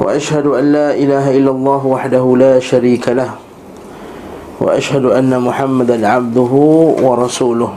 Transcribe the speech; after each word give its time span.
له 0.00 0.06
وأشهد 0.06 0.46
أن 0.46 0.72
لا 0.72 0.94
إله 0.96 1.36
إلا 1.36 1.50
الله 1.50 1.86
وحده 1.86 2.24
لا 2.36 2.58
شريك 2.60 3.08
له 3.08 3.30
وأشهد 4.60 5.04
أن 5.04 5.40
محمدا 5.40 6.08
عبده 6.08 6.52
ورسوله. 7.04 7.72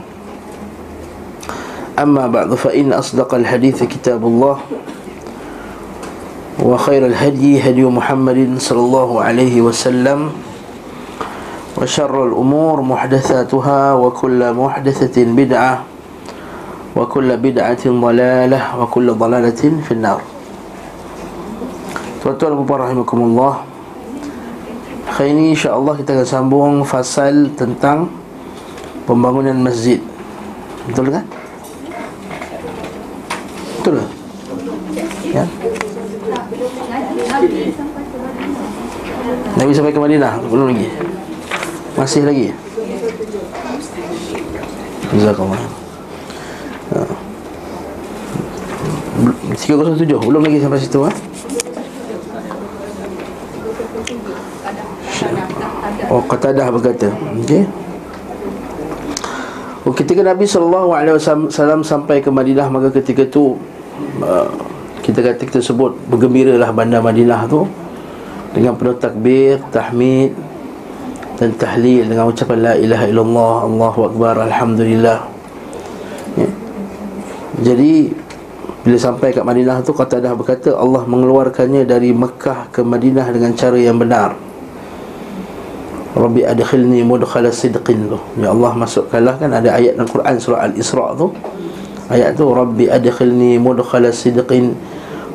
أما 1.98 2.26
بعد 2.26 2.54
فإن 2.54 2.92
أصدق 2.92 3.34
الحديث 3.34 3.82
كتاب 3.84 4.24
الله 4.24 4.56
وخير 6.64 7.06
الهدي 7.06 7.60
هدي 7.60 7.84
محمد 7.84 8.56
صلى 8.58 8.80
الله 8.80 9.10
عليه 9.22 9.60
وسلم 9.60 10.30
وشر 11.78 12.26
الأمور 12.26 12.80
محدثاتها 12.80 13.94
وكل 13.94 14.52
محدثة 14.52 15.16
بدعة 15.24 15.74
وكل 16.96 17.36
بدعة 17.36 17.84
ضلالة 17.86 18.60
وكل 18.80 19.06
ضلالة 19.12 19.62
في 19.84 19.92
النار. 19.92 20.33
Tuan-tuan 22.24 22.56
dan 22.56 22.64
puan 22.64 22.80
rahimakumullah 22.80 23.68
Hari 25.04 25.36
ini 25.36 25.52
insya-Allah 25.52 25.92
kita 26.00 26.16
akan 26.16 26.26
sambung 26.26 26.72
fasal 26.88 27.52
tentang 27.52 28.08
pembangunan 29.04 29.52
masjid. 29.60 30.00
Betul 30.88 31.12
kan? 31.12 31.22
Betul 33.78 34.00
tak? 34.00 34.10
Ya. 35.28 35.44
Nabi 39.60 39.72
sampai 39.76 39.92
ke 39.92 40.00
Madinah 40.00 40.40
belum 40.48 40.72
lagi. 40.72 40.88
Masih 41.94 42.24
lagi. 42.24 42.50
Jazakallah. 45.12 45.60
Ha. 46.96 46.98
307 49.52 50.08
belum 50.08 50.42
lagi 50.42 50.58
sampai 50.64 50.80
situ. 50.80 51.04
Ha? 51.04 51.33
Oh 56.14 56.22
Qatadah 56.22 56.70
berkata. 56.70 57.10
Okey. 57.42 57.66
Oh, 59.84 59.92
ketika 59.92 60.22
Nabi 60.22 60.46
SAW 60.48 60.88
sampai 61.84 62.24
ke 62.24 62.32
Madinah 62.32 62.72
Maka 62.72 62.88
ketika 62.88 63.20
itu 63.26 63.60
uh, 64.22 64.48
Kita 65.04 65.20
kata 65.20 65.44
kita 65.44 65.60
sebut 65.60 65.92
Bergembiralah 66.08 66.72
bandar 66.72 67.04
Madinah 67.04 67.44
tu 67.44 67.68
Dengan 68.56 68.80
penuh 68.80 68.96
takbir, 68.96 69.60
tahmid 69.68 70.32
Dan 71.36 71.52
tahlil 71.60 72.08
Dengan 72.08 72.32
ucapan 72.32 72.58
La 72.64 72.72
ilaha 72.80 73.04
illallah 73.04 73.56
Allahu 73.68 74.00
Akbar, 74.08 74.40
Alhamdulillah. 74.40 75.18
Ya. 76.40 76.48
Jadi 77.60 78.08
Bila 78.88 78.96
sampai 78.96 79.36
ke 79.36 79.44
Madinah 79.44 79.84
tu 79.84 79.92
Qatadah 79.92 80.32
berkata 80.32 80.72
Allah 80.80 81.04
mengeluarkannya 81.04 81.84
dari 81.84 82.08
Mekah 82.16 82.72
ke 82.72 82.80
Madinah 82.80 83.28
Dengan 83.36 83.52
cara 83.52 83.76
yang 83.76 84.00
benar 84.00 84.53
Rabbi 86.14 86.46
adkhilni 86.46 87.02
mudkhala 87.02 87.50
sidqin 87.50 88.06
tu. 88.06 88.18
Ya 88.38 88.54
Allah 88.54 88.70
masukkanlah 88.78 89.34
kan 89.34 89.50
ada 89.50 89.74
ayat 89.74 89.98
dalam 89.98 90.06
Quran 90.06 90.38
surah 90.38 90.70
Al-Isra' 90.70 91.10
tu. 91.18 91.34
Ayat 92.06 92.38
tu 92.38 92.46
Rabbi 92.46 92.86
adkhilni 92.86 93.58
mudkhala 93.58 94.14
sidqin 94.14 94.78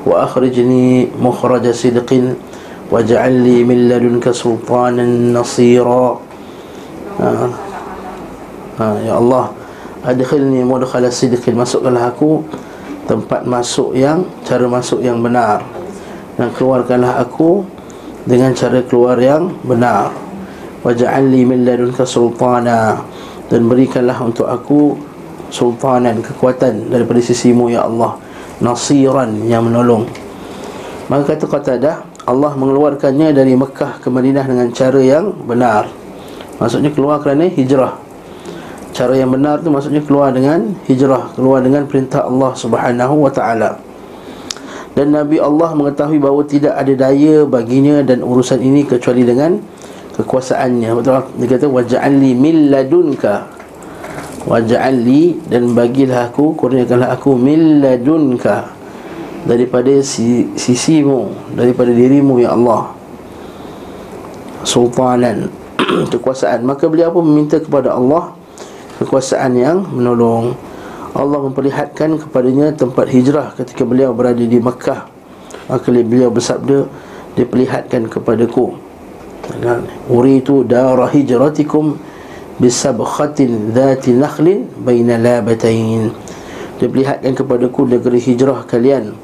Wa 0.07 0.23
akhrijni 0.23 1.11
mukhraja 1.19 1.75
sidqin 1.75 2.39
Waj'alli 2.87 3.67
min 3.67 3.91
ladunka 3.91 4.31
sultanan 4.31 5.35
nasira. 5.35 6.15
Ha. 7.19 7.27
ha. 8.79 8.85
Ya 9.03 9.19
Allah 9.19 9.51
Adkhilni 10.07 10.63
mudkhala 10.63 11.11
sidqin. 11.11 11.59
Masukkanlah 11.59 12.15
aku 12.15 12.47
Tempat 13.03 13.43
masuk 13.43 13.99
yang 13.99 14.23
Cara 14.47 14.63
masuk 14.71 15.03
yang 15.03 15.19
benar. 15.19 15.59
Dan 16.39 16.55
keluarkanlah 16.55 17.19
aku 17.19 17.67
Dengan 18.23 18.55
cara 18.55 18.79
keluar 18.87 19.19
yang 19.19 19.51
benar 19.67 20.28
waj'alni 20.85 21.45
min 21.47 21.65
ladunka 21.65 22.03
sultana. 22.05 23.01
Dan 23.49 23.65
berikanlah 23.65 24.17
untuk 24.21 24.45
aku 24.45 24.93
sultanan 25.49 26.21
kekuatan 26.21 26.93
daripada 26.93 27.17
sisimu 27.19 27.73
ya 27.73 27.89
Allah. 27.89 28.15
Nasiran 28.61 29.47
yang 29.47 29.65
menolong. 29.65 30.05
Maka 31.09 31.33
kata 31.33 31.45
Qatadah 31.49 31.95
Allah 32.29 32.53
mengeluarkannya 32.53 33.33
dari 33.33 33.57
Mekah 33.57 33.97
ke 33.97 34.13
Madinah 34.13 34.45
dengan 34.45 34.69
cara 34.69 35.01
yang 35.01 35.33
benar. 35.33 35.89
Maksudnya 36.61 36.93
keluar 36.93 37.17
kerana 37.25 37.49
hijrah. 37.49 37.97
Cara 38.93 39.17
yang 39.17 39.33
benar 39.33 39.63
tu 39.65 39.73
maksudnya 39.73 40.03
keluar 40.05 40.29
dengan 40.29 40.75
hijrah 40.85 41.33
keluar 41.33 41.63
dengan 41.63 41.87
perintah 41.89 42.29
Allah 42.29 42.53
Subhanahu 42.53 43.25
wa 43.25 43.31
taala. 43.33 43.81
Dan 44.93 45.15
Nabi 45.15 45.39
Allah 45.39 45.71
mengetahui 45.73 46.19
bahawa 46.19 46.43
tidak 46.43 46.75
ada 46.75 46.93
daya 46.93 47.47
baginya 47.47 48.03
dan 48.03 48.19
urusan 48.21 48.59
ini 48.59 48.83
kecuali 48.83 49.23
dengan 49.25 49.57
kekuasaannya. 50.19 50.89
Betul 50.99 51.23
dia 51.39 51.47
kata 51.47 51.65
waj'alni 51.71 52.31
min 52.35 52.67
ladunka. 52.67 53.47
Waj'alni 54.43 55.39
dan 55.47 55.71
bagilah 55.71 56.31
aku 56.31 56.53
kurniakanlah 56.59 57.15
aku 57.15 57.39
min 57.39 57.79
ladunka. 57.79 58.75
Daripada 59.47 60.03
si, 60.03 60.51
sisimu 60.59 61.31
daripada 61.55 61.95
dirimu 61.95 62.43
ya 62.43 62.51
Allah. 62.51 62.91
Sultanan. 64.67 65.47
Kekuasaan. 66.13 66.67
Maka 66.67 66.91
beliau 66.91 67.15
pun 67.15 67.23
meminta 67.23 67.55
kepada 67.55 67.95
Allah 67.95 68.35
kekuasaan 68.99 69.55
yang 69.55 69.87
menolong. 69.95 70.53
Allah 71.15 71.39
memperlihatkan 71.41 72.19
kepadanya 72.21 72.75
tempat 72.75 73.09
hijrah 73.09 73.55
ketika 73.57 73.81
beliau 73.81 74.13
berada 74.13 74.43
di 74.43 74.59
Mekah 74.61 75.09
maka 75.69 75.85
beliau 75.85 76.33
bersabda 76.33 76.89
diperlihatkan 77.37 78.09
kepadaku 78.09 78.73
Uritu 80.09 80.61
dara 80.61 81.09
hijratikum 81.09 81.97
Bisabkhatin 82.59 83.71
dhati 83.71 84.11
nakhlin 84.13 84.67
Baina 84.83 85.15
labatain. 85.15 86.11
Diperlihatkan 86.75 87.31
kepadaku 87.31 87.87
negeri 87.87 88.19
hijrah 88.19 88.67
kalian. 88.67 89.15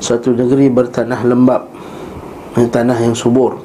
Suatu 0.00 0.32
negeri 0.32 0.72
bertanah 0.72 1.20
lembab 1.22 1.68
Tanah 2.56 2.98
yang 2.98 3.12
subur. 3.12 3.60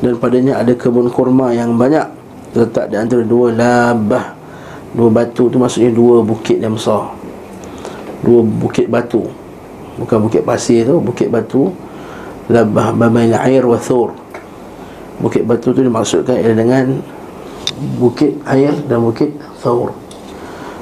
Dan 0.00 0.16
padanya 0.20 0.60
ada 0.60 0.72
kebun 0.76 1.08
kurma 1.08 1.52
yang 1.56 1.74
banyak. 1.80 2.06
Terletak 2.52 2.92
di 2.92 2.96
antara 3.00 3.22
dua 3.24 3.52
labah 3.56 4.36
Dua 4.90 5.06
batu 5.06 5.46
tu 5.46 5.56
maksudnya 5.56 5.94
dua 5.94 6.18
bukit 6.20 6.58
yang 6.58 6.74
besar. 6.74 7.14
Dua 8.20 8.42
bukit 8.42 8.90
batu. 8.90 9.22
Bukan 9.96 10.28
bukit 10.28 10.42
pasir 10.42 10.82
tu, 10.82 10.98
bukit 10.98 11.30
batu. 11.30 11.72
Labah 12.50 12.90
babain 12.90 13.30
air 13.30 13.62
wa 13.62 13.78
thur 13.78 14.19
Bukit 15.20 15.44
batu 15.44 15.76
tu 15.76 15.84
dimaksudkan 15.84 16.40
ialah 16.40 16.56
dengan 16.56 16.86
Bukit 18.00 18.40
air 18.44 18.72
dan 18.88 19.04
bukit 19.04 19.30
thawr. 19.60 19.92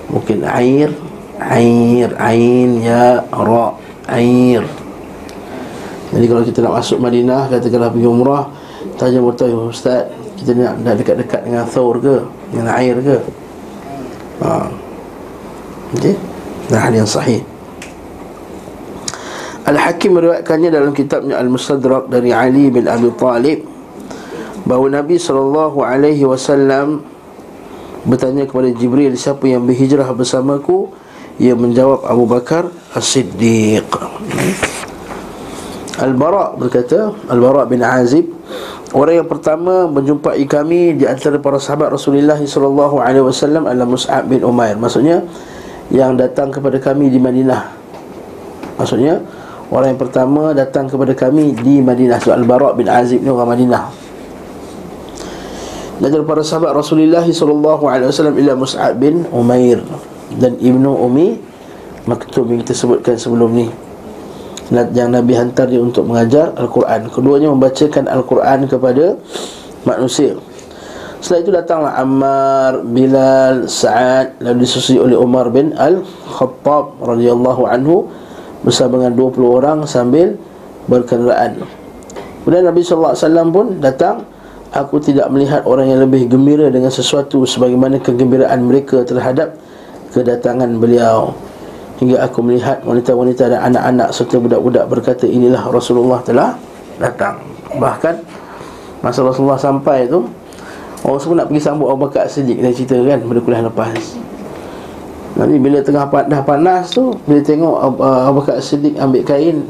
Bukit 0.09 0.41
air 0.47 0.91
Air 1.39 2.11
Ain 2.19 2.83
ya 2.83 3.23
ra 3.31 3.77
Air. 4.09 4.65
Jadi 6.09 6.25
kalau 6.25 6.43
kita 6.43 6.59
nak 6.65 6.81
masuk 6.81 6.99
Madinah 6.99 7.53
Katakanlah 7.53 7.93
pergi 7.93 8.09
umrah 8.09 8.45
Tanya 8.97 9.21
betul 9.21 9.69
Ustaz 9.69 10.09
Kita 10.41 10.57
nak, 10.57 10.81
nak 10.81 10.95
dekat-dekat 10.97 11.41
dengan 11.45 11.65
thawr 11.69 12.01
ke 12.01 12.17
Dengan 12.49 12.67
air 12.73 12.97
ke? 12.97 13.17
Ha. 14.41 14.51
Okay 15.93 16.15
Dan 16.73 16.79
hal 16.81 16.93
yang 16.97 17.09
sahih. 17.09 17.41
Al-Hakim 19.69 20.17
meriwayatkannya 20.17 20.73
dalam 20.73 20.97
kitabnya 20.97 21.37
Al-Mustadrak 21.37 22.09
dari 22.09 22.33
Ali 22.33 22.73
bin 22.73 22.89
Abi 22.89 23.13
Talib 23.21 23.78
bahawa 24.65 25.03
Nabi 25.03 25.21
sallallahu 25.21 25.85
alaihi 25.85 26.25
wasallam 26.27 27.05
bertanya 28.07 28.49
kepada 28.49 28.73
Jibril 28.73 29.15
siapa 29.15 29.45
yang 29.47 29.67
berhijrah 29.69 30.09
bersamaku 30.15 30.91
ia 31.39 31.55
menjawab 31.55 32.03
Abu 32.07 32.25
Bakar 32.27 32.71
As-Siddiq 32.95 33.87
Al-Bara 35.99 36.55
berkata 36.55 37.15
Al-Bara 37.31 37.67
bin 37.67 37.83
Azib 37.83 38.39
Orang 38.89 39.21
yang 39.21 39.29
pertama 39.29 39.85
menjumpai 39.85 40.41
kami 40.49 40.97
di 40.97 41.05
antara 41.05 41.37
para 41.37 41.61
sahabat 41.61 41.93
Rasulullah 41.93 42.41
sallallahu 42.41 43.05
alaihi 43.05 43.21
wasallam 43.21 43.69
adalah 43.69 43.85
Mus'ab 43.85 44.25
bin 44.33 44.41
Umair. 44.41 44.81
Maksudnya 44.81 45.29
yang 45.93 46.17
datang 46.17 46.49
kepada 46.49 46.81
kami 46.81 47.13
di 47.13 47.21
Madinah. 47.21 47.69
Maksudnya 48.81 49.21
Orang 49.69 49.93
yang 49.93 50.01
pertama 50.01 50.57
datang 50.57 50.89
kepada 50.89 51.13
kami 51.13 51.53
di 51.61 51.85
Madinah 51.85 52.17
So 52.25 52.33
Al-Bara' 52.33 52.73
bin 52.73 52.89
Azib 52.89 53.21
ni 53.21 53.29
orang 53.29 53.53
Madinah 53.53 54.08
Dan 55.99 56.23
para 56.23 56.47
sahabat 56.47 56.79
Rasulullah 56.79 57.27
SAW 57.27 58.39
Ila 58.39 58.55
Mus'ab 58.55 59.03
bin 59.03 59.27
Umair 59.35 59.83
Dan 60.39 60.55
Ibnu 60.55 60.95
Umi 60.95 61.35
Maktub 62.09 62.49
yang 62.49 62.65
kita 62.65 62.73
sebutkan 62.73 63.21
sebelum 63.21 63.53
ni. 63.53 63.69
Yang 64.73 65.13
Nabi 65.13 65.33
hantar 65.37 65.69
dia 65.69 65.77
untuk 65.77 66.09
mengajar 66.09 66.57
Al-Quran. 66.57 67.13
Keduanya 67.13 67.53
membacakan 67.53 68.09
Al-Quran 68.09 68.65
kepada 68.65 69.21
manusia. 69.85 70.33
Setelah 71.21 71.41
itu 71.45 71.51
datanglah 71.53 71.93
Ammar, 72.01 72.73
Bilal, 72.87 73.67
Sa'ad 73.67 74.39
Lalu 74.39 74.63
disusui 74.63 75.03
oleh 75.03 75.19
Umar 75.19 75.51
bin 75.51 75.75
Al-Khattab 75.75 77.03
radhiyallahu 77.03 77.67
anhu 77.67 78.07
Bersama 78.63 79.03
dengan 79.03 79.19
20 79.19 79.43
orang 79.45 79.79
sambil 79.85 80.39
berkenderaan. 80.89 81.61
Kemudian 82.43 82.65
Nabi 82.65 82.81
SAW 82.81 83.53
pun 83.53 83.77
datang 83.83 84.25
Aku 84.69 85.01
tidak 85.01 85.33
melihat 85.33 85.65
orang 85.65 85.89
yang 85.89 86.05
lebih 86.05 86.29
gembira 86.29 86.69
dengan 86.69 86.93
sesuatu 86.93 87.49
Sebagaimana 87.49 87.97
kegembiraan 88.05 88.61
mereka 88.69 89.01
terhadap 89.01 89.57
kedatangan 90.13 90.69
beliau. 90.77 91.33
Hingga 91.99 92.23
aku 92.29 92.39
melihat 92.45 92.85
wanita-wanita 92.87 93.51
dan 93.51 93.61
anak-anak 93.73 94.15
serta 94.15 94.39
budak-budak 94.39 94.85
berkata 94.87 95.25
Inilah 95.27 95.67
Rasulullah 95.73 96.21
telah 96.23 96.55
datang. 97.01 97.41
Bahkan 97.75 98.15
masa 99.03 99.25
Rasulullah 99.25 99.59
sampai 99.59 100.07
tu 100.07 100.29
Orang 101.07 101.21
semua 101.23 101.43
nak 101.43 101.47
pergi 101.47 101.63
sambut 101.63 101.87
Abu 101.95 102.11
Bakar 102.11 102.27
Siddiq 102.27 102.59
Dia 102.59 102.75
cerita 102.75 102.99
kan 102.99 103.23
pada 103.23 103.41
kuliah 103.43 103.63
lepas. 103.63 103.95
Nanti 105.39 105.57
bila 105.63 105.79
tengah 105.79 106.11
dah 106.11 106.43
panas 106.43 106.91
tu 106.91 107.15
Bila 107.23 107.39
tengok 107.39 107.77
Abu 108.03 108.43
Bakar 108.43 108.59
Siddiq 108.59 108.99
ambil 108.99 109.23
kain 109.23 109.63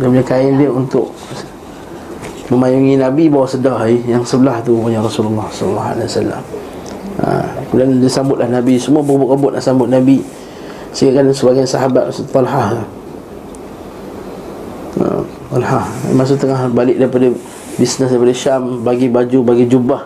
Dia 0.00 0.06
punya 0.08 0.24
kain 0.24 0.52
dia 0.56 0.72
untuk 0.72 1.12
Memayungi 2.52 3.00
Nabi 3.00 3.32
bawa 3.32 3.48
sedah 3.48 3.88
eh, 3.88 4.04
Yang 4.04 4.36
sebelah 4.36 4.60
tu 4.60 4.76
punya 4.76 5.00
Rasulullah 5.00 5.48
SAW 5.48 6.28
ha, 7.24 7.40
Kemudian 7.72 8.04
disambutlah 8.04 8.48
Nabi 8.52 8.76
Semua 8.76 9.00
berebut-rebut 9.00 9.56
nak 9.56 9.64
sambut 9.64 9.88
Nabi. 9.88 10.20
Sehingga 10.92 11.24
kan 11.24 11.32
sebagian 11.32 11.64
sahabat 11.64 12.12
Maksud 12.12 12.28
Talha. 12.28 12.84
Ha, 15.00 15.04
Talha 15.24 15.80
Masa 16.12 16.36
tengah 16.36 16.68
balik 16.68 17.00
daripada 17.00 17.32
Bisnes 17.80 18.12
daripada 18.12 18.34
Syam 18.36 18.84
Bagi 18.84 19.08
baju, 19.08 19.38
bagi 19.40 19.64
jubah 19.64 20.04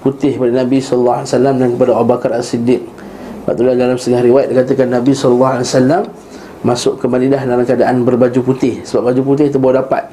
Putih 0.00 0.40
kepada 0.40 0.64
Nabi 0.64 0.80
SAW 0.80 1.28
Dan 1.28 1.76
kepada 1.76 1.92
Abu 1.92 2.08
Bakar 2.08 2.32
As-Siddiq. 2.40 2.88
Itulah 3.46 3.76
dalam 3.76 4.00
setengah 4.00 4.24
riwayat 4.24 4.48
Dikatakan 4.48 4.96
Nabi 4.96 5.12
SAW 5.12 6.08
Masuk 6.64 6.98
ke 6.98 7.04
Madinah 7.04 7.44
dalam 7.44 7.62
keadaan 7.68 8.00
berbaju 8.02 8.40
putih. 8.42 8.80
Sebab 8.82 9.12
baju 9.12 9.20
putih 9.22 9.52
itu 9.52 9.60
baru 9.60 9.84
dapat 9.84 10.08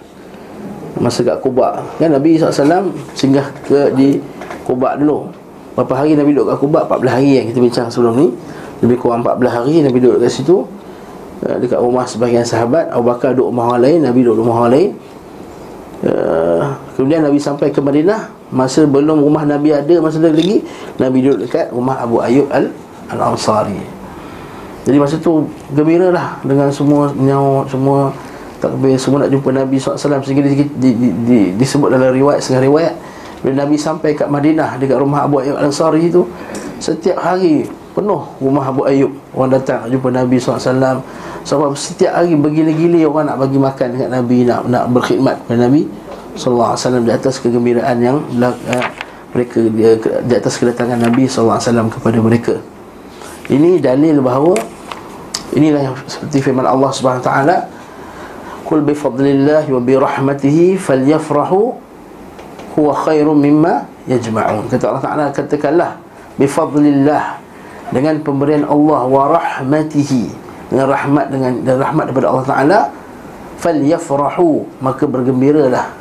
Masa 1.01 1.25
kat 1.25 1.41
Kubak 1.41 1.81
Kan 1.97 2.13
Nabi 2.13 2.37
SAW 2.37 2.93
singgah 3.17 3.49
ke 3.65 3.89
di 3.97 4.21
Kubak 4.63 5.01
dulu. 5.01 5.27
Berapa 5.73 6.05
hari 6.05 6.15
Nabi 6.15 6.31
duduk 6.31 6.53
kat 6.53 6.57
Kubak 6.63 6.83
14 6.87 7.15
hari 7.19 7.29
yang 7.41 7.45
kita 7.51 7.59
bincang 7.59 7.87
sebelum 7.91 8.13
ni. 8.15 8.27
Lebih 8.85 8.97
kurang 9.01 9.25
14 9.25 9.57
hari 9.59 9.75
Nabi 9.83 9.97
duduk 9.99 10.23
kat 10.23 10.31
situ. 10.31 10.63
Uh, 11.43 11.55
Dekat 11.59 11.81
rumah 11.81 12.07
sebahagian 12.07 12.47
sahabat. 12.47 12.87
Abu 12.93 13.11
Bakar 13.11 13.35
duduk 13.35 13.51
rumah 13.51 13.75
orang 13.75 13.81
lain 13.83 13.99
Nabi 14.07 14.19
duduk 14.23 14.37
rumah 14.45 14.55
orang 14.63 14.71
lain. 14.71 14.89
Uh, 16.03 16.63
Kemudian 16.95 17.25
Nabi 17.25 17.39
sampai 17.41 17.73
ke 17.73 17.83
Madinah. 17.83 18.31
Masa 18.53 18.85
belum 18.85 19.25
rumah 19.25 19.43
Nabi 19.49 19.73
ada 19.73 19.97
Masa 19.97 20.21
lagi 20.21 20.61
Nabi 21.01 21.25
duduk 21.25 21.49
dekat 21.49 21.73
rumah 21.73 21.97
Abu 21.97 22.21
Ayyub 22.21 22.53
Al-Ansari. 23.09 23.81
Jadi 24.83 24.97
masa 24.99 25.15
tu 25.15 25.47
Gembira 25.71 26.11
lah 26.11 26.43
Dengan 26.43 26.67
semua 26.67 27.07
Nyawa 27.15 27.63
Semua 27.71 28.11
Takbir 28.63 28.95
Semua 28.95 29.27
nak 29.27 29.31
jumpa 29.35 29.51
Nabi 29.51 29.75
SAW 29.75 30.23
Sehingga 30.23 30.47
di, 30.47 30.55
di, 30.55 30.89
di, 30.95 31.09
di, 31.27 31.39
disebut 31.59 31.91
dalam 31.91 32.15
riwayat 32.15 32.39
Setengah 32.39 32.63
riwayat 32.71 32.95
Bila 33.43 33.67
Nabi 33.67 33.75
sampai 33.75 34.15
kat 34.15 34.31
Madinah 34.31 34.79
Dekat 34.79 34.95
rumah 35.03 35.27
Abu 35.27 35.43
Ayyub 35.43 35.59
Al-Ansari 35.59 36.07
tu 36.07 36.23
Setiap 36.79 37.19
hari 37.19 37.67
penuh 37.93 38.25
rumah 38.41 38.65
Abu 38.65 38.89
Ayyub 38.89 39.13
orang 39.37 39.53
datang 39.53 39.85
jumpa 39.85 40.09
Nabi 40.09 40.41
SAW 40.41 41.05
sebab 41.45 41.77
setiap 41.77 42.17
hari 42.17 42.33
bergila-gila 42.33 43.05
orang 43.05 43.25
nak 43.29 43.37
bagi 43.37 43.57
makan 43.61 43.87
dekat 43.93 44.09
Nabi 44.09 44.37
nak 44.49 44.65
nak 44.65 44.83
berkhidmat 44.89 45.35
kepada 45.45 45.59
Nabi 45.69 45.81
SAW 46.33 47.05
di 47.05 47.11
atas 47.13 47.37
kegembiraan 47.37 47.97
yang 48.01 48.17
uh, 48.41 48.87
mereka 49.33 49.61
di, 49.61 49.81
di 50.01 50.33
atas 50.33 50.57
kedatangan 50.57 50.97
Nabi 50.97 51.29
SAW 51.29 51.93
kepada 51.93 52.17
mereka. 52.17 52.55
Ini 53.53 53.77
dalil 53.77 54.17
bahawa 54.23 54.57
inilah 55.53 55.93
yang 55.93 55.95
seperti 56.09 56.41
firman 56.41 56.65
Allah 56.65 56.89
Subhanahu 56.89 57.21
Taala 57.21 57.69
kul 58.63 58.81
bi 58.81 58.95
fadlillah 58.95 59.67
wa 59.67 59.79
bi 59.83 59.93
rahmatihi 59.95 60.79
falyafrahu 60.79 61.75
huwa 62.73 62.91
khairum 63.05 63.37
mimma 63.37 63.85
yajma'un. 64.09 64.65
Kata 64.71 64.83
Allah 64.89 65.03
Taala 65.03 65.25
katakanlah 65.29 65.91
bi 66.39 66.47
fadlillah 66.49 67.39
dengan 67.93 68.17
pemberian 68.23 68.65
Allah 68.65 69.01
wa 69.05 69.23
rahmatihi 69.37 70.23
dengan 70.73 70.85
rahmat 70.89 71.25
dengan 71.29 71.53
dan 71.61 71.75
rahmat 71.77 72.03
daripada 72.09 72.27
Allah 72.33 72.47
Taala 72.47 72.79
falyafrahu 73.61 74.81
maka 74.81 75.05
bergembiralah 75.05 75.93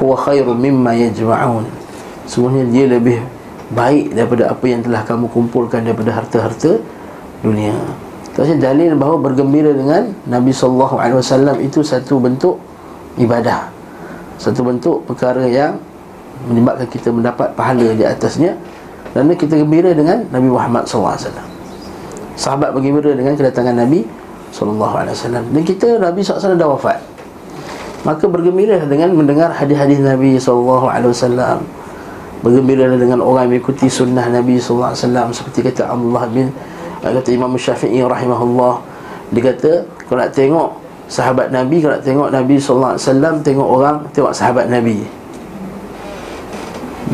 huwa 0.00 0.14
khairu 0.16 0.54
mimma 0.56 0.94
yajma'un. 0.96 1.66
Semuanya 2.24 2.64
dia 2.70 2.86
lebih 2.88 3.18
baik 3.74 4.16
daripada 4.16 4.48
apa 4.48 4.64
yang 4.64 4.80
telah 4.80 5.04
kamu 5.04 5.28
kumpulkan 5.28 5.84
daripada 5.84 6.16
harta-harta 6.16 6.80
dunia 7.44 7.76
Terus 8.38 8.54
dalil 8.62 8.94
bahawa 8.94 9.18
bergembira 9.18 9.74
dengan 9.74 10.14
Nabi 10.30 10.54
sallallahu 10.54 10.94
alaihi 10.94 11.18
wasallam 11.18 11.58
itu 11.58 11.82
satu 11.82 12.22
bentuk 12.22 12.54
ibadah. 13.18 13.66
Satu 14.38 14.62
bentuk 14.62 15.02
perkara 15.10 15.42
yang 15.42 15.74
menyebabkan 16.46 16.86
kita 16.86 17.10
mendapat 17.10 17.50
pahala 17.58 17.90
di 17.98 18.06
atasnya. 18.06 18.54
Kerana 19.10 19.34
kita 19.34 19.58
gembira 19.58 19.90
dengan 19.90 20.22
Nabi 20.30 20.52
Muhammad 20.52 20.84
SAW 20.86 21.18
Sahabat 22.38 22.76
bergembira 22.76 23.16
dengan 23.16 23.34
kedatangan 23.34 23.74
Nabi 23.74 24.04
SAW 24.52 24.84
Dan 25.48 25.62
kita 25.64 25.98
Nabi 25.98 26.20
SAW 26.20 26.54
dah 26.54 26.68
wafat. 26.68 27.00
Maka 28.06 28.30
bergembira 28.30 28.78
dengan 28.86 29.16
mendengar 29.18 29.50
hadis-hadis 29.50 29.98
Nabi 29.98 30.38
SAW 30.38 30.86
Bergembira 32.44 32.86
dengan 32.94 33.18
orang 33.18 33.50
yang 33.50 33.58
mengikuti 33.58 33.90
sunnah 33.90 34.30
Nabi 34.30 34.62
SAW 34.62 34.94
Seperti 35.34 35.66
kata 35.66 35.90
Abdullah 35.90 36.30
bin 36.30 36.54
Kata 37.02 37.30
Imam 37.30 37.54
Syafi'i 37.54 38.02
rahimahullah 38.02 38.74
Dia 39.34 39.42
kata 39.52 39.72
Kalau 40.06 40.18
nak 40.18 40.32
tengok 40.34 40.68
sahabat 41.06 41.54
Nabi 41.54 41.76
Kalau 41.78 41.94
nak 41.94 42.04
tengok 42.04 42.28
Nabi 42.34 42.56
SAW 42.58 42.98
Tengok 43.46 43.68
orang 43.68 43.96
Tengok 44.10 44.32
sahabat 44.34 44.66
Nabi 44.66 45.06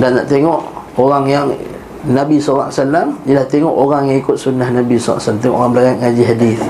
Dan 0.00 0.16
nak 0.16 0.26
tengok 0.26 0.60
Orang 0.94 1.28
yang 1.28 1.52
Nabi 2.08 2.40
SAW 2.40 2.72
Dia 3.28 3.44
dah 3.44 3.46
tengok 3.48 3.74
orang 3.74 4.08
yang 4.08 4.18
ikut 4.24 4.36
sunnah 4.40 4.68
Nabi 4.72 4.96
SAW 4.96 5.36
Tengok 5.40 5.56
orang 5.56 5.72
belakang 5.72 5.98
ngaji 6.00 6.22
hadis. 6.24 6.60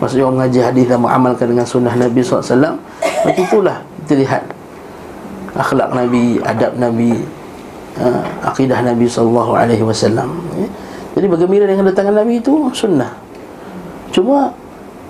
Maksudnya 0.00 0.24
orang 0.24 0.38
ngaji 0.46 0.60
hadis 0.64 0.84
dan 0.88 0.98
mengamalkan 1.04 1.46
dengan 1.52 1.66
sunnah 1.68 1.92
Nabi 1.92 2.20
SAW 2.24 2.80
Macam 3.28 3.42
itulah 3.44 3.76
kita 4.04 4.14
lihat 4.26 4.42
Akhlak 5.50 5.90
Nabi, 5.92 6.38
adab 6.46 6.78
Nabi 6.78 7.20
uh, 7.98 8.22
Akidah 8.46 8.80
Nabi 8.80 9.04
SAW 9.10 9.58
ya. 10.56 10.68
Jadi 11.20 11.28
bergembira 11.28 11.68
dengan 11.68 11.84
kedatangan 11.84 12.16
Nabi 12.16 12.40
itu 12.40 12.72
sunnah. 12.72 13.12
Cuma 14.08 14.56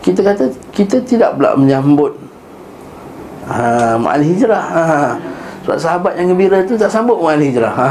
kita 0.02 0.26
kata 0.26 0.50
kita 0.74 0.98
tidak 1.06 1.38
pula 1.38 1.54
menyambut 1.54 2.18
ha, 3.46 3.94
Ma'al 3.94 4.26
hijrah. 4.26 4.58
Ha, 4.58 4.82
Sebab 5.62 5.78
sahabat 5.78 6.18
yang 6.18 6.34
gembira 6.34 6.66
itu 6.66 6.74
tak 6.74 6.90
sambut 6.90 7.14
Ma'al 7.22 7.38
hijrah. 7.38 7.70
Ha, 7.78 7.86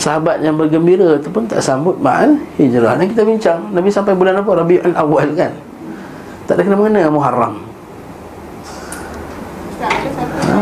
sahabat 0.00 0.40
yang 0.40 0.56
bergembira 0.56 1.20
itu 1.20 1.28
pun 1.28 1.44
tak 1.44 1.60
sambut 1.60 2.00
ma'al 2.00 2.40
hijrah. 2.56 2.96
Dan 2.96 3.12
kita 3.12 3.28
bincang 3.28 3.68
Nabi 3.68 3.92
sampai 3.92 4.16
bulan 4.16 4.40
apa? 4.40 4.64
Rabiul 4.64 4.96
Awal 4.96 5.28
kan? 5.36 5.52
Tak 6.48 6.56
ada 6.56 6.62
kena 6.64 6.76
mengena 6.80 7.12
Muharram. 7.12 7.60
Ha? 10.48 10.58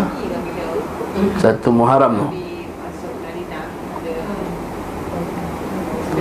satu 1.39 1.71
Muharram 1.71 2.13
tu 2.19 2.46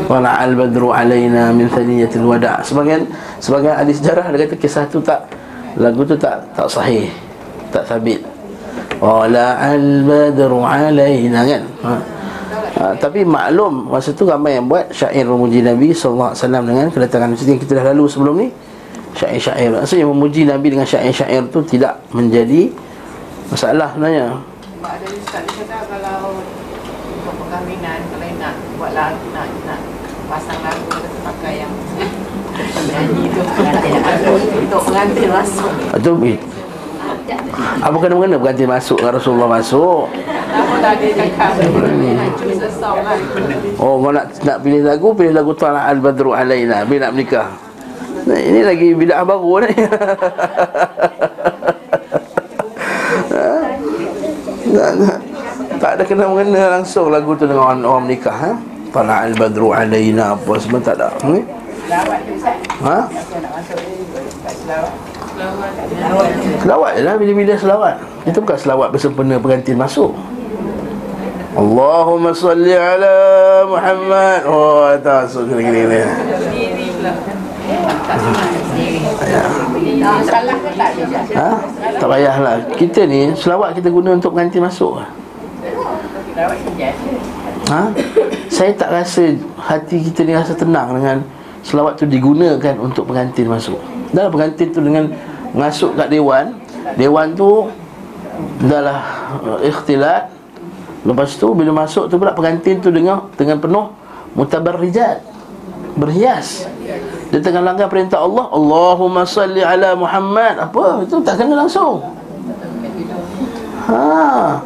Wala 0.05 0.43
al-badru 0.43 0.91
alaina 0.91 1.55
min 1.55 1.71
thaniyatil 1.71 2.27
wada' 2.27 2.59
Sebagian 2.61 3.07
sebagian 3.39 3.79
ahli 3.79 3.95
sejarah 3.95 4.27
dia 4.35 4.43
kata 4.43 4.55
kisah 4.59 4.83
tu 4.91 4.99
tak 4.99 5.23
lagu 5.79 6.03
tu 6.03 6.15
tak 6.19 6.39
tak 6.55 6.67
sahih, 6.67 7.07
tak 7.71 7.87
sabit. 7.87 8.19
Wala 8.99 9.59
al-badru 9.59 10.63
alaina 10.63 11.47
kan. 11.47 11.63
Ha 11.83 12.15
ha, 12.75 12.93
Tapi 12.95 13.23
maklum 13.23 13.89
Masa 13.89 14.11
tu 14.11 14.27
ramai 14.27 14.59
yang 14.59 14.67
buat 14.67 14.91
Syair 14.91 15.25
memuji 15.25 15.63
Nabi 15.63 15.95
SAW 15.95 16.35
Dengan 16.35 16.91
kedatangan 16.91 17.31
Macam 17.33 17.45
yang 17.47 17.61
kita 17.61 17.73
dah 17.81 17.85
lalu 17.95 18.05
sebelum 18.11 18.35
ni 18.39 18.47
Syair-syair 19.15 19.71
Maksudnya 19.71 20.05
memuji 20.05 20.41
Nabi 20.43 20.67
dengan 20.75 20.87
syair-syair 20.87 21.47
tu 21.49 21.63
Tidak 21.63 22.11
menjadi 22.11 22.69
Masalah 23.49 23.95
sebenarnya 23.95 24.35
ada 24.85 25.07
Ustaz 25.09 25.45
kata 25.49 25.77
Kalau 25.89 26.37
perkahwinan 27.25 27.99
Kalau 28.05 28.29
nak 28.37 28.53
buat 28.77 28.91
lagu 28.93 29.25
Nak, 29.33 29.49
nak 29.65 29.79
pasang 30.29 30.59
lagu 30.61 30.85
Kita 30.89 31.19
pakai 31.21 31.53
yang 31.63 31.73
Untuk 34.65 34.81
pengantin 34.87 35.29
masuk. 35.29 35.71
Itu 35.95 36.11
Apa 37.83 37.95
kena-mengena 37.99 38.37
pengantin 38.39 38.69
masuk. 38.69 38.97
Dengan 38.99 39.13
Rasulullah 39.19 39.49
masuk. 39.49 40.07
Lah. 43.03 43.17
Oh 43.81 43.99
kau 43.99 44.11
nak 44.15 44.25
nak 44.43 44.57
pilih 44.63 44.81
lagu 44.87 45.07
Pilih 45.11 45.33
lagu 45.35 45.51
Tala 45.53 45.87
Al-Badru 45.91 46.31
Alaina. 46.31 46.87
Bila 46.87 47.09
nak 47.09 47.13
menikah. 47.15 47.47
Nah, 48.25 48.39
Ini 48.41 48.59
lagi 48.65 48.87
bid'ah 48.97 49.21
baru 49.21 49.67
ni. 49.67 49.73
Tak, 54.75 54.91
tak, 54.99 55.19
tak 55.79 55.91
ada 55.95 56.03
kena-mengena 56.03 56.67
langsung 56.67 57.07
lagu 57.07 57.31
tu 57.39 57.47
dengan 57.47 57.63
orang, 57.63 57.87
orang 57.87 58.03
menikah 58.11 58.35
ha? 58.35 58.51
Tala 58.95 59.27
Al-Badru 59.27 59.75
Alaina 59.75 60.39
Apa 60.39 60.55
semua 60.55 60.79
tak 60.79 60.95
ada. 60.95 61.11
Hmm? 61.19 61.43
Ha? 62.87 62.97
Selawat 66.63 66.91
je 66.95 67.01
lah 67.03 67.13
bila-bila 67.19 67.53
selawat. 67.59 67.95
Itu 68.23 68.39
bukan 68.39 68.55
selawat 68.57 68.87
bersempena 68.95 69.35
pengantin 69.35 69.75
masuk. 69.75 70.15
Allahumma 71.59 72.31
salli 72.31 72.71
ala 72.71 73.15
Muhammad. 73.67 74.47
Oh 74.47 74.87
tak 75.03 75.27
masuk 75.27 75.51
gini-gini. 75.51 75.99
Ni 75.99 76.07
Diri 76.55 76.87
pula 76.95 77.11
ya. 79.27 79.43
Salah 80.23 80.57
ha? 81.35 81.49
Tak 81.99 82.07
payahlah. 82.07 82.55
Kita 82.79 83.03
ni 83.03 83.35
selawat 83.35 83.75
kita 83.75 83.91
guna 83.91 84.15
untuk 84.15 84.31
pengantin 84.33 84.63
masuk 84.63 85.03
ha? 87.69 87.91
Saya 88.49 88.71
tak 88.77 88.89
rasa 88.93 89.35
hati 89.57 90.01
kita 90.05 90.25
ni 90.25 90.33
rasa 90.35 90.53
tenang 90.53 90.95
dengan 90.95 91.17
Selawat 91.65 91.97
tu 91.97 92.05
digunakan 92.05 92.77
untuk 92.77 93.09
pengantin 93.09 93.49
masuk. 93.49 93.81
Dah 94.13 94.29
pengantin 94.29 94.69
tu 94.69 94.85
dengan 94.85 95.09
masuk 95.57 95.97
kat 95.97 96.13
dewan 96.13 96.53
Dewan 96.93 97.33
tu 97.33 97.65
Dah 98.67 98.81
lah 98.83 98.99
uh, 99.41 99.59
ikhtilat. 99.63 100.29
Lepas 101.05 101.37
tu 101.37 101.53
bila 101.55 101.71
masuk 101.85 102.09
tu 102.11 102.17
pula 102.17 102.35
pengantin 102.35 102.81
tu 102.81 102.89
dengan 102.91 103.29
dengan 103.37 103.61
penuh 103.61 103.93
mutabarrijat 104.35 105.23
berhias. 105.95 106.67
Dia 107.31 107.39
tengah 107.39 107.63
langgar 107.63 107.87
perintah 107.87 108.19
Allah 108.19 108.51
Allahumma 108.51 109.23
salli 109.23 109.63
ala 109.63 109.95
Muhammad. 109.95 110.59
Apa? 110.59 111.07
Itu 111.07 111.23
tak 111.23 111.39
kena 111.39 111.63
langsung. 111.63 112.03
Ha. 113.87 114.59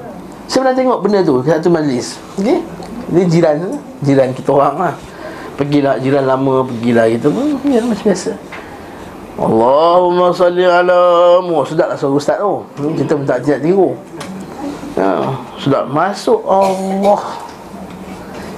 Saya 0.49 0.65
pernah 0.65 0.77
tengok 0.81 0.99
benda 1.05 1.19
tu 1.21 1.45
satu 1.45 1.69
majlis 1.69 2.17
okey 2.41 2.78
ni 3.09 3.21
jiran 3.25 3.77
jiran 4.05 4.29
kita 4.33 4.49
orang 4.53 4.75
lah 4.77 4.95
pergilah 5.57 5.99
jiran 5.99 6.23
lama 6.23 6.63
pergilah 6.65 7.05
pun 7.19 7.57
ya, 7.67 7.81
macam 7.83 8.05
biasa 8.05 8.31
Allahumma 9.39 10.35
salli 10.35 10.67
ala 10.67 10.99
Muhammad 11.39 11.71
sedap 11.71 11.87
lah 11.91 11.97
suara 11.97 12.15
ustaz 12.15 12.37
tu 12.39 12.91
kita 12.95 13.15
pun 13.15 13.25
tak 13.25 13.39
tidak 13.43 13.59
tiru 13.63 13.95
Ya, 14.99 15.31
sudah 15.55 15.87
masuk 15.87 16.43
Allah. 16.43 17.23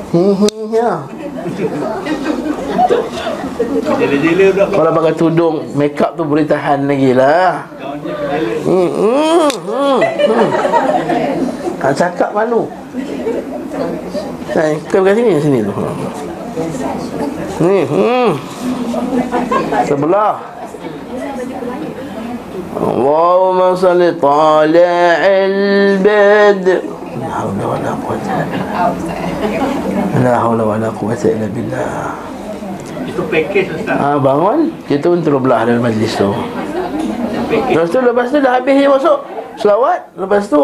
Hihi 0.10 0.74
ya. 0.74 1.06
Kalau 4.74 4.92
pakai 4.98 5.14
tudung 5.14 5.70
make 5.78 6.02
up 6.02 6.18
tu 6.18 6.26
boleh 6.26 6.50
tahan 6.50 6.90
lagi 6.90 7.14
lah. 7.14 7.70
Hmm, 8.66 8.90
hmm, 8.90 9.50
hmm, 9.70 10.00
hmm. 10.02 10.50
Ha, 11.78 11.94
cakap 11.94 12.34
malu. 12.34 12.66
Hai, 14.52 14.76
bukan 14.84 15.00
kat 15.08 15.14
sini, 15.16 15.32
sini 15.40 15.60
tu. 15.64 15.72
Ni, 17.64 17.78
hmm. 17.88 18.30
Sebelah. 19.88 20.52
اللهم 22.72 23.76
صل 23.76 24.02
طالع 24.24 25.20
البدء 25.28 26.82
لا 27.20 27.30
حول 27.30 27.60
ولا 27.68 27.92
قوة 28.00 28.28
لا 30.24 30.34
حول 30.40 30.60
ولا 30.62 30.90
قوة 30.96 31.22
إلا 31.26 31.48
بالله 31.52 31.92
Ah 33.92 34.16
bangun 34.18 34.72
kita 34.88 35.12
pun 35.12 35.20
terus 35.20 35.44
belah 35.44 35.68
dalam 35.68 35.84
majlis 35.84 36.16
tu. 36.16 36.32
Lepas 37.52 37.92
tu 37.92 38.00
lepas 38.00 38.32
tu 38.32 38.40
dah 38.40 38.58
habis 38.58 38.74
dia 38.80 38.88
masuk 38.88 39.20
selawat. 39.62 40.00
Lepas 40.18 40.50
tu 40.50 40.58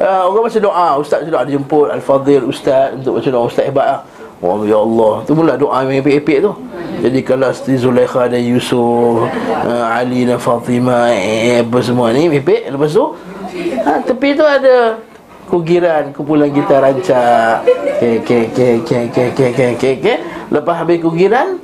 uh, 0.00 0.22
orang 0.24 0.48
baca 0.48 0.58
doa. 0.58 0.88
Ustaz 0.96 1.22
sudah 1.28 1.44
ada 1.44 1.50
jemput 1.52 1.92
al-fadil 1.92 2.48
ustaz 2.48 2.96
untuk 2.96 3.20
baca 3.20 3.28
doa. 3.28 3.44
Ustaz 3.44 3.64
hebat 3.68 3.86
lah. 3.86 4.00
Oh 4.40 4.64
ya 4.64 4.80
Allah. 4.80 5.22
Tu 5.28 5.36
mula 5.36 5.54
doa 5.60 5.84
yang 5.84 6.00
epek-epek 6.00 6.38
tu. 6.42 6.52
Jadi 6.98 7.20
kalau 7.22 7.50
Siti 7.54 7.78
Zulaikha 7.78 8.26
dan 8.26 8.42
Yusuf 8.42 9.26
uh, 9.66 9.86
Ali 9.92 10.26
dan 10.26 10.42
Fatimah 10.42 11.14
eh, 11.14 11.62
apa 11.62 11.78
semua 11.84 12.10
ni 12.10 12.26
epek. 12.32 12.72
Lepas 12.72 12.90
tu 12.96 13.14
ha, 13.86 14.02
tepi 14.02 14.34
tu 14.34 14.42
ada 14.42 14.98
kugiran 15.46 16.10
kumpulan 16.14 16.50
kita 16.50 16.78
rancak. 16.78 17.66
Ke 17.98 18.22
ke 18.22 18.38
ke 18.54 18.66
ke 18.86 18.98
ke 19.10 19.24
ke 19.34 19.46
ke 19.50 19.66
ke 19.74 19.90
ke 19.98 20.14
lepas 20.54 20.86
habis 20.86 21.02
kugiran 21.02 21.58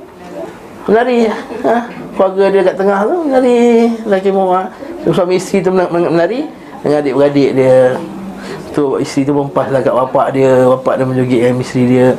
Menari 0.83 1.31
ha? 1.31 1.87
Keluarga 2.13 2.43
dia 2.51 2.61
kat 2.61 2.75
tengah 2.75 2.99
tu 3.07 3.15
Menari 3.23 3.87
Lelaki 4.03 4.29
muak. 4.35 4.67
Suami 5.15 5.39
isteri 5.39 5.63
tu 5.63 5.71
men- 5.71 5.87
men- 5.87 6.11
menari 6.11 6.43
Dengan 6.85 7.01
adik-beradik 7.01 7.49
dia. 7.57 7.97
Tu 8.77 8.85
isteri 9.01 9.25
tu 9.25 9.33
mempas 9.33 9.73
lah 9.73 9.81
kat 9.81 9.89
bapak 9.89 10.37
dia. 10.37 10.69
Bapak 10.69 11.01
dia 11.01 11.05
menjoget 11.09 11.39
dengan 11.49 11.65
isteri 11.65 11.83
dia. 11.89 12.13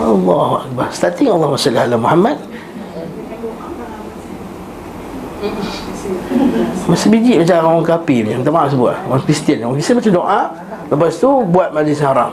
Allah 0.00 0.64
Akbar. 0.64 0.88
Starting 0.88 1.28
Allah 1.28 1.52
SWT 1.52 1.76
ala 1.76 1.96
Muhammad. 2.00 2.40
Masa 6.88 7.12
biji 7.12 7.36
macam 7.36 7.76
orang 7.76 7.84
kafir 7.84 8.24
ni 8.24 8.32
Minta 8.32 8.48
maaf 8.48 8.72
sebut 8.72 8.96
lah. 8.96 9.00
Orang 9.04 9.20
Kristian. 9.28 9.60
Orang 9.68 9.76
Kristian 9.76 10.00
macam 10.00 10.12
doa. 10.16 10.40
Lepas 10.88 11.12
tu 11.20 11.28
buat 11.52 11.68
majlis 11.76 12.00
haram. 12.00 12.32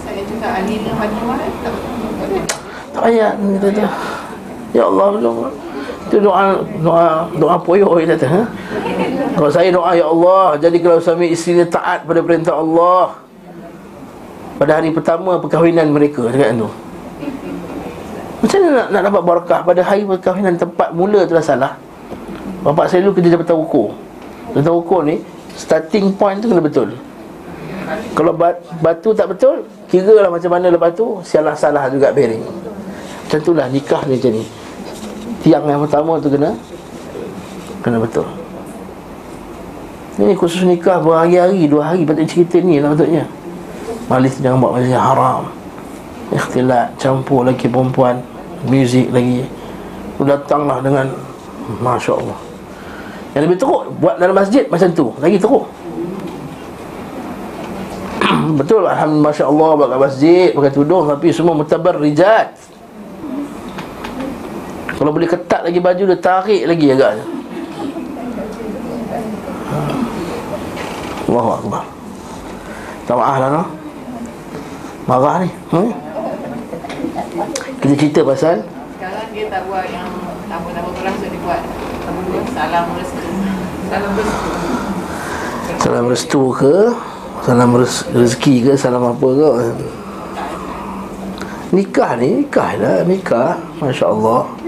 Saya 0.00 0.24
cakap 0.24 0.64
Alina 0.64 0.90
Fatimah 0.96 1.36
tak 2.96 3.12
payah. 3.12 3.36
Tu. 3.36 3.84
Ya 4.72 4.88
Allah 4.88 5.20
doa. 5.20 5.65
Itu 6.06 6.22
doa 6.22 6.62
doa 6.80 7.26
doa 7.34 7.56
poyo 7.58 7.98
dia 7.98 8.14
kata 8.14 8.26
ha? 8.30 8.42
Kalau 9.34 9.50
saya 9.50 9.68
doa 9.74 9.90
ya 9.92 10.06
Allah 10.06 10.54
jadi 10.56 10.76
kalau 10.78 10.98
suami 11.02 11.34
isteri 11.34 11.66
taat 11.66 12.06
pada 12.06 12.22
perintah 12.22 12.54
Allah 12.54 13.18
pada 14.56 14.80
hari 14.80 14.94
pertama 14.94 15.36
perkahwinan 15.36 15.92
mereka 15.92 16.30
cakap 16.32 16.56
tu. 16.56 16.68
Macam 18.36 18.58
mana 18.62 18.70
nak, 18.72 18.88
nak 18.92 19.02
dapat 19.10 19.22
barakah 19.26 19.60
pada 19.66 19.80
hari 19.84 20.02
perkahwinan 20.06 20.54
tempat 20.56 20.88
mula 20.94 21.26
tu 21.28 21.34
dah 21.34 21.44
salah. 21.44 21.72
Bapak 22.64 22.88
saya 22.88 23.04
dulu 23.04 23.20
kerja 23.20 23.36
Jabatan 23.36 23.56
Hukum. 23.62 23.92
Jabatan 24.54 24.74
Hukum 24.80 25.00
ni 25.04 25.16
starting 25.56 26.14
point 26.14 26.38
tu 26.40 26.48
kena 26.48 26.62
betul. 26.62 26.94
Kalau 28.18 28.34
bat, 28.34 28.58
batu 28.82 29.14
tak 29.14 29.30
betul, 29.30 29.62
kira 29.86 30.18
lah 30.18 30.30
macam 30.30 30.50
mana 30.50 30.74
lepas 30.74 30.90
tu 30.90 31.22
salah-salah 31.22 31.86
juga 31.86 32.10
bearing. 32.10 32.42
Itulah 33.30 33.70
nikah 33.70 34.02
ni 34.10 34.18
macam 34.18 34.32
ni. 34.34 34.44
Tiang 35.46 35.62
yang 35.70 35.78
pertama 35.86 36.18
tu 36.18 36.26
kena 36.26 36.58
kena 37.86 38.02
betul. 38.02 38.26
Ini 40.18 40.34
khusus 40.34 40.66
nikah 40.66 40.98
berhari-hari, 40.98 41.70
dua 41.70 41.94
hari 41.94 42.02
patut 42.02 42.26
cerita 42.26 42.58
ni 42.58 42.82
lah 42.82 42.90
patutnya. 42.90 43.22
Majlis 44.10 44.42
jangan 44.42 44.58
buat 44.58 44.72
majlis 44.74 44.90
yang 44.90 45.06
haram. 45.06 45.46
Ikhtilat, 46.34 46.98
campur 46.98 47.46
lelaki 47.46 47.70
perempuan, 47.70 48.18
muzik 48.66 49.06
lagi. 49.14 49.46
Datanglah 50.18 50.82
dengan 50.82 51.14
Masya 51.78 52.12
Allah. 52.18 52.38
Yang 53.38 53.42
lebih 53.46 53.58
teruk 53.62 53.82
buat 54.02 54.18
dalam 54.18 54.34
masjid 54.34 54.66
macam 54.66 54.90
tu, 54.90 55.14
lagi 55.22 55.38
teruk. 55.38 55.70
Betul 58.58 58.82
Alhamdulillah 58.82 59.30
Masya 59.30 59.44
Allah 59.46 59.70
Pakai 59.76 59.98
masjid 60.00 60.48
Pakai 60.56 60.72
tudung 60.72 61.04
Tapi 61.04 61.28
semua 61.36 61.52
mutabar 61.52 61.94
rijat 62.00 62.48
Kalau 65.06 65.22
boleh 65.22 65.30
ketat 65.30 65.62
lagi 65.62 65.78
baju 65.78 66.02
Dia 66.02 66.18
tarik 66.18 66.66
lagi 66.66 66.90
agaknya. 66.90 67.22
Allahu 71.30 71.50
Akbar. 71.62 71.86
Tak 73.06 73.14
maaf 73.14 73.36
lah 73.38 73.48
no? 73.54 73.62
Marah 75.06 75.46
ni 75.46 75.50
hmm? 75.70 75.90
Kita 77.78 77.94
cerita 77.94 78.20
pasal? 78.26 78.66
Sekarang 78.98 79.30
dia 79.30 79.46
tak 79.46 79.62
buat 79.70 79.86
yang 79.94 80.10
nama-nama 80.50 80.90
berasa 80.90 81.22
dia 81.30 81.38
buat. 81.38 81.62
Salam 82.50 82.86
restu. 82.98 83.26
Salam 83.86 84.10
restu. 84.10 84.48
Salam 85.86 86.04
restu 86.10 86.42
ke? 86.50 86.74
Salam 87.46 87.70
rezeki 88.10 88.54
ke? 88.58 88.72
Salam 88.74 89.06
apa 89.14 89.28
ke? 89.38 89.50
Nikah 91.70 92.18
ni 92.18 92.42
Nikah 92.42 92.70
lah. 92.74 93.06
Nikah. 93.06 93.54
Masya 93.78 94.10
Allah 94.10 94.65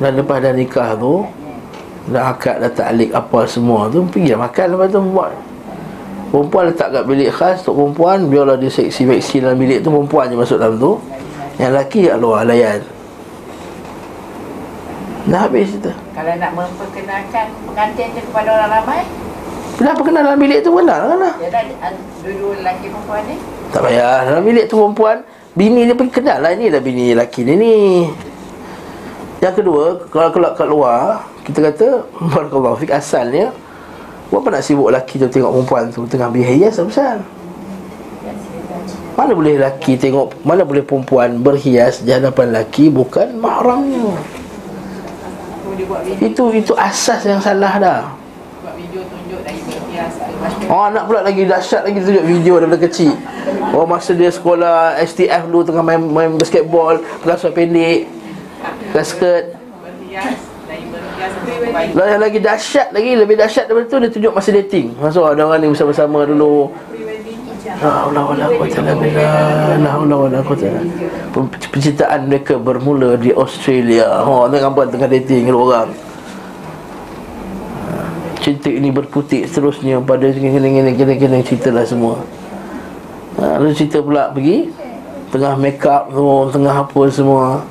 Dan 0.00 0.16
lepas 0.16 0.40
dah 0.40 0.56
nikah 0.56 0.96
tu 0.96 1.28
Dah 2.08 2.32
akad 2.32 2.64
dah 2.64 2.72
taklik 2.72 3.12
apa 3.12 3.44
semua 3.44 3.92
tu 3.92 4.02
Pergi 4.08 4.32
makan. 4.32 4.66
Lepas 4.74 4.88
tu 4.88 4.98
buat. 5.04 5.32
Perempuan 6.32 6.62
letak 6.72 6.88
kat 6.90 7.04
bilik 7.04 7.30
khas 7.30 7.60
Untuk 7.62 7.74
perempuan 7.76 8.18
Biarlah 8.32 8.56
dia 8.56 8.72
seksi-seksi 8.72 9.44
dalam 9.44 9.60
bilik 9.60 9.84
tu 9.84 9.92
Perempuan 9.92 10.32
je 10.32 10.36
masuk 10.40 10.56
dalam 10.56 10.80
tu. 10.80 10.96
Yang 11.60 11.70
lelaki 11.76 12.00
kat 12.08 12.16
luar 12.16 12.48
layan. 12.48 12.80
Dah 15.28 15.44
habis 15.44 15.68
cerita. 15.68 15.92
Kalau 16.16 16.32
nak 16.40 16.52
memperkenalkan 16.56 17.46
pengantin 17.68 18.08
dia 18.16 18.22
kepada 18.24 18.48
orang 18.56 18.70
ramai? 18.80 19.00
Kenapa 19.76 20.00
kenal 20.00 20.22
dalam 20.24 20.40
bilik 20.40 20.64
tu 20.64 20.72
kenal 20.72 21.00
kan? 21.04 21.18
Lah 21.20 21.28
dah. 21.36 21.92
Dua-dua 22.24 22.52
lelaki 22.64 22.86
perempuan 22.88 23.22
ni? 23.28 23.36
Tak 23.68 23.80
payah. 23.84 24.16
Dalam 24.24 24.42
bilik 24.48 24.64
tu 24.72 24.80
perempuan 24.80 25.16
Bini 25.52 25.84
dia 25.84 25.92
pergi 25.92 26.12
kenal. 26.16 26.38
Lah 26.40 26.50
Ini 26.56 26.72
dah 26.72 26.80
bini 26.80 27.12
lelaki 27.12 27.44
dia 27.44 27.54
ni 27.60 27.76
Yang 29.40 29.54
kedua 29.64 29.84
Kalau 30.12 30.30
keluar 30.32 30.52
kat 30.52 30.68
luar 30.68 31.00
Kita 31.44 31.58
kata 31.64 31.88
Barakallahu 32.36 32.76
fik 32.80 32.92
asalnya 32.92 33.52
Buat 34.28 34.46
apa 34.46 34.48
nak 34.54 34.62
sibuk 34.62 34.88
lelaki 34.92 35.18
tu 35.18 35.26
Tengok 35.26 35.50
perempuan 35.50 35.84
tu? 35.90 36.04
Tengah 36.06 36.28
berhias 36.28 36.78
Apa 36.78 37.24
Mana 39.16 39.32
boleh 39.34 39.58
lelaki 39.58 39.96
tengok 39.96 40.44
Mana 40.44 40.62
boleh 40.62 40.84
perempuan 40.84 41.40
berhias 41.40 42.04
Di 42.04 42.14
hadapan 42.14 42.52
lelaki 42.52 42.92
Bukan 42.92 43.40
mahramnya? 43.40 44.14
Itu 46.20 46.52
itu 46.52 46.72
asas 46.76 47.24
yang 47.24 47.40
salah 47.40 47.74
dah. 47.80 48.00
Oh 50.70 50.86
anak 50.86 51.08
pula 51.08 51.20
lagi 51.24 51.44
dahsyat 51.44 51.88
lagi 51.88 51.98
tunjuk 52.00 52.24
video 52.24 52.54
daripada 52.62 52.80
kecil. 52.86 53.12
Oh 53.74 53.84
masa 53.84 54.14
dia 54.14 54.30
sekolah 54.30 55.00
STF 55.02 55.50
dulu 55.50 55.66
tengah 55.66 55.84
main, 55.84 56.00
main 56.00 56.30
basketball 56.36 57.00
seluar 57.24 57.54
pendek 57.54 58.19
Baju 58.94 59.38
Lah 61.94 62.06
yang 62.10 62.22
lagi 62.22 62.38
dahsyat 62.42 62.90
lagi 62.90 63.10
Lebih 63.14 63.36
dahsyat 63.38 63.70
daripada 63.70 63.86
tu 63.86 63.96
Dia 64.02 64.10
tunjuk 64.10 64.32
masa 64.34 64.50
dating 64.50 64.94
Masuk 64.98 65.24
ada 65.26 65.46
orang 65.46 65.62
ni 65.62 65.70
bersama-sama 65.70 66.26
dulu 66.26 66.70
La 67.80 68.04
haula 68.04 68.20
wala 68.28 68.44
quwata 68.50 68.76
illa 68.82 68.92
billah. 68.92 69.80
La 69.80 69.88
haula 69.96 70.16
wala 70.28 70.38
quwata 70.44 70.68
illa 70.68 70.80
billah. 70.84 71.68
Penciptaan 71.72 72.28
mereka 72.28 72.60
bermula 72.60 73.16
di 73.16 73.32
Australia. 73.32 74.20
Ha, 74.20 74.48
tengok 74.52 74.60
gambar 74.68 74.84
tengah 74.92 75.08
dating 75.08 75.48
dengan 75.48 75.56
orang. 75.56 75.88
Cinta 78.40 78.68
ini 78.72 78.88
berputik 78.92 79.48
seterusnya 79.48 80.00
pada 80.04 80.28
gini-gini 80.28 80.92
gini-gini 80.92 81.40
ceritalah 81.40 81.84
semua. 81.88 82.20
Ha, 83.40 83.60
lalu 83.60 83.72
cerita 83.72 84.04
pula 84.04 84.28
pergi 84.28 84.68
tengah 85.32 85.56
make 85.56 85.84
up 85.84 86.12
tu, 86.12 86.52
tengah 86.52 86.74
apa 86.84 87.02
semua. 87.08 87.64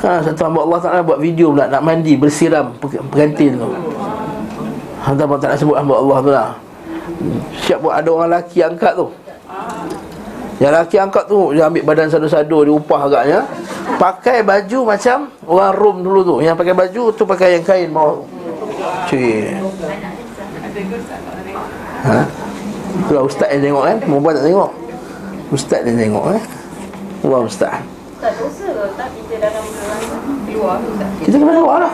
Ha, 0.00 0.24
satu 0.24 0.48
hamba 0.48 0.64
Allah 0.64 0.80
Ta'ala 0.80 1.00
buat 1.04 1.20
video 1.20 1.52
pula 1.52 1.68
Nak 1.68 1.84
mandi, 1.84 2.16
bersiram 2.16 2.72
pe- 2.80 2.96
pengantin 3.12 3.60
tu. 3.60 3.68
Hamba 5.04 5.22
Allah 5.28 5.40
Ta'ala 5.44 5.56
sebut 5.60 5.76
hamba 5.76 5.94
Allah 6.00 6.18
tu 6.24 6.30
lah. 6.32 6.50
Siap 7.68 7.84
buat 7.84 8.00
ada 8.00 8.08
orang 8.08 8.28
lelaki 8.32 8.64
angkat 8.64 8.96
tu. 8.96 9.12
Yang 10.56 10.72
lelaki 10.72 10.96
angkat 10.96 11.24
tu 11.28 11.40
Dia 11.52 11.68
ambil 11.68 11.84
badan 11.84 12.08
sadu-sadu 12.08 12.64
Dia 12.64 12.72
upah 12.72 13.00
agaknya. 13.12 13.40
Pakai 14.00 14.40
baju 14.40 14.78
macam 14.88 15.28
Orang 15.44 15.72
Rom 15.76 15.96
dulu 16.00 16.20
tu. 16.24 16.36
Yang 16.40 16.56
pakai 16.56 16.74
baju 16.76 17.02
tu 17.12 17.22
pakai 17.28 17.48
yang 17.60 17.64
kain 17.64 17.88
bawah 17.92 18.24
Cik. 19.12 19.60
Ha? 22.00 22.24
Itulah 23.04 23.22
ustaz 23.28 23.48
yang 23.52 23.68
tengok 23.68 23.84
kan 23.84 23.96
Perempuan 24.00 24.32
tak 24.32 24.44
tengok. 24.48 24.70
Ustaz 25.52 25.80
yang 25.84 25.98
tengok 26.00 26.24
kan 26.32 26.42
Allah 27.20 27.40
ustaz 27.44 27.74
Tak 28.20 28.36
dosa 28.36 28.66
ke 28.68 28.84
tak 29.00 29.08
kita 29.16 29.34
dalam 29.40 29.64
Keluar 30.44 30.74
tu 30.84 30.90
tak 31.00 31.08
Kita 31.24 31.36
kena 31.40 31.52
keluar 31.56 31.78
lah 31.80 31.92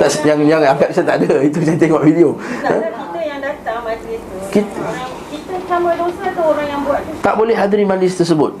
tak, 0.00 0.10
yang, 0.24 0.40
yang 0.48 0.60
angkat 0.64 0.96
saya 0.96 1.04
tak 1.04 1.16
ada 1.20 1.44
Itu 1.44 1.60
saya 1.60 1.76
tengok 1.76 2.02
video 2.08 2.40
Tak 2.64 2.72
ha? 2.72 2.88
kita 2.88 3.20
yang 3.20 3.40
datang 3.44 3.84
majlis 3.84 4.20
tu 4.24 4.36
Kita- 4.48 4.80
orang, 4.80 5.12
Kita 5.28 5.54
sama 5.68 5.90
dosa 5.92 6.24
tu 6.32 6.40
orang 6.40 6.66
yang 6.72 6.80
buat 6.88 7.00
tu 7.04 7.12
Tak 7.20 7.34
boleh 7.36 7.52
hadiri 7.52 7.84
majlis 7.84 8.16
tersebut 8.16 8.56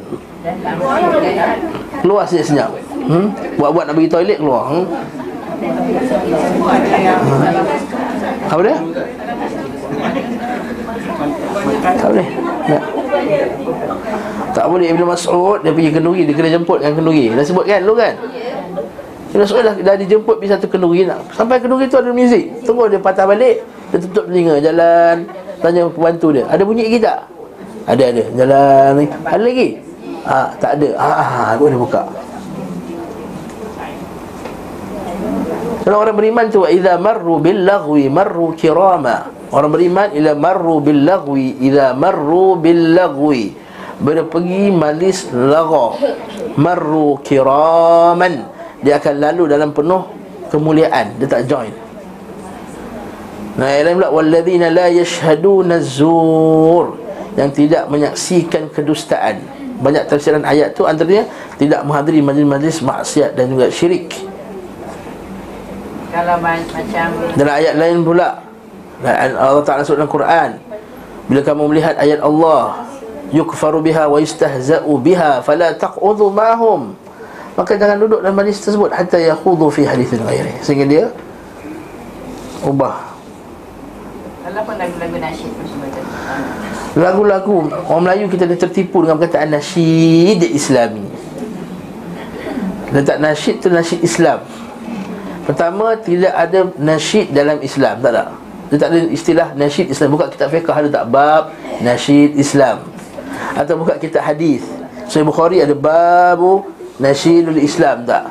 Keluar 2.04 2.28
senyap-senyap 2.28 2.70
hmm? 2.76 3.26
Buat-buat 3.56 3.84
nak 3.88 3.94
pergi 3.96 4.10
toilet 4.12 4.36
keluar 4.36 4.62
hmm? 4.68 4.84
Apa 8.48 8.60
dia? 8.62 8.76
Tak 11.98 12.08
boleh 12.12 12.28
ya. 12.68 12.97
Tak 14.54 14.64
boleh 14.66 14.88
Ibn 14.90 15.02
Mas'ud 15.08 15.58
Dia 15.60 15.72
pergi 15.72 15.90
kenduri 15.92 16.22
Dia 16.24 16.34
kena 16.34 16.50
jemput 16.50 16.78
dengan 16.80 16.94
kenduri 16.98 17.24
Dah 17.32 17.44
sebut 17.44 17.64
kan 17.68 17.80
dulu 17.84 17.96
kan 18.00 18.14
Ibn 19.28 19.40
Mas'ud 19.44 19.62
dah, 19.62 19.74
dah 19.76 19.94
dijemput 20.00 20.36
Pergi 20.40 20.50
satu 20.56 20.66
kenduri 20.66 21.04
nak. 21.04 21.20
Sampai 21.36 21.60
kenduri 21.60 21.86
tu 21.86 22.00
ada 22.00 22.10
muzik 22.10 22.64
Tunggu 22.64 22.88
dia 22.88 23.00
patah 23.00 23.28
balik 23.28 23.60
Dia 23.92 23.98
tutup 24.00 24.24
telinga 24.26 24.56
Jalan 24.58 25.28
Tanya 25.60 25.86
pembantu 25.92 26.32
dia 26.32 26.44
Ada 26.48 26.62
bunyi 26.64 26.88
lagi 26.88 26.98
tak? 27.02 27.18
Ada 27.88 28.02
ada 28.12 28.24
Jalan 28.36 28.88
ni 28.96 29.04
Ada 29.24 29.42
lagi? 29.42 29.68
Ha, 30.28 30.38
tak 30.60 30.72
ada 30.80 30.88
Ha, 30.96 31.08
ha. 31.22 31.44
Baru 31.56 31.68
dia 31.72 31.80
buka 31.80 32.02
Kalau 35.88 36.04
orang 36.04 36.20
beriman 36.20 36.52
tu 36.52 36.68
idza 36.68 37.00
marru 37.00 37.40
bil 37.40 37.64
lagwi 37.64 38.12
marru 38.12 38.52
kirama. 38.52 39.37
Orang 39.48 39.72
beriman 39.72 40.12
ila 40.12 40.36
marru 40.36 40.84
bil 40.84 41.08
lagwi 41.08 41.56
idza 41.56 41.96
marru 41.96 42.60
bil 42.60 42.92
lagwi. 42.92 43.56
Bila 43.98 44.22
pergi 44.28 44.70
majlis 44.70 45.32
lagha 45.32 45.96
marru 46.60 47.16
kiraman. 47.24 48.44
Dia 48.84 49.02
akan 49.02 49.14
lalu 49.18 49.42
dalam 49.50 49.74
penuh 49.74 50.04
kemuliaan. 50.52 51.18
Dia 51.18 51.26
tak 51.26 51.48
join. 51.50 51.72
Nah, 53.58 53.66
yang 53.74 53.90
lain 53.90 53.96
pula 53.98 54.10
walladzina 54.14 54.70
la 54.70 54.86
yashhaduna 54.86 55.82
zur 55.82 56.94
yang 57.34 57.50
tidak 57.50 57.90
menyaksikan 57.90 58.70
kedustaan. 58.70 59.42
Banyak 59.82 60.06
tafsiran 60.06 60.46
ayat 60.46 60.78
tu 60.78 60.86
antaranya 60.86 61.26
tidak 61.58 61.82
menghadiri 61.82 62.22
majlis-majlis 62.22 62.82
maksiat 62.86 63.34
dan 63.34 63.50
juga 63.50 63.66
syirik. 63.70 64.14
Kalau 66.14 66.38
ma- 66.38 66.54
macam 66.54 67.06
Dalam 67.34 67.54
ayat 67.58 67.74
lain 67.78 67.98
pula 68.06 68.47
dan 68.98 69.38
Allah 69.38 69.62
Ta'ala 69.62 69.86
sebut 69.86 70.02
dalam 70.02 70.10
Quran 70.10 70.50
Bila 71.30 71.40
kamu 71.46 71.62
melihat 71.70 71.94
ayat 71.98 72.18
Allah 72.18 72.82
Yukfaru 73.30 73.78
biha 73.84 74.10
wa 74.10 74.18
yustahza'u 74.18 74.90
biha 74.98 75.44
Fala 75.44 75.76
taq'udhu 75.76 76.32
ma'hum. 76.32 76.96
Maka 77.54 77.76
jangan 77.76 78.00
duduk 78.00 78.24
dalam 78.24 78.34
majlis 78.34 78.58
tersebut 78.58 78.90
Hatta 78.90 79.20
yakhudu 79.20 79.68
fi 79.70 79.84
hadithin 79.86 80.24
ghairi. 80.24 80.56
Sehingga 80.64 80.86
dia 80.88 81.04
Ubah. 82.64 83.14
Nasyid 84.48 85.52
Lagu-lagu 86.96 87.68
Orang 87.86 88.08
Melayu 88.08 88.26
kita 88.32 88.48
dah 88.48 88.58
tertipu 88.58 89.04
dengan 89.04 89.20
perkataan 89.20 89.52
nasyid 89.54 90.40
islami. 90.42 91.04
Letak 92.96 93.20
nasyid 93.20 93.60
tu 93.60 93.68
nasyid 93.68 94.00
Islam. 94.00 94.40
Pertama 95.44 96.00
tidak 96.00 96.32
ada 96.32 96.72
nasyid 96.80 97.36
dalam 97.36 97.60
Islam 97.60 98.00
Tak 98.00 98.12
ada 98.16 98.47
Dia 98.68 98.76
tak 98.76 98.88
ada 98.92 98.98
istilah 99.08 99.48
nasyid 99.56 99.88
Islam. 99.88 100.12
Buka 100.12 100.28
kitab 100.28 100.52
fiqah 100.52 100.76
ada 100.76 100.88
tak? 100.92 101.04
Bab 101.08 101.56
nasyid 101.80 102.36
Islam. 102.36 102.84
Atau 103.56 103.80
buka 103.80 103.96
kitab 103.96 104.24
hadis. 104.24 104.64
Sahih 105.08 105.24
Bukhari 105.24 105.64
ada 105.64 105.72
babu 105.72 106.68
nasyidul 107.00 107.56
Islam 107.56 108.04
tak? 108.04 108.28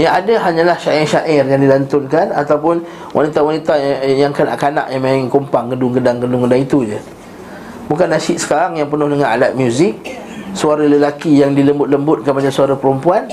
Yang 0.00 0.12
ada 0.24 0.34
hanyalah 0.48 0.76
syair-syair 0.80 1.44
yang 1.44 1.60
dilantunkan 1.60 2.32
Ataupun 2.32 2.80
wanita-wanita 3.12 3.76
yang, 3.76 4.26
yang 4.26 4.32
kanak-kanak 4.32 4.88
yang 4.88 5.04
main 5.04 5.28
kumpang 5.28 5.68
gedung-gedang-gedung-gedang 5.68 6.60
itu 6.64 6.88
je. 6.88 6.98
Bukan 7.92 8.08
nasyid 8.08 8.40
sekarang 8.40 8.80
yang 8.80 8.88
penuh 8.88 9.12
dengan 9.12 9.28
alat 9.28 9.52
muzik 9.52 10.00
Suara 10.56 10.88
lelaki 10.88 11.44
yang 11.44 11.52
dilembut-lembutkan 11.52 12.32
macam 12.32 12.52
suara 12.52 12.76
perempuan. 12.76 13.24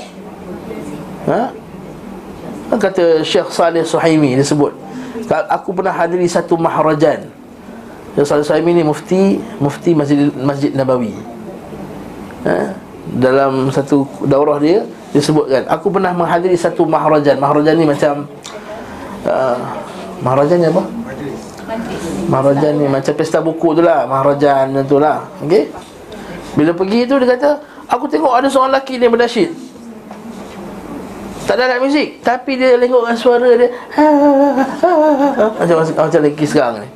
Ha? 1.28 1.52
Kata 2.80 3.20
Syekh 3.20 3.52
Saleh 3.52 3.84
Suhaimi 3.84 4.36
dia 4.36 4.44
sebut 4.44 4.72
Aku 5.30 5.70
pernah 5.70 5.94
hadiri 5.94 6.26
satu 6.26 6.58
maharajan 6.58 7.30
Syekh 8.18 8.26
Saleh 8.26 8.42
Suhaimi 8.42 8.74
ni 8.74 8.82
mufti 8.82 9.38
Mufti 9.62 9.94
Masjid, 9.94 10.26
Masjid 10.34 10.74
Nabawi. 10.74 11.14
Ha? 12.42 12.74
Dalam 13.14 13.70
satu 13.70 14.02
daurah 14.26 14.58
dia 14.58 14.82
Dia 15.14 15.22
sebutkan 15.22 15.70
Aku 15.70 15.86
pernah 15.94 16.10
menghadiri 16.10 16.58
satu 16.58 16.82
maharajan 16.82 17.38
Maharajan 17.38 17.74
ni 17.78 17.86
macam 17.86 18.26
uh, 19.24 19.58
Maharajan 20.18 20.58
ni 20.58 20.66
apa? 20.66 20.82
Maharajan 22.26 22.72
ni 22.74 22.86
macam 22.90 23.12
pesta 23.14 23.38
buku 23.38 23.78
tu 23.78 23.82
lah 23.86 24.10
Maharajan 24.10 24.74
macam 24.74 24.86
tu 24.90 24.98
lah. 24.98 25.22
Okay 25.46 25.70
Bila 26.58 26.74
pergi 26.74 27.06
tu 27.06 27.14
dia 27.22 27.38
kata 27.38 27.50
Aku 27.86 28.10
tengok 28.10 28.34
ada 28.34 28.50
seorang 28.50 28.74
lelaki 28.74 28.98
ni 28.98 29.06
bernasyid 29.06 29.69
tak 31.50 31.58
ada 31.58 31.66
alat 31.66 31.82
muzik. 31.82 32.22
Tapi 32.22 32.54
dia 32.54 32.78
lengokkan 32.78 33.18
suara 33.18 33.58
dia. 33.58 33.74
Ha, 33.98 34.06
Macam 35.58 35.82
macam 35.82 36.20
lelaki 36.22 36.46
sekarang 36.46 36.86
ni. 36.86 36.88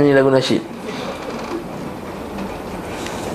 Ini 0.00 0.16
lagu 0.16 0.32
nasyid 0.32 0.64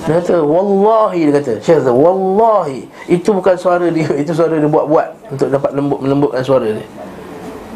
Dia 0.09 0.17
kata 0.17 0.41
Wallahi 0.41 1.29
dia 1.29 1.33
kata. 1.37 1.53
Syekh 1.61 1.85
kata 1.85 1.93
Wallahi. 1.93 2.89
Itu 3.05 3.29
bukan 3.29 3.53
suara 3.61 3.93
dia. 3.93 4.09
Itu 4.25 4.33
suara 4.33 4.57
dia 4.57 4.65
buat-buat 4.65 5.37
Untuk 5.37 5.53
dapat 5.53 5.77
lembut 5.77 6.01
melembutkan 6.01 6.41
suara 6.41 6.65
dia. 6.65 6.87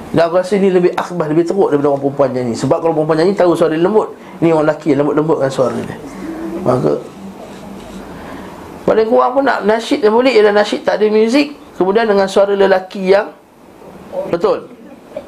Dan 0.09 0.25
aku 0.25 0.41
rasa 0.41 0.57
ni 0.57 0.73
lebih 0.73 0.97
akhbah, 0.97 1.29
lebih 1.29 1.45
teruk 1.45 1.69
daripada 1.69 1.93
orang 1.93 2.01
perempuan 2.01 2.29
nyanyi. 2.33 2.57
Sebab 2.57 2.81
kalau 2.81 2.97
perempuan 2.97 3.21
nyanyi 3.21 3.37
tahu 3.37 3.53
suara 3.53 3.77
dia 3.77 3.85
lembut. 3.85 4.17
Ni 4.41 4.49
orang 4.49 4.65
lelaki 4.65 4.97
lembut-lembutkan 4.97 5.49
suara 5.53 5.77
dia. 5.77 5.93
Maka 6.65 6.97
Paling 8.81 9.07
kurang 9.13 9.37
pun 9.37 9.45
nak 9.45 9.61
nasyid 9.61 10.01
dia 10.01 10.09
boleh 10.09 10.33
Ialah 10.33 10.57
nasyid 10.57 10.81
tak 10.81 10.97
ada 10.97 11.05
muzik 11.05 11.60
Kemudian 11.79 12.05
dengan 12.07 12.27
suara 12.27 12.53
lelaki 12.53 13.13
yang 13.15 13.31
Betul. 14.31 14.67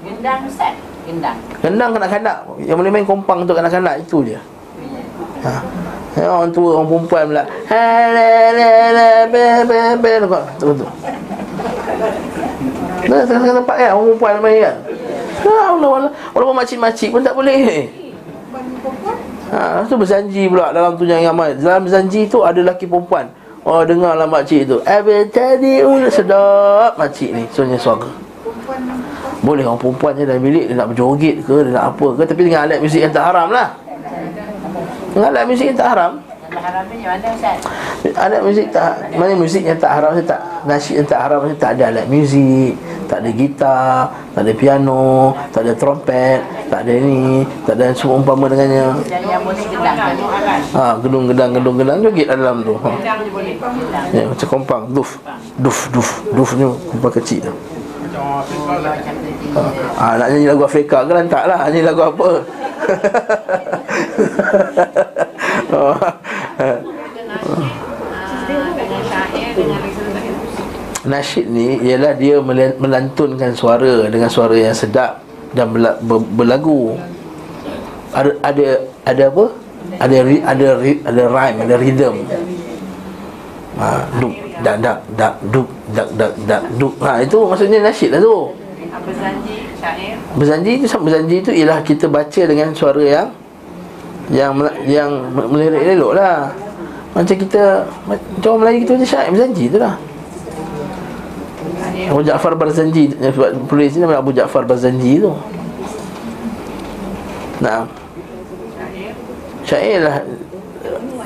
Gendang 0.04 0.44
Ustaz. 0.48 0.76
Gendang. 1.08 1.38
Gendang 1.64 1.92
kanak-kanak. 1.96 2.38
Yang 2.64 2.78
boleh 2.80 2.92
main 2.92 3.08
kompang 3.08 3.44
untuk 3.44 3.56
kanak-kanak 3.56 4.04
Itu 4.04 4.24
je. 4.28 4.40
Ha. 5.44 5.60
Ya, 6.14 6.30
orang 6.30 6.54
tua, 6.54 6.78
orang 6.78 6.88
perempuan 6.88 7.24
pula. 7.34 7.44
Betul-betul 10.56 10.90
Nah, 13.04 13.20
tengah-tengah 13.28 13.56
tempat 13.60 13.76
kan 13.76 13.90
Orang 13.92 14.06
perempuan 14.16 14.34
main 14.40 14.60
kan 14.64 14.76
Ha, 15.44 15.76
Allah, 15.76 15.90
Allah. 16.00 16.12
Walaupun 16.32 16.56
makcik-makcik 16.56 17.12
pun 17.12 17.20
tak 17.20 17.36
boleh. 17.36 17.92
Ha, 19.52 19.84
tu 19.84 20.00
berjanji 20.00 20.48
pula 20.48 20.72
dalam 20.72 20.96
tu 20.96 21.04
yang 21.04 21.20
ramai 21.28 21.60
Dalam 21.60 21.84
berjanji 21.84 22.32
tu 22.32 22.48
ada 22.48 22.56
lelaki 22.56 22.88
perempuan 22.88 23.28
Oh 23.64 23.82
dengarlah 23.88 24.28
makcik 24.28 24.68
tu. 24.68 24.84
Abel 24.84 25.32
tadi 25.32 25.80
ul 25.84 26.08
sedap. 26.12 27.00
Makcik 27.00 27.32
ni 27.32 27.44
Soalnya 27.52 27.80
suara. 27.80 28.12
Boleh 29.44 29.64
orang 29.68 29.80
perempuan 29.80 30.16
je 30.16 30.24
dalam 30.24 30.40
bilik 30.40 30.72
Dia 30.72 30.76
nak 30.80 30.96
berjoget 30.96 31.44
ke 31.44 31.68
Dia 31.68 31.76
nak 31.76 31.86
apa 31.92 32.08
ke 32.16 32.22
Tapi 32.24 32.42
dengan 32.48 32.64
alat 32.64 32.80
muzik 32.80 33.04
yang 33.04 33.12
tak 33.12 33.28
haram 33.28 33.52
lah. 33.52 33.76
Dengan 35.12 35.28
alat 35.36 35.44
muzik 35.48 35.68
yang 35.68 35.80
tak 35.80 35.90
haram 35.96 36.33
Mana 36.54 37.28
Ustaz? 37.34 37.58
Alat 38.14 38.42
muzik 38.46 38.68
tak 38.70 38.94
Mana 39.18 39.34
muzik 39.34 39.64
yang 39.66 39.80
tak 39.80 39.92
haram 39.98 40.12
saya 40.14 40.26
tak 40.26 40.40
Nasyid 40.70 40.96
yang 41.02 41.08
tak 41.10 41.20
haram 41.26 41.40
saya 41.46 41.58
tak 41.58 41.72
ada 41.78 41.84
alat 41.90 42.06
muzik 42.08 42.78
Tak 43.10 43.18
ada 43.26 43.30
gitar 43.34 43.94
Tak 44.38 44.42
ada 44.46 44.52
piano 44.54 45.34
Tak 45.50 45.62
ada 45.66 45.74
trompet 45.74 46.40
Tak 46.70 46.80
ada 46.86 46.94
ni 46.94 47.42
Tak 47.66 47.74
ada 47.80 47.86
semua 47.98 48.22
umpama 48.22 48.46
dengannya 48.46 48.86
Yang 49.10 49.26
yang 49.26 49.42
boleh 49.42 49.66
gendang 49.66 49.98
kan? 49.98 50.62
Ha, 50.74 50.84
gedung 51.02 51.26
gedang 51.30 51.52
gedung 51.54 51.76
gedang 51.78 51.98
joget 52.02 52.28
dalam 52.30 52.66
tu. 52.66 52.74
Ha. 52.82 52.90
Ya, 54.10 54.26
macam 54.26 54.48
kompang, 54.50 54.90
duf. 54.90 55.22
Duf, 55.62 55.90
duf, 55.94 56.10
duf 56.34 56.50
ni 56.58 56.66
kompang 56.90 57.14
kecil 57.14 57.46
tu. 57.46 57.54
Tinggi 58.14 59.54
Ha, 59.98 60.18
nak 60.18 60.28
nyanyi 60.34 60.48
lagu 60.50 60.66
Afrika 60.66 61.06
ke 61.06 61.14
lantak 61.14 61.46
lah 61.46 61.70
Nyanyi 61.70 61.82
lagu 61.86 62.02
apa 62.10 62.30
oh. 65.74 65.98
Nasyid 71.04 71.52
ni 71.52 71.84
Ialah 71.84 72.16
dia 72.16 72.40
mel- 72.40 72.80
melantunkan 72.80 73.52
suara 73.52 74.08
Dengan 74.08 74.32
suara 74.32 74.56
yang 74.56 74.72
sedap 74.72 75.20
Dan 75.52 75.76
berlagu 76.38 76.96
ada, 78.14 78.32
ada 78.46 78.68
ada 79.04 79.24
apa? 79.28 79.46
Ada 80.00 80.18
ri, 80.26 80.38
ada 80.42 80.68
ri, 80.80 80.94
ada 81.04 81.24
rhyme, 81.28 81.58
ada 81.66 81.76
rhythm. 81.78 82.16
Ha, 83.74 83.86
duk 84.22 84.34
dak 84.62 84.78
dak 84.80 84.98
dak 85.18 85.34
duk 85.50 85.68
dak 85.92 86.08
dak 86.14 86.32
dak 86.46 86.64
duk. 86.78 86.94
Ha 87.02 87.26
itu 87.26 87.38
maksudnya 87.42 87.80
nasyid 87.82 88.10
lah 88.14 88.22
tu. 88.22 88.38
Berjanji 88.94 89.56
syair 89.76 90.16
Berjanji 90.38 90.72
itu 90.78 90.86
berjanji 91.02 91.36
itu 91.42 91.52
ialah 91.52 91.82
kita 91.82 92.06
baca 92.06 92.42
dengan 92.46 92.70
suara 92.78 93.02
yang 93.02 93.28
yang 94.32 94.56
yang 94.88 95.10
melirik 95.34 95.84
elok 95.84 96.16
lah. 96.16 96.54
Macam 97.14 97.36
kita 97.38 97.86
macam 98.08 98.50
orang 98.56 98.62
Melayu 98.66 98.78
kita 98.86 98.92
baca 98.98 99.06
syair 99.06 99.30
berjanji 99.30 99.66
tu 99.70 99.78
lah. 99.78 99.96
Abu 101.94 102.26
Ja'far 102.26 102.58
Barzanji 102.58 103.14
Penulis 103.70 103.94
ni 103.96 104.04
Abu 104.10 104.34
Ja'far 104.34 104.66
Barzanji 104.66 105.22
tu. 105.22 105.30
Nah. 107.62 107.86
Syair 109.64 110.04
lah 110.04 110.20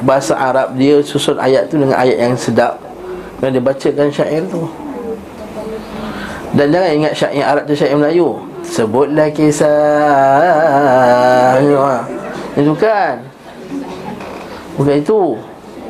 Bahasa 0.05 0.37
Arab 0.37 0.77
dia 0.77 1.01
susun 1.01 1.41
ayat 1.41 1.73
tu 1.73 1.81
dengan 1.81 1.97
ayat 1.97 2.17
yang 2.19 2.37
sedap. 2.37 2.77
Dan 3.41 3.55
dia 3.55 3.63
bacakan 3.63 4.11
syair 4.11 4.43
tu. 4.51 4.67
Dan 6.53 6.69
jangan 6.73 6.89
ingat 6.93 7.13
syair 7.17 7.45
Arab 7.47 7.63
tu 7.65 7.73
syair 7.73 7.95
Melayu. 7.97 8.43
Sebutlah 8.67 9.31
kisah 9.31 9.71
ha. 12.57 12.61
Itu 12.65 12.73
kan 12.73 13.21
Bukan 14.81 14.95
itu 14.97 15.21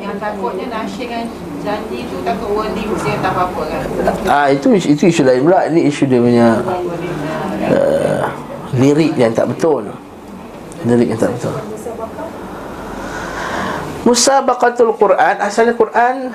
Yang 0.04 0.16
takutnya 0.20 0.66
nasyid 0.68 1.08
kan 1.08 1.24
Janji 1.64 2.04
tu 2.06 2.16
takut 2.20 2.50
wali 2.52 2.84
Dia 3.00 3.16
tak 3.24 3.32
apa-apa 3.32 3.62
kan 3.72 3.84
Ah 4.28 4.46
itu 4.52 4.68
itu 4.76 5.08
isu 5.08 5.24
lain 5.24 5.48
pula. 5.48 5.64
Ini 5.66 5.80
isu 5.88 6.04
dia 6.04 6.20
punya 6.20 6.48
uh, 7.72 8.22
lirik 8.76 9.16
yang 9.16 9.32
tak 9.32 9.48
betul. 9.48 9.88
Lirik 10.84 11.08
yang 11.16 11.20
tak 11.20 11.32
betul. 11.34 11.56
Musabaqatul 14.06 14.94
Quran 14.96 15.34
asalnya 15.42 15.74
Quran 15.76 16.32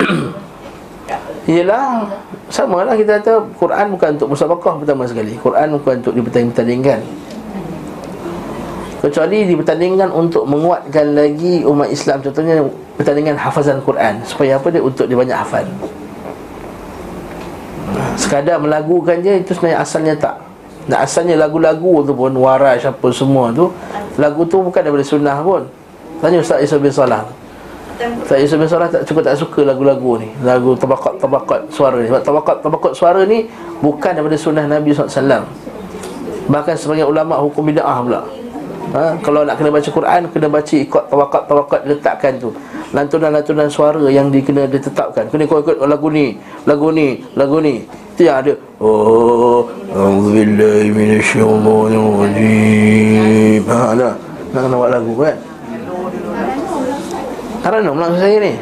ialah 1.50 2.06
sama 2.48 2.86
lah 2.86 2.94
kita 2.94 3.18
kata 3.20 3.32
Quran 3.58 3.86
bukan 3.92 4.08
untuk 4.16 4.28
musabaqah 4.32 4.74
pertama 4.80 5.04
sekali. 5.04 5.34
Quran 5.36 5.76
bukan 5.76 5.94
untuk 6.00 6.14
dipertandingkan. 6.14 7.00
Kecuali 9.00 9.48
dipertandingkan 9.48 10.12
untuk 10.12 10.44
menguatkan 10.44 11.16
lagi 11.16 11.64
umat 11.64 11.88
Islam. 11.88 12.20
Contohnya 12.20 12.60
pertandingan 13.00 13.32
hafazan 13.40 13.80
Quran. 13.80 14.20
Supaya 14.28 14.60
apa 14.60 14.68
dia? 14.68 14.84
Untuk 14.84 15.08
dia 15.08 15.16
banyak 15.16 15.32
hafal. 15.40 15.64
Sekadar 18.14 18.60
melagukan 18.60 19.18
je 19.24 19.40
Itu 19.40 19.56
sebenarnya 19.56 19.80
asalnya 19.80 20.14
tak. 20.20 20.36
Dan 20.84 21.00
asalnya 21.00 21.40
lagu-lagu 21.40 22.04
tu 22.04 22.12
pun 22.12 22.28
Waras 22.36 22.84
apa 22.84 23.08
semua 23.10 23.48
tu 23.50 23.72
Lagu 24.20 24.44
tu 24.44 24.60
bukan 24.60 24.84
daripada 24.84 25.00
sunnah 25.00 25.40
pun. 25.40 25.64
Tanya 26.20 26.44
Ustaz 26.44 26.60
Isa 26.60 26.76
bin 26.76 26.92
Salah. 26.92 27.24
Ustaz 27.96 28.36
Isa 28.36 28.60
bin 28.60 28.68
Salah 28.68 28.92
tak, 28.92 29.08
cukup 29.08 29.24
tak 29.24 29.40
suka 29.40 29.64
lagu-lagu 29.64 30.20
ni. 30.20 30.28
Lagu 30.44 30.76
tabakat-tabakat 30.76 31.72
suara 31.72 31.96
ni. 32.04 32.12
Sebab 32.12 32.20
tabakat-tabakat 32.20 32.92
suara 32.92 33.24
ni 33.24 33.48
Bukan 33.80 34.12
daripada 34.12 34.36
sunnah 34.36 34.68
Nabi 34.68 34.92
SAW 34.92 35.48
Bahkan 36.52 36.74
sebagai 36.76 37.08
ulama 37.08 37.40
hukum 37.40 37.64
bid'ah 37.64 38.04
pula 38.04 38.28
ha? 38.94 39.18
Kalau 39.22 39.44
nak 39.46 39.56
kena 39.58 39.70
baca 39.70 39.90
Quran 39.90 40.28
Kena 40.30 40.48
baca 40.50 40.76
ikut 40.76 41.04
tawakat-tawakat 41.10 41.80
diletakkan 41.86 42.38
tu. 42.38 42.54
Lantunan-lantunan 42.90 43.70
suara 43.70 44.10
yang 44.10 44.30
dikena 44.30 44.66
ditetapkan. 44.66 45.30
Kena 45.30 45.44
ikut-ikut 45.46 45.78
lagu 45.82 46.10
ni 46.10 46.38
Lagu 46.66 46.90
ni, 46.90 47.24
lagu 47.34 47.60
ni. 47.62 47.86
Itu 48.14 48.22
yang 48.26 48.36
ada 48.44 48.54
Oh, 48.80 49.68
Alhamdulillah 49.92 50.84
Minasyaitanirrajim 50.90 53.62
Ha, 53.68 53.94
dah 53.94 54.14
Nak 54.50 54.60
kena 54.66 54.76
buat 54.76 54.90
lagu 54.90 55.14
kan? 55.14 55.36
Taranum 57.60 57.92
maksud 57.92 58.24
saya 58.24 58.36
ni? 58.40 58.56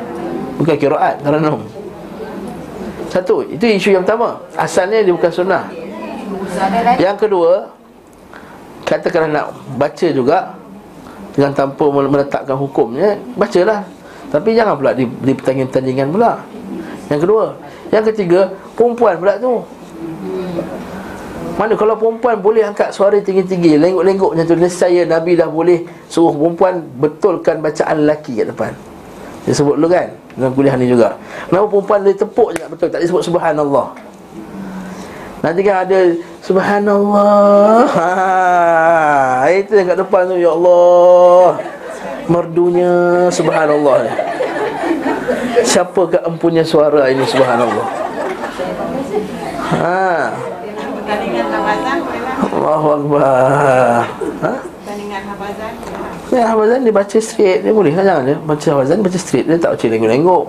Bukan 0.59 0.75
kiraat, 0.75 1.23
taranum. 1.23 1.63
Satu, 3.09 3.47
itu 3.47 3.63
isu 3.63 3.95
yang 3.95 4.03
pertama. 4.03 4.43
Asalnya 4.59 5.07
dia 5.07 5.15
bukan 5.15 5.31
sunnah. 5.31 5.71
Yang 6.99 7.17
kedua 7.25 7.78
Katakanlah 8.89 9.29
nak 9.29 9.47
baca 9.77 10.07
juga 10.09 10.57
Dengan 11.37 11.53
tanpa 11.53 11.85
meletakkan 11.93 12.57
hukumnya 12.57 13.21
Bacalah. 13.37 13.85
Tapi 14.33 14.57
jangan 14.57 14.81
pula 14.81 14.97
di, 14.97 15.05
di 15.05 15.33
pertandingan-pertandingan 15.37 16.09
pula. 16.09 16.41
Yang 17.13 17.21
kedua 17.29 17.45
Yang 17.93 18.05
ketiga 18.13 18.41
Perempuan 18.73 19.21
pula 19.21 19.37
tu. 19.37 19.61
Mana 21.59 21.75
kalau 21.75 21.99
perempuan 21.99 22.39
boleh 22.39 22.63
angkat 22.65 22.95
suara 22.95 23.19
tinggi-tinggi 23.21 23.77
Lengguk-lengguk 23.77 24.33
macam 24.33 24.47
tu 24.49 24.57
Nescaya 24.57 25.03
Nabi 25.05 25.37
dah 25.37 25.51
boleh 25.51 25.85
Suruh 26.09 26.33
perempuan 26.33 26.81
betulkan 26.97 27.61
bacaan 27.61 28.09
lelaki 28.09 28.41
kat 28.41 28.47
depan. 28.55 28.73
Dia 29.45 29.53
sebut 29.53 29.75
dulu 29.77 29.91
kan 29.91 30.09
Dalam 30.39 30.55
kuliah 30.55 30.79
ni 30.79 30.87
juga. 30.87 31.19
Kenapa 31.51 31.67
perempuan 31.69 31.99
boleh 32.07 32.17
tepuk 32.17 32.49
je 32.55 32.63
betul 32.71 32.89
Tak 32.89 33.01
disebut 33.03 33.23
subhanallah 33.27 34.08
Nanti 35.39 35.61
kan 35.63 35.87
ada 35.87 36.01
Subhanallah. 36.43 37.87
Ha, 37.95 39.47
Itu 39.55 39.79
yang 39.79 39.87
kat 39.95 39.99
depan 40.03 40.23
tu 40.27 40.37
Ya 40.39 40.51
Allah. 40.51 41.63
Merdunya 42.27 42.93
Subhanallah. 43.31 43.97
Ni 44.05 44.13
Siapakah 45.63 46.27
empunya 46.27 46.67
suara 46.67 47.07
ini 47.11 47.23
Subhanallah? 47.23 47.87
Ha. 49.79 50.35
Lah 51.09 52.47
Allahu 52.49 52.89
Akbar. 52.99 54.03
Ha? 54.43 54.53
Ya, 56.29 56.45
hafazan 56.53 56.85
dia 56.85 56.93
baca 56.93 57.19
straight. 57.23 57.65
Dia 57.65 57.73
boleh 57.73 57.93
lah 57.97 58.05
jangan 58.05 58.23
dia 58.29 58.37
Baca 58.37 58.67
hafazan 58.75 59.01
baca 59.01 59.19
straight. 59.19 59.47
Dia 59.49 59.57
tak 59.57 59.79
baca 59.79 59.85
lengguk-lengguk 59.87 60.45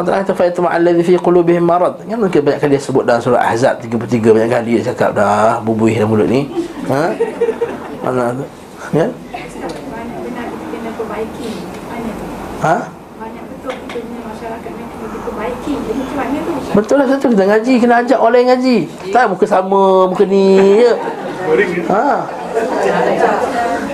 Allah 0.00 0.24
kata 0.24 0.32
fa'atum 0.32 0.64
alladhi 0.64 1.04
fi 1.04 1.14
qulubihim 1.20 1.60
marad. 1.60 2.00
Kan 2.08 2.16
mungkin 2.16 2.40
banyak 2.40 2.56
kali 2.56 2.72
dia 2.72 2.80
sebut 2.80 3.04
dalam 3.04 3.20
surah 3.20 3.44
Ahzab 3.44 3.84
33 3.84 4.32
banyak 4.32 4.48
kali 4.48 4.80
dia 4.80 4.88
cakap 4.88 5.12
dah 5.12 5.60
bubuih 5.60 5.92
dalam 5.92 6.08
mulut 6.08 6.24
ni. 6.24 6.48
Ha? 6.88 7.12
Allah 8.08 8.32
tu. 8.32 8.44
Ya? 8.96 9.06
Ha? 12.64 12.76
betul 16.70 16.96
mana 16.96 17.04
lah 17.04 17.06
satu 17.12 17.26
kita 17.34 17.44
ngaji 17.44 17.72
kena 17.76 17.94
ajak 18.00 18.18
orang 18.24 18.32
lain 18.40 18.46
ngaji. 18.56 18.76
Tak 19.12 19.28
muka 19.28 19.44
sama 19.44 20.08
muka 20.08 20.24
ni 20.24 20.80
je. 20.80 20.92
Ha. 21.92 22.24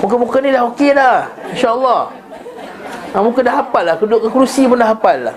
Muka-muka 0.06 0.38
ni 0.38 0.54
dah 0.54 0.70
okey 0.70 0.94
dah. 0.94 1.26
Insya-Allah. 1.50 2.14
Ha, 3.10 3.16
muka 3.24 3.40
dah 3.40 3.64
hafal 3.64 3.80
lah 3.80 3.96
Duduk 3.96 4.28
ke 4.28 4.28
kerusi 4.28 4.68
pun 4.68 4.76
dah 4.76 4.92
hafal 4.92 5.32
lah 5.32 5.36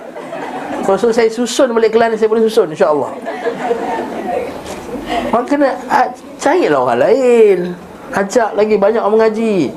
Kalau 0.90 1.14
saya 1.14 1.30
susun 1.30 1.70
balik 1.70 1.94
kelas 1.94 2.10
ni 2.10 2.18
Saya 2.18 2.30
boleh 2.34 2.50
susun 2.50 2.74
insyaAllah. 2.74 3.14
Maka 5.30 5.46
kena 5.46 5.78
ah, 5.86 6.10
Carilah 6.42 6.82
orang 6.82 7.00
lain. 7.06 7.60
Ajak 8.10 8.58
lagi 8.58 8.74
banyak 8.74 8.98
orang 8.98 9.22
mengaji. 9.22 9.70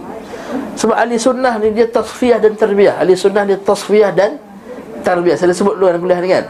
Sebab 0.81 0.97
ahli 0.97 1.21
sunnah 1.21 1.61
ni 1.61 1.77
dia 1.77 1.85
tasfiyah 1.85 2.41
dan 2.41 2.57
tarbiyah. 2.57 2.97
Ahli 2.97 3.13
sunnah 3.13 3.45
dia 3.45 3.61
tasfiyah 3.61 4.09
dan 4.17 4.41
tarbiyah. 5.05 5.37
Saya 5.37 5.53
dah 5.53 5.57
sebut 5.61 5.77
dulu 5.77 5.93
dalam 5.93 6.01
kuliah 6.01 6.21
ni 6.25 6.29
kan? 6.33 6.45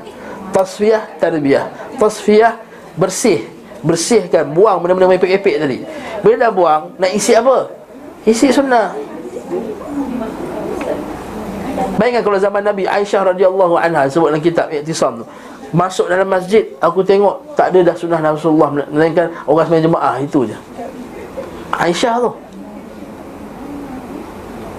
Tasfiyah, 0.54 1.02
tarbiyah. 1.18 1.66
Tasfiyah, 1.98 2.54
bersih. 2.94 3.50
Bersihkan, 3.82 4.54
buang 4.54 4.78
benda-benda 4.78 5.10
yang 5.10 5.18
epek-epek 5.18 5.58
tadi. 5.58 5.78
Bila 6.22 6.38
dah 6.38 6.50
buang, 6.54 6.82
nak 7.02 7.10
isi 7.18 7.34
apa? 7.34 7.66
Isi 8.22 8.54
sunnah 8.54 8.94
Bayangkan 12.00 12.22
kalau 12.24 12.38
zaman 12.40 12.62
Nabi 12.64 12.88
Aisyah 12.88 13.34
radhiyallahu 13.36 13.74
anha 13.76 14.08
sebut 14.08 14.32
dalam 14.32 14.40
kitab 14.40 14.72
Iktisam 14.72 15.20
tu. 15.20 15.26
Masuk 15.72 16.08
dalam 16.08 16.28
masjid, 16.28 16.68
aku 16.84 17.00
tengok 17.00 17.56
tak 17.56 17.72
ada 17.72 17.92
dah 17.92 17.96
sunnah 17.96 18.20
Rasulullah 18.20 18.68
melainkan 18.68 19.32
orang 19.48 19.64
sembahyang 19.64 19.86
jemaah 19.88 20.14
itu 20.20 20.38
je. 20.44 20.56
Aisyah 21.72 22.14
tu. 22.20 22.30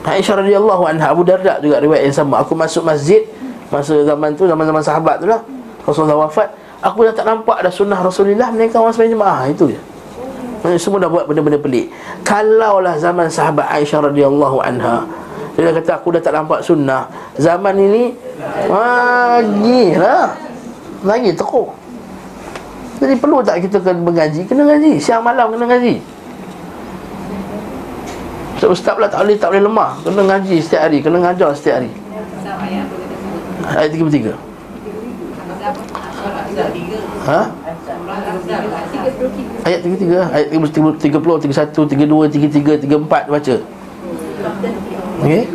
Aisyah 0.05 0.35
radhiyallahu 0.45 0.83
anha 0.85 1.09
Abu 1.09 1.25
Darda 1.25 1.57
juga 1.57 1.81
riwayat 1.81 2.05
yang 2.05 2.13
sama. 2.13 2.45
Aku 2.45 2.53
masuk 2.53 2.85
masjid 2.85 3.25
masa 3.73 4.05
zaman 4.05 4.37
tu 4.37 4.45
zaman-zaman 4.45 4.85
sahabat 4.85 5.17
tu 5.17 5.25
lah. 5.25 5.41
Rasulullah 5.81 6.29
wafat, 6.29 6.53
aku 6.85 7.09
dah 7.09 7.13
tak 7.17 7.25
nampak 7.25 7.57
dah 7.65 7.73
sunnah 7.73 7.97
Rasulullah 7.97 8.53
melainkan 8.53 8.77
orang 8.85 8.93
sembahyang 8.93 9.15
jemaah 9.17 9.41
itu 9.49 9.65
je. 9.73 9.79
Semua 10.77 11.01
dah 11.01 11.09
buat 11.11 11.25
benda-benda 11.27 11.59
pelik. 11.59 11.89
Kalaulah 12.23 12.95
zaman 13.01 13.27
sahabat 13.27 13.65
Aisyah 13.67 14.13
radhiyallahu 14.13 14.61
anha 14.61 15.03
dia 15.53 15.69
kata 15.69 15.91
aku 16.01 16.17
dah 16.17 16.21
tak 16.21 16.33
nampak 16.33 16.65
sunnah 16.65 17.05
Zaman 17.37 17.77
ini 17.77 18.17
Lagi 18.65 19.93
lah 19.93 20.33
Lagi 21.05 21.29
teruk 21.37 21.77
Jadi 22.97 23.13
perlu 23.21 23.45
tak 23.45 23.61
kita 23.61 23.77
kena 23.77 24.01
mengaji 24.01 24.49
Kena 24.49 24.65
ngaji 24.65 24.97
Siang 24.97 25.21
malam 25.21 25.53
kena 25.53 25.69
ngaji 25.69 26.01
Ustaz 28.57 28.69
Ustaz 28.73 28.93
pula 28.97 29.05
tak 29.05 29.21
boleh 29.21 29.37
Tak 29.37 29.53
boleh 29.53 29.63
lemah 29.69 29.91
Kena 30.01 30.21
ngaji 30.25 30.55
setiap 30.57 30.89
hari 30.89 31.05
Kena 31.05 31.21
ngajar 31.21 31.53
setiap 31.53 31.77
hari 31.85 31.93
ayat 32.63 32.81
apa 32.85 32.95
kata 32.97 33.15
sebut. 33.17 33.41
Ayat 33.77 33.89
33 33.93 34.35
Apa? 35.63 35.81
Solat 36.13 36.43
tiga. 36.51 36.63
Tiga. 36.71 36.97
Ha? 37.27 37.41
Ayat 39.63 39.79
33 39.85 40.33
Ayat 40.33 40.47
30, 40.49 40.97
30 40.97 41.71
31, 41.77 42.81
32, 42.81 42.83
33, 42.83 42.89
34 42.89 43.33
Baca 43.33 43.55
Okey. 45.23 45.47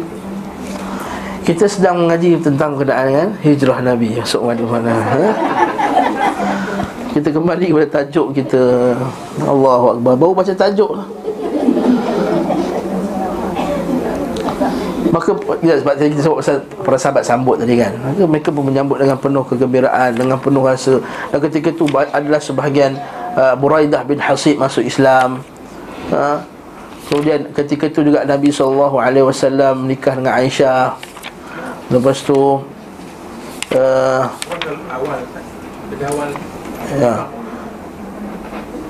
Kita 1.44 1.64
sedang 1.68 2.04
mengaji 2.04 2.40
tentang 2.40 2.76
keadaan 2.76 3.08
kan? 3.12 3.28
Hijrah 3.44 3.84
Nabi 3.84 4.16
masuk 4.16 4.48
mana-mana 4.48 4.96
ha? 4.96 5.24
Kita 7.12 7.28
kembali 7.32 7.72
kepada 7.72 7.88
tajuk 8.00 8.36
kita. 8.36 8.92
Allahu 9.44 9.96
Akbar. 9.96 10.12
Baru 10.16 10.32
baca 10.32 10.52
tajuk 10.52 10.92
lah. 10.92 11.08
Maka 15.08 15.32
ya, 15.64 15.80
sebab 15.80 15.94
tadi 15.96 16.12
kita 16.12 16.22
sebut 16.28 16.38
pasal 16.44 16.56
para 16.84 16.98
sahabat 17.00 17.24
sambut 17.24 17.56
tadi 17.56 17.80
kan? 17.80 17.96
Maka 17.96 18.24
mereka 18.28 18.48
pun 18.52 18.64
menyambut 18.68 19.00
dengan 19.00 19.16
penuh 19.16 19.40
kegembiraan 19.40 20.12
Dengan 20.12 20.36
penuh 20.36 20.60
rasa. 20.64 21.00
Dan 21.32 21.38
ketika 21.48 21.72
itu 21.72 21.88
adalah 21.92 22.40
sebahagian 22.40 22.92
uh, 23.36 23.56
Buraidah 23.56 24.04
bin 24.04 24.20
Hasib 24.20 24.60
masuk 24.60 24.84
Islam 24.84 25.40
ha? 26.12 26.44
Kemudian 27.08 27.40
ketika 27.56 27.88
itu 27.88 28.04
juga 28.04 28.20
Nabi 28.28 28.52
SAW 28.52 28.92
menikah 29.80 30.12
dengan 30.12 30.36
Aisyah. 30.36 30.92
Lepas 31.88 32.20
tu 32.20 32.36
uh, 32.36 34.24
ya. 37.00 37.24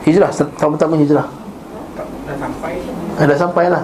Hijrah, 0.03 0.31
tahun 0.35 0.71
pertama 0.75 0.99
hijrah. 0.99 1.31
Dah 2.29 2.37
sampai 2.37 2.73
eh, 3.19 3.25
Dah 3.25 3.39
sampai 3.39 3.65
lah 3.73 3.83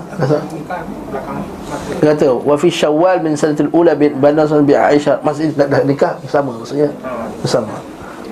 kata 2.04 2.28
Wa 2.44 2.54
fi 2.60 2.68
syawal 2.68 3.24
min 3.24 3.34
sanatil 3.34 3.72
ula 3.72 3.96
bin 3.96 4.18
Bana 4.18 4.50
sana 4.50 4.66
bi 4.66 4.74
Aisyah. 4.74 5.22
Masih 5.22 5.54
dah, 5.54 5.70
dah 5.70 5.86
nikah 5.86 6.18
bersama 6.18 6.58
Maksudnya. 6.58 6.90
Bersama. 7.38 7.74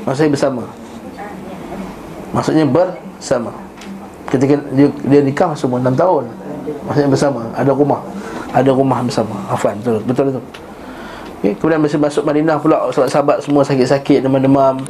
Maksudnya 0.02 0.30
bersama. 0.34 0.62
Maksudnya 2.34 2.66
bersama 2.66 3.54
Ketika 4.32 4.56
dia, 4.72 4.88
dia 4.88 5.20
nikah 5.20 5.52
umur 5.68 5.84
6 5.84 5.92
tahun. 5.92 6.24
Maksudnya 6.88 7.10
bersama. 7.12 7.40
Ada 7.52 7.72
rumah. 7.76 8.00
Ada 8.48 8.70
rumah 8.72 8.98
bersama. 9.04 9.36
Afan 9.52 9.76
betul. 9.84 10.00
Betul 10.08 10.24
itu 10.32 10.40
okay. 11.36 11.52
Kemudian 11.60 11.80
masa 11.84 12.00
masuk 12.00 12.24
Madinah 12.24 12.56
pula. 12.56 12.88
Sahabat-sahabat 12.96 13.44
semua 13.44 13.60
sakit-sakit 13.68 14.24
Demam-demam. 14.24 14.80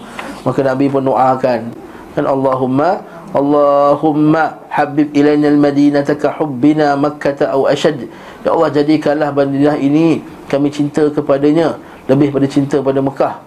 Maka 0.47 0.63
Nabi 0.63 0.87
pun 0.87 1.03
doakan. 1.03 1.75
Dan 2.15 2.25
Allahumma 2.31 3.03
Allahumma 3.33 4.61
habib 4.69 5.09
ilaina 5.17 5.49
al-madinah 5.49 6.05
ka 6.05 6.37
hubbina 6.39 6.95
makkah 6.95 7.35
au 7.51 7.65
ashad. 7.65 7.97
Ya 8.45 8.53
Allah 8.53 8.69
jadikanlah 8.69 9.33
Madinah 9.33 9.81
ini 9.81 10.21
kami 10.53 10.69
cinta 10.69 11.09
kepadanya 11.09 11.81
lebih 12.07 12.29
pada 12.29 12.45
cinta 12.45 12.77
pada 12.85 13.01
Mekah. 13.01 13.41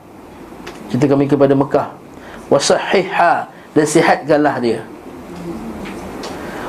Cinta 0.89 1.05
kami 1.05 1.29
kepada 1.29 1.53
Mekah. 1.53 1.93
Wasahihha 2.49 3.45
dan 3.77 3.85
sihatkanlah 3.85 4.57
dia 4.57 4.81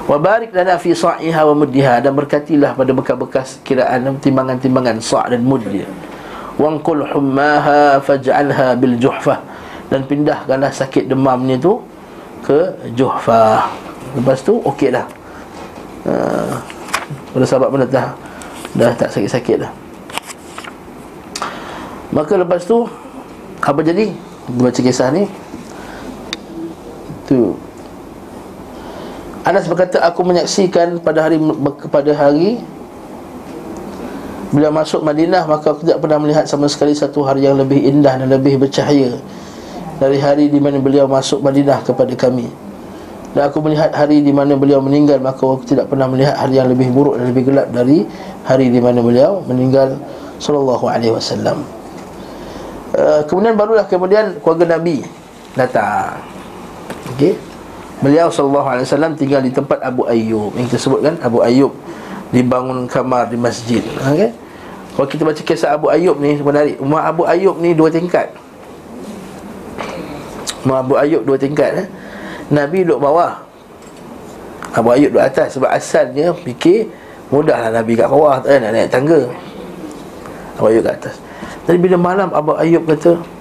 wa 0.07 0.17
barik 0.23 0.55
lana 0.55 0.79
fi 0.79 0.95
sa'iha 0.95 1.43
wa 1.47 1.55
muddiha. 1.55 2.01
Dan 2.01 2.15
berkatilah 2.15 2.79
pada 2.79 2.91
bekas-bekas 2.95 3.61
kiraan 3.67 4.17
timbangan-timbangan 4.23 5.03
sa' 5.03 5.27
dan 5.29 5.43
mud 5.43 5.63
dia. 5.67 5.87
Wangkul 6.57 7.05
hummaha 7.05 8.01
faj'alha 8.01 8.73
bil 8.81 8.97
juhfah 8.97 9.39
dan 9.93 10.03
pindahkanlah 10.07 10.73
sakit 10.73 11.07
demamnya 11.07 11.55
tu 11.61 11.79
ke 12.43 12.75
Juhfa. 12.95 13.71
Lepas 14.15 14.43
tu 14.43 14.59
okey 14.63 14.95
dah. 14.95 15.07
Uh, 16.07 16.55
Pada 17.35 17.45
sahabat 17.47 17.69
pun 17.75 17.83
dah 17.83 18.15
Dah 18.79 18.91
tak 18.95 19.11
sakit-sakit 19.11 19.67
dah. 19.67 19.73
Maka 22.15 22.39
lepas 22.39 22.63
tu 22.63 22.87
Apa 23.59 23.83
jadi? 23.83 24.15
Baca 24.47 24.79
kisah 24.79 25.11
ni. 25.11 25.27
Tu 27.27 27.51
Anas 29.47 29.71
berkata 29.71 30.03
aku 30.03 30.27
menyaksikan 30.27 30.99
pada 30.99 31.23
hari 31.23 31.39
pada 31.87 32.11
hari 32.19 32.59
bila 34.51 34.75
masuk 34.75 35.07
Madinah 35.07 35.47
maka 35.47 35.71
aku 35.71 35.87
tidak 35.87 36.03
pernah 36.03 36.19
melihat 36.19 36.51
sama 36.51 36.67
sekali 36.67 36.99
satu 36.99 37.23
hari 37.23 37.47
yang 37.47 37.55
lebih 37.55 37.79
indah 37.79 38.19
dan 38.19 38.27
lebih 38.27 38.59
bercahaya 38.59 39.15
dari 40.03 40.19
hari 40.19 40.51
di 40.51 40.59
mana 40.59 40.83
beliau 40.83 41.07
masuk 41.07 41.47
Madinah 41.47 41.79
kepada 41.87 42.11
kami 42.19 42.51
dan 43.39 43.47
aku 43.47 43.63
melihat 43.63 43.95
hari 43.95 44.19
di 44.19 44.35
mana 44.35 44.59
beliau 44.59 44.83
meninggal 44.83 45.23
maka 45.23 45.47
aku 45.47 45.63
tidak 45.63 45.87
pernah 45.87 46.11
melihat 46.11 46.35
hari 46.35 46.59
yang 46.59 46.67
lebih 46.67 46.91
buruk 46.91 47.15
dan 47.15 47.31
lebih 47.31 47.47
gelap 47.47 47.71
dari 47.71 48.03
hari 48.43 48.67
di 48.67 48.83
mana 48.83 48.99
beliau 48.99 49.47
meninggal 49.47 49.95
sallallahu 50.43 50.91
alaihi 50.91 51.15
wasallam 51.15 51.63
Uh, 52.97 53.21
kemudian 53.29 53.53
barulah 53.61 53.85
kemudian 53.85 54.41
keluarga 54.41 54.81
Nabi 54.81 55.05
datang. 55.53 56.17
Okey. 57.13 57.37
Beliau 58.05 58.29
sallallahu 58.29 58.69
alaihi 58.69 58.85
wasallam 58.85 59.17
tinggal 59.17 59.41
di 59.41 59.49
tempat 59.49 59.81
Abu 59.81 60.05
Ayyub. 60.05 60.53
Yang 60.61 60.77
kita 60.77 60.79
sebutkan 60.85 61.15
Abu 61.25 61.41
Ayyub 61.41 61.73
dibangun 62.29 62.85
kamar 62.85 63.33
di 63.33 63.41
masjid. 63.41 63.81
Okey. 63.81 64.37
Kalau 64.97 65.09
kita 65.09 65.23
baca 65.25 65.43
kisah 65.45 65.77
Abu 65.77 65.89
Ayyub 65.89 66.17
ni 66.21 66.37
menarik. 66.41 66.77
Rumah 66.81 67.09
Abu 67.09 67.25
Ayyub 67.25 67.57
ni 67.61 67.73
dua 67.73 67.89
tingkat. 67.89 68.33
Rumah 70.65 70.79
Abu 70.85 70.95
Ayyub 71.01 71.25
dua 71.25 71.37
tingkat 71.41 71.85
eh. 71.85 71.89
Nabi 72.53 72.85
duduk 72.85 73.01
bawah. 73.01 73.41
Abu 74.77 74.93
Ayyub 74.93 75.17
duduk 75.17 75.25
atas 75.25 75.57
sebab 75.57 75.73
asalnya 75.73 76.37
fikir 76.37 76.93
mudahlah 77.33 77.73
Nabi 77.73 77.97
kat 77.97 78.09
bawah 78.13 78.45
tak 78.45 78.61
nak 78.61 78.77
naik 78.77 78.89
tangga. 78.93 79.21
Abu 80.61 80.69
Ayyub 80.69 80.85
kat 80.85 80.95
atas. 81.01 81.17
Jadi 81.65 81.79
bila 81.81 81.97
malam 81.97 82.29
Abu 82.33 82.53
Ayyub 82.57 82.85
kata 82.85 83.36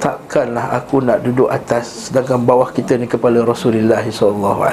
Takkanlah 0.00 0.80
aku 0.80 1.04
nak 1.04 1.20
duduk 1.20 1.52
atas 1.52 2.08
Sedangkan 2.08 2.40
bawah 2.40 2.72
kita 2.72 2.96
ni 2.96 3.04
kepala 3.04 3.44
Rasulullah 3.44 4.00
SAW 4.08 4.64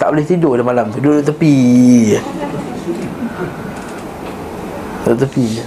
Tak 0.00 0.08
boleh 0.08 0.24
tidur 0.24 0.56
dah 0.56 0.64
malam 0.64 0.88
tu 0.88 1.04
Duduk 1.04 1.20
tepi 1.28 1.54
je. 2.16 2.20
Duduk 5.04 5.18
tepi 5.28 5.44
je. 5.60 5.64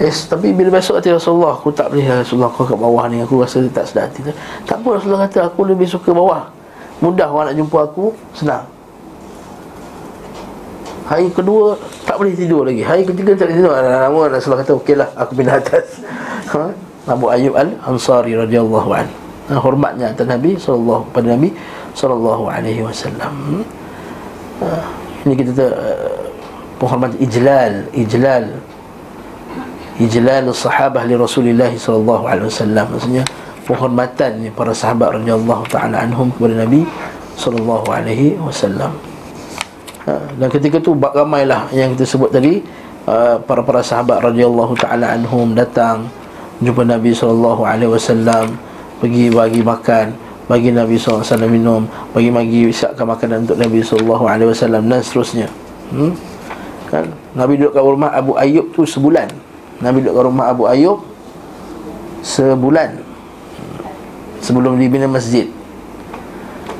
Yes, 0.00 0.24
tapi 0.32 0.56
bila 0.56 0.80
besok 0.80 0.96
hati 0.96 1.12
Rasulullah 1.12 1.60
Aku 1.60 1.68
tak 1.68 1.92
boleh 1.92 2.08
ya 2.08 2.24
Rasulullah 2.24 2.48
kau 2.48 2.64
kat 2.64 2.80
bawah 2.80 3.04
ni. 3.12 3.20
Aku 3.20 3.44
rasa 3.44 3.60
tak 3.68 3.84
sedar 3.84 4.08
hati 4.08 4.24
Tak 4.64 4.80
apa 4.80 4.88
Rasulullah 4.96 5.28
kata 5.28 5.52
Aku 5.52 5.68
lebih 5.68 5.84
suka 5.84 6.16
bawah. 6.16 6.48
Mudah 7.04 7.28
orang 7.28 7.52
nak 7.52 7.56
jumpa 7.60 7.78
aku 7.92 8.16
Senang 8.32 8.79
Hari 11.10 11.26
kedua 11.34 11.74
tak 12.06 12.22
boleh 12.22 12.38
tidur 12.38 12.62
lagi. 12.62 12.86
Hari 12.86 13.02
ketiga 13.02 13.34
tak 13.34 13.50
boleh 13.50 13.56
tidur. 13.58 13.72
Lama 13.74 14.20
Rasulullah 14.30 14.62
kata 14.62 14.72
okeylah 14.78 15.08
aku 15.18 15.32
pindah 15.34 15.58
atas. 15.58 15.86
Ha? 16.50 16.66
Abu 17.06 17.30
Ayyub 17.30 17.54
Al-Ansari 17.54 18.34
radhiyallahu. 18.34 18.90
Ha, 18.90 19.54
hormatnya 19.54 20.10
atas 20.10 20.26
Nabi 20.26 20.58
sallallahu 20.58 21.06
pada 21.14 21.30
Nabi 21.30 21.54
sallallahu 21.94 22.50
alaihi 22.50 22.82
wasallam. 22.82 23.62
Ha, 24.58 24.82
ini 25.22 25.38
kita 25.38 25.70
uh, 25.70 26.26
penghormatan 26.82 27.22
ijlal, 27.22 27.86
ijlal. 27.94 28.46
ijlalus 30.00 30.64
sahabah 30.64 31.04
li 31.04 31.14
Rasulillah 31.14 31.70
sallallahu 31.70 32.24
alaihi 32.24 32.48
wasallam 32.48 32.86
maksudnya 32.88 33.24
penghormatan 33.68 34.48
para 34.56 34.72
sahabat 34.72 35.20
radhiyallahu 35.20 35.68
taala 35.68 36.02
anhum 36.08 36.32
kepada 36.32 36.64
Nabi 36.64 36.88
sallallahu 37.36 37.86
alaihi 37.92 38.34
wasallam 38.40 38.96
ha, 40.06 40.12
dan 40.38 40.48
ketika 40.48 40.78
tu 40.78 40.94
ramailah 40.96 41.68
yang 41.74 41.92
kita 41.96 42.06
sebut 42.06 42.30
tadi 42.30 42.62
uh, 43.08 43.40
para-para 43.42 43.82
sahabat 43.84 44.22
radhiyallahu 44.22 44.76
taala 44.78 45.12
anhum 45.16 45.52
datang 45.52 46.06
jumpa 46.60 46.84
Nabi 46.84 47.16
sallallahu 47.16 47.64
alaihi 47.64 47.90
wasallam 47.90 48.56
pergi 49.00 49.32
bagi 49.32 49.64
makan 49.64 50.30
bagi 50.50 50.74
Nabi 50.74 50.98
SAW 50.98 51.22
minum 51.46 51.86
bagi-bagi 52.10 52.74
siapkan 52.74 53.06
makanan 53.06 53.46
untuk 53.46 53.54
Nabi 53.54 53.86
SAW 53.86 54.82
dan 54.82 54.98
seterusnya. 54.98 55.46
Hmm? 55.94 56.10
kan? 56.90 57.06
Nabi 57.38 57.54
duduk 57.54 57.78
kat 57.78 57.86
rumah 57.86 58.10
Abu 58.10 58.34
Ayyub 58.34 58.74
tu 58.74 58.82
sebulan. 58.82 59.30
Nabi 59.78 60.02
duduk 60.02 60.18
kat 60.18 60.24
rumah 60.26 60.50
Abu 60.50 60.66
Ayyub 60.66 60.98
sebulan. 62.26 62.98
Sebelum 64.42 64.74
dibina 64.74 65.06
masjid. 65.06 65.46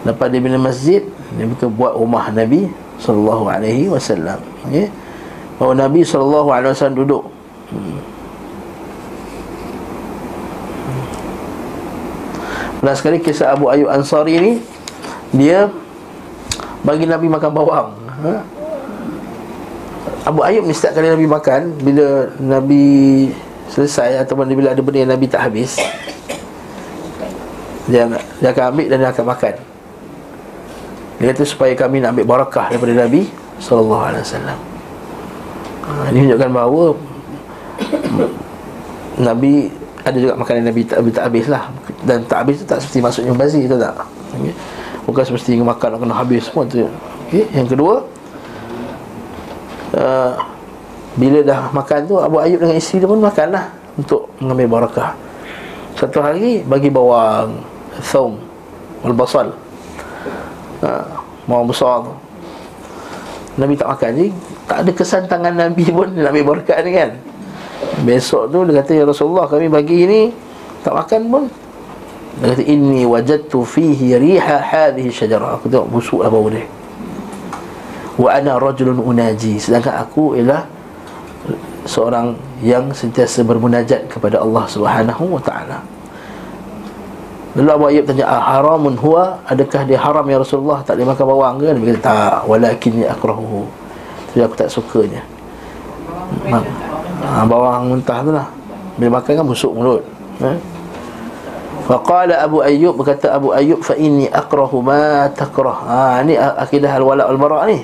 Lepas 0.02 0.26
dibina 0.34 0.58
masjid 0.58 1.06
dia 1.38 1.46
betul 1.46 1.70
buat 1.70 1.94
rumah 1.94 2.26
Nabi 2.34 2.66
sallallahu 3.00 3.44
alaihi 3.48 3.88
wasallam. 3.88 4.38
Okey. 4.68 4.86
Bahawa 5.56 5.88
Nabi 5.88 6.00
sallallahu 6.04 6.48
alaihi 6.52 6.72
wasallam 6.76 6.98
duduk. 7.00 7.24
Hmm. 7.72 7.98
Dan 12.80 12.94
sekali 12.96 13.20
kisah 13.20 13.52
Abu 13.52 13.68
Ayyub 13.68 13.92
Ansari 13.92 14.40
ni 14.40 14.52
Dia 15.36 15.68
Bagi 16.80 17.04
Nabi 17.04 17.28
makan 17.28 17.52
bawang. 17.52 17.92
Ha? 18.24 18.32
Abu 20.24 20.40
Ayyub 20.40 20.64
ni 20.64 20.72
setiap 20.72 20.96
kali 20.96 21.12
Nabi 21.12 21.28
makan 21.28 21.76
Bila 21.76 22.32
Nabi 22.40 22.84
selesai 23.68 24.24
Ataupun 24.24 24.48
bila 24.56 24.72
ada 24.72 24.80
benda 24.80 24.98
yang 25.04 25.12
Nabi 25.12 25.28
tak 25.28 25.44
habis 25.52 25.76
Dia, 27.84 28.08
dia 28.40 28.48
akan 28.48 28.64
ambil 28.72 28.86
dan 28.88 28.96
dia 29.04 29.10
akan 29.12 29.26
makan 29.28 29.54
Dia 31.20 31.36
kata 31.36 31.44
supaya 31.44 31.76
kami 31.76 32.00
nak 32.00 32.16
ambil 32.16 32.24
barakah 32.24 32.72
daripada 32.72 32.96
Nabi 32.96 33.28
Sallallahu 33.60 34.04
Alaihi 34.08 34.24
Wasallam. 34.24 34.58
Ha, 35.84 35.90
Ini 36.08 36.18
menunjukkan 36.24 36.50
bahawa 36.56 36.84
Nabi 39.28 39.52
ada 40.00 40.16
juga 40.16 40.32
makanan 40.32 40.72
Nabi 40.72 40.80
tak, 40.88 41.04
tak 41.12 41.24
habis 41.28 41.44
lah. 41.44 41.68
Dan 42.08 42.24
tak 42.24 42.48
habis 42.48 42.64
tu 42.64 42.64
tak 42.64 42.80
seperti 42.80 43.04
maksudnya 43.04 43.36
bazir 43.36 43.68
tu 43.68 43.76
tak? 43.76 43.92
Okay. 44.32 44.54
Bukan 45.04 45.22
seperti 45.28 45.60
makan 45.60 46.00
kena 46.00 46.14
habis 46.16 46.48
semua 46.48 46.64
tu. 46.64 46.88
Okay. 47.28 47.44
Yang 47.52 47.76
kedua 47.76 47.94
uh, 50.00 50.32
Bila 51.20 51.38
dah 51.44 51.68
makan 51.70 51.98
tu 52.08 52.16
Abu 52.16 52.40
Ayub 52.40 52.64
dengan 52.64 52.80
isteri 52.80 53.04
dia 53.04 53.10
pun 53.12 53.20
makan 53.20 53.46
lah 53.52 53.68
Untuk 54.00 54.32
mengambil 54.40 54.80
barakah. 54.80 55.12
Satu 56.00 56.24
hari 56.24 56.64
bagi 56.64 56.88
bawang 56.88 57.60
Thawm 58.00 58.40
Wal-basal 59.04 59.52
uh, 60.84 61.04
Bawang 61.50 61.66
besar 61.66 62.06
tu. 62.06 62.14
Nabi 63.58 63.74
tak 63.74 63.90
makan 63.90 64.10
je 64.14 64.26
Tak 64.70 64.78
ada 64.86 64.90
kesan 64.94 65.22
tangan 65.26 65.52
Nabi 65.52 65.84
pun 65.90 66.06
Nak 66.16 66.30
ambil 66.30 66.44
barakah 66.54 66.78
ni 66.86 66.90
kan. 66.94 67.10
Besok 68.06 68.54
tu 68.54 68.62
dia 68.68 68.80
kata 68.80 68.92
Ya 68.94 69.04
Rasulullah 69.04 69.50
kami 69.50 69.66
bagi 69.66 70.06
ini 70.06 70.20
Tak 70.86 70.94
makan 70.94 71.20
pun. 71.26 71.44
Dia 72.38 72.54
kata 72.54 72.62
Inni 72.62 73.02
wajadtu 73.02 73.66
fihi 73.66 74.14
riha 74.14 74.56
hadhihi 74.62 75.10
syajara 75.10 75.58
Aku 75.58 75.66
tengok 75.66 75.90
busuk 75.90 76.22
lah 76.22 76.30
bau 76.30 76.46
dia. 76.46 76.62
Wa 78.14 78.36
ana 78.38 78.60
rajulun 78.60 79.02
unaji. 79.02 79.58
Sedangkan 79.58 79.98
aku 79.98 80.38
ialah 80.38 80.62
Seorang 81.88 82.36
yang 82.62 82.92
sentiasa 82.94 83.42
bermunajat 83.42 84.06
kepada 84.06 84.38
Allah 84.38 84.68
subhanahu 84.68 85.34
wa 85.34 85.42
ta'ala 85.42 85.99
Lalu 87.58 87.70
Abu 87.74 87.84
Ayyub 87.90 88.04
tanya 88.06 88.24
ah, 88.30 88.42
Haramun 88.54 88.94
huwa 88.94 89.42
Adakah 89.50 89.82
dia 89.82 89.98
haram 89.98 90.22
ya 90.22 90.38
Rasulullah 90.38 90.86
Tak 90.86 90.94
boleh 90.94 91.08
makan 91.10 91.24
bawang 91.26 91.54
ke 91.58 91.66
Dia 91.74 91.82
kata 91.82 92.00
tak 92.06 92.38
Walakinni 92.46 93.04
akrahuhu 93.10 93.66
Tapi 94.30 94.38
aku 94.46 94.54
tak 94.54 94.70
sukanya 94.70 95.22
Bawang 96.46 96.66
ha, 97.26 97.42
bawang 97.42 97.82
mentah 97.90 98.18
tu 98.22 98.30
lah 98.30 98.46
bila 99.00 99.16
makan 99.16 99.32
kan 99.32 99.46
busuk 99.48 99.72
mulut 99.72 100.02
ha? 100.44 100.52
Faqala 101.90 102.38
Abu 102.44 102.62
Ayyub 102.62 102.94
berkata 102.94 103.34
Abu 103.34 103.50
Ayyub 103.50 103.82
fa 103.82 103.98
inni 103.98 104.30
akrahu 104.30 104.78
ma 104.78 105.26
takrah. 105.26 105.78
Ha 105.90 106.22
ni 106.22 106.38
akidah 106.38 106.86
al-wala 106.94 107.26
wal 107.26 107.40
bara 107.40 107.66
ni. 107.66 107.82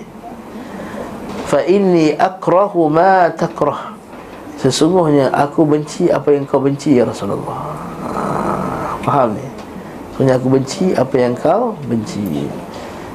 Fa 1.51 1.59
inni 1.67 2.15
akrahu 2.15 2.87
ma 2.87 3.35
takrah. 3.35 3.99
Sesungguhnya 4.63 5.35
aku 5.35 5.67
benci 5.67 6.07
apa 6.07 6.31
yang 6.31 6.47
kau 6.47 6.63
benci 6.63 6.95
ya 6.95 7.03
Rasulullah. 7.03 7.59
Ha, 8.07 8.21
faham 9.03 9.35
ni? 9.35 9.56
Sesungguhnya 10.17 10.41
aku 10.41 10.49
benci 10.49 10.97
apa 10.97 11.13
yang 11.21 11.37
kau 11.37 11.77
benci. 11.85 12.49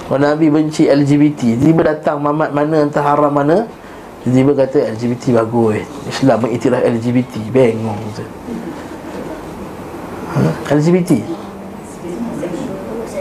Kalau 0.06 0.22
Nabi 0.22 0.54
benci 0.54 0.86
LGBT, 0.86 1.58
tiba 1.58 1.82
datang 1.82 2.22
mamat 2.22 2.54
mana 2.54 2.86
entah 2.86 3.02
haram 3.02 3.34
mana, 3.34 3.66
Tiba-tiba 4.22 4.54
kata 4.54 4.94
LGBT 4.94 5.42
bagus 5.42 5.82
Islam 6.06 6.46
mengiktiraf 6.46 6.86
LGBT 6.86 7.42
Bengong 7.50 7.98
tu 8.14 8.22
ha? 10.38 10.46
LGBT 10.70 11.26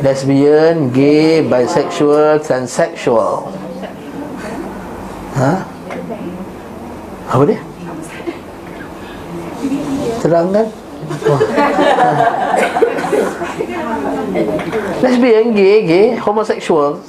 Lesbian, 0.04 0.92
gay, 0.92 1.40
bisexual, 1.40 2.36
transsexual 2.44 3.48
Ha? 5.40 5.64
Apa 7.30 7.42
dia? 7.48 7.62
Terangkan. 10.20 10.68
Lesbian, 15.02 15.46
gay, 15.56 15.78
gay, 15.86 16.06
homosexual 16.20 17.00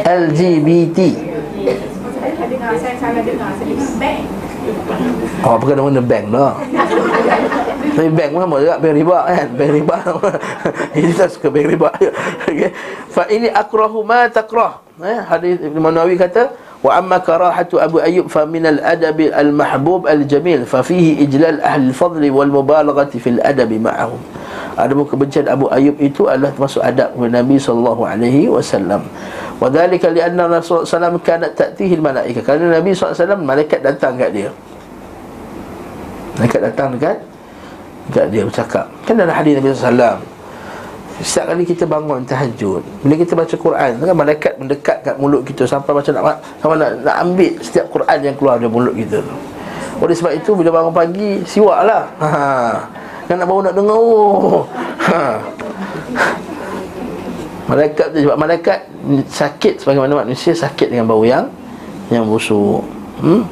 LGBT. 0.00 0.98
Oh, 5.40 5.56
bukan 5.56 5.74
nama 5.76 6.02
bank 6.04 6.24
lah. 6.30 6.52
Tapi 7.90 8.08
bank 8.14 8.30
pun 8.32 8.40
sama 8.46 8.56
juga 8.62 8.76
Bank 8.78 8.94
riba 8.94 9.18
kan? 9.26 9.46
Bank 9.56 9.70
riba 9.74 9.96
Ini 10.98 11.10
tak 11.16 11.28
suka 11.34 11.48
bank 11.50 11.66
riba 11.74 11.88
okay. 12.46 12.70
Fa 13.10 13.26
ini 13.26 13.50
akrahu 13.50 14.06
ma 14.06 14.30
takrah. 14.30 14.78
Eh, 15.00 15.20
Hadis 15.26 15.58
Ibn 15.58 15.78
Manawi 15.80 16.14
kata 16.20 16.54
Wa 16.80 16.96
amma 16.96 17.20
karahatu 17.20 17.76
Abu 17.76 18.00
Ayyub 18.00 18.32
Fa 18.32 18.48
minal 18.48 18.80
adabi 18.80 19.28
al-mahbub 19.28 20.08
al-jamil 20.08 20.64
Fa 20.64 20.80
fihi 20.80 21.20
ijlal 21.28 21.60
ahli 21.60 21.92
al-fadli 21.92 22.32
Wal 22.32 22.48
mubalaghati 22.48 23.20
fil 23.20 23.36
adabi 23.44 23.76
ma'ahum 23.76 24.20
ada 24.80 24.96
kebencian 24.96 25.46
Abu 25.50 25.68
Ayyub 25.68 25.96
itu 26.00 26.24
adalah 26.24 26.54
termasuk 26.56 26.80
adab 26.80 27.12
Nabi 27.18 27.60
sallallahu 27.60 28.02
alaihi 28.06 28.48
wasallam. 28.48 29.04
Wa 29.60 29.68
dzalika 29.68 30.08
li 30.08 30.24
anna 30.24 30.48
Rasulullah 30.48 30.88
sallallahu 30.88 31.20
kanat 31.20 31.52
ta'tihi 31.52 32.00
al-malaikah. 32.00 32.40
Kerana 32.40 32.80
Nabi 32.80 32.96
wasallam 32.96 33.40
malaikat 33.44 33.80
datang 33.84 34.16
kat 34.16 34.30
dia. 34.32 34.50
Malaikat 36.40 36.60
datang 36.64 36.88
dekat 36.96 37.16
dekat 38.08 38.26
dia 38.32 38.42
bercakap. 38.48 38.86
Kan 39.04 39.14
dalam 39.20 39.34
hadis 39.34 39.52
Nabi 39.58 39.66
sallallahu 39.68 39.84
alaihi 39.84 40.00
wasallam 40.00 40.39
Setiap 41.20 41.52
kali 41.52 41.64
kita 41.68 41.84
bangun 41.84 42.24
tahajud 42.24 42.80
Bila 43.04 43.14
kita 43.20 43.32
baca 43.36 43.54
Quran 43.54 43.90
kan 44.00 44.16
Malaikat 44.16 44.52
mendekat 44.56 44.96
kat 45.04 45.14
mulut 45.20 45.44
kita 45.44 45.68
Sampai 45.68 45.92
macam 45.92 46.16
nak, 46.16 46.40
sampai 46.64 46.76
nak, 46.80 46.90
nak 47.04 47.16
ambil 47.20 47.52
Setiap 47.60 47.86
Quran 47.92 48.18
yang 48.24 48.34
keluar 48.40 48.56
dari 48.56 48.72
mulut 48.72 48.94
kita 48.96 49.20
tu 49.20 49.36
Oleh 50.00 50.16
sebab 50.16 50.32
itu 50.32 50.50
Bila 50.56 50.80
bangun 50.80 50.94
pagi 50.96 51.44
Siwak 51.44 51.80
lah 51.84 52.04
ha. 52.24 52.30
Kan 53.28 53.36
nak 53.36 53.46
baru 53.46 53.60
nak 53.68 53.74
dengar 53.76 54.00
oh. 54.00 54.64
ha. 55.06 55.38
Malaikat 57.70 58.10
tu 58.10 58.26
sebab 58.26 58.34
malaikat 58.34 58.78
sakit 59.30 59.78
sebagaimana 59.78 60.26
manusia 60.26 60.50
sakit 60.50 60.90
dengan 60.90 61.06
bau 61.06 61.22
yang 61.22 61.46
yang 62.10 62.26
busuk. 62.26 62.82
Hmm? 63.22 63.46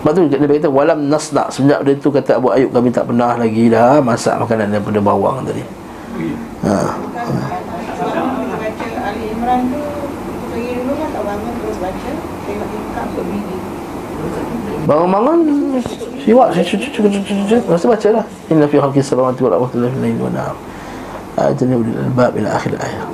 Lepas 0.00 0.12
tu 0.16 0.22
dia 0.24 0.40
kata 0.40 0.70
walam 0.72 1.12
nasna 1.12 1.52
semenjak 1.52 1.84
dia 1.84 1.92
tu 2.00 2.08
kata 2.08 2.40
Abu 2.40 2.48
Ayub 2.54 2.72
kami 2.72 2.88
tak 2.88 3.12
pernah 3.12 3.36
lagi 3.36 3.68
dah 3.68 4.00
masak 4.00 4.40
makanan 4.40 4.72
daripada 4.72 5.04
bawang 5.04 5.44
tadi. 5.44 5.60
Bangun-bangun 14.86 15.38
siwak 16.22 16.54
tu 16.54 17.86
baca 17.90 18.08
lah 18.10 18.24
Inna 18.50 18.66
fi 18.66 18.76
khalqis 18.78 19.06
samawati 19.10 19.42
wal 19.42 19.54
ardi 19.58 19.78
wa 19.78 19.90
laili 19.98 20.18
wa 20.18 20.30
nahar. 20.30 20.56
Ayatul 21.36 21.84
ulil 21.84 21.98
albab 22.00 22.32
ila 22.38 22.48
akhir 22.56 22.72
ayat. 22.80 23.08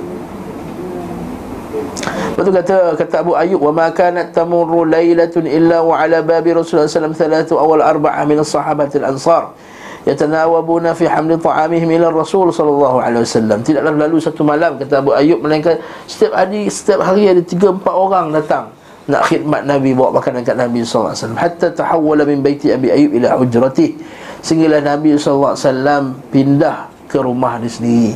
Lepas 2.33 2.43
tu 2.49 2.51
kata 2.55 2.75
kata 2.97 3.15
Abu 3.21 3.37
Ayyub 3.37 3.61
wa 3.61 3.71
ma 3.73 3.87
kanat 3.93 4.33
tamurru 4.33 4.89
lailatun 4.89 5.45
illa 5.45 5.85
wa 5.85 6.01
ala 6.01 6.25
babi 6.25 6.49
Rasulullah 6.49 6.89
sallallahu 6.89 7.13
alaihi 7.13 7.21
wasallam 7.21 7.45
thalathu 7.45 7.53
awal 7.61 7.81
arba'ah 7.83 8.25
min 8.25 8.41
as-sahabati 8.41 8.97
al-ansar 9.03 9.53
yatanawabuna 10.03 10.91
fi 10.95 11.07
hamli 11.07 11.39
ta'amihim 11.39 11.89
ila 11.99 12.11
Rasul 12.11 12.51
sallallahu 12.51 12.99
alaihi 12.99 13.23
wasallam. 13.23 13.59
Tidaklah 13.63 13.93
lalu 13.95 14.17
satu 14.19 14.43
malam 14.43 14.75
kata 14.75 14.99
Abu 14.99 15.15
Ayyub 15.15 15.39
melainkan 15.39 15.79
setiap 16.05 16.35
hari 16.35 16.67
setiap 16.67 17.03
hari 17.03 17.31
ada 17.31 17.41
tiga 17.43 17.71
empat 17.71 17.93
orang 17.95 18.35
datang 18.35 18.71
nak 19.03 19.27
khidmat 19.27 19.67
Nabi 19.67 19.91
bawa 19.91 20.19
makanan 20.19 20.47
kat 20.47 20.55
Nabi 20.55 20.83
SAW 20.87 21.11
hatta 21.35 21.71
tahawwala 21.75 22.23
min 22.23 22.39
baiti 22.39 22.71
Abi 22.71 22.91
Ayyub 22.91 23.11
ila 23.19 23.39
hujratih. 23.39 23.95
Sehinggalah 24.43 24.83
Nabi 24.83 25.15
SAW 25.15 25.55
pindah 26.27 26.91
ke 27.07 27.15
rumah 27.23 27.59
dia 27.63 27.71
sendiri. 27.71 28.11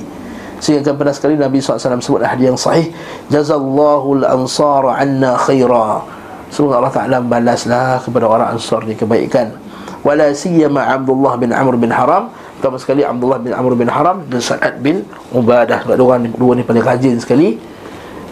Sehingga 0.57 0.91
kan 0.91 0.95
pernah 0.97 1.13
sekali 1.13 1.37
Nabi 1.37 1.61
SAW 1.61 2.01
sebut 2.01 2.19
hadis 2.25 2.49
yang 2.49 2.57
sahih 2.57 2.89
jazallahu 3.29 4.25
al-ansar 4.25 4.89
anna 4.89 5.37
khaira 5.37 6.01
semoga 6.49 6.81
Allah 6.81 6.93
Ta'ala 6.93 7.17
balaslah 7.21 8.01
kepada 8.01 8.25
orang 8.25 8.49
ansar 8.57 8.81
ni 8.87 8.97
kebaikan 8.97 9.53
wala 10.01 10.31
siyama 10.31 10.85
Abdullah 10.87 11.35
bin 11.39 11.51
Amr 11.51 11.75
bin 11.79 11.91
Haram 11.91 12.33
Pertama 12.57 12.81
sekali 12.81 13.05
Abdullah 13.05 13.37
bin 13.37 13.53
Amr 13.53 13.77
bin 13.77 13.85
Haram 13.85 14.25
dan 14.33 14.41
Sa'ad 14.41 14.81
bin 14.81 15.05
Ubadah 15.29 15.85
Dua, 15.85 15.93
dua, 15.93 16.13
ni, 16.17 16.33
dua 16.33 16.57
ni 16.57 16.65
paling 16.65 16.81
rajin 16.81 17.21
sekali 17.21 17.53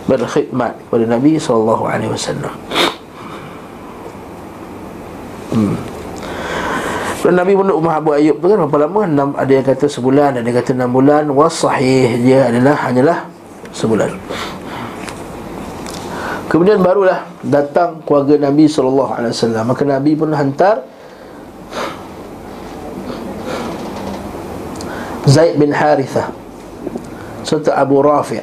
berkhidmat 0.10 0.74
kepada 0.90 1.06
Nabi 1.06 1.38
wasallam. 2.10 2.54
Hmm. 5.54 5.78
Dan 7.26 7.42
Nabi 7.42 7.58
pun 7.58 7.70
Umar 7.74 8.02
Abu 8.02 8.14
Ayyub 8.14 8.38
tu 8.38 8.46
kan 8.46 8.58
berapa 8.66 8.86
lama? 8.86 9.02
Enam, 9.10 9.30
ada 9.34 9.50
yang 9.50 9.66
kata 9.66 9.90
sebulan, 9.90 10.38
ada 10.38 10.46
yang 10.46 10.58
kata 10.62 10.78
enam 10.78 10.94
bulan. 10.94 11.26
Was 11.34 11.58
sahih 11.58 12.22
dia 12.22 12.54
adalah 12.54 12.78
hanyalah 12.86 13.26
sebulan. 13.74 14.14
Kemudian 16.54 16.86
barulah 16.86 17.26
datang 17.42 18.06
keluarga 18.06 18.46
Nabi 18.46 18.70
wasallam. 18.70 19.66
Maka 19.70 19.82
Nabi 19.86 20.12
pun 20.14 20.30
hantar 20.38 20.86
Zaid 25.26 25.58
bin 25.58 25.74
Harithah 25.74 26.30
serta 27.42 27.74
Abu 27.78 28.02
Rafi' 28.02 28.42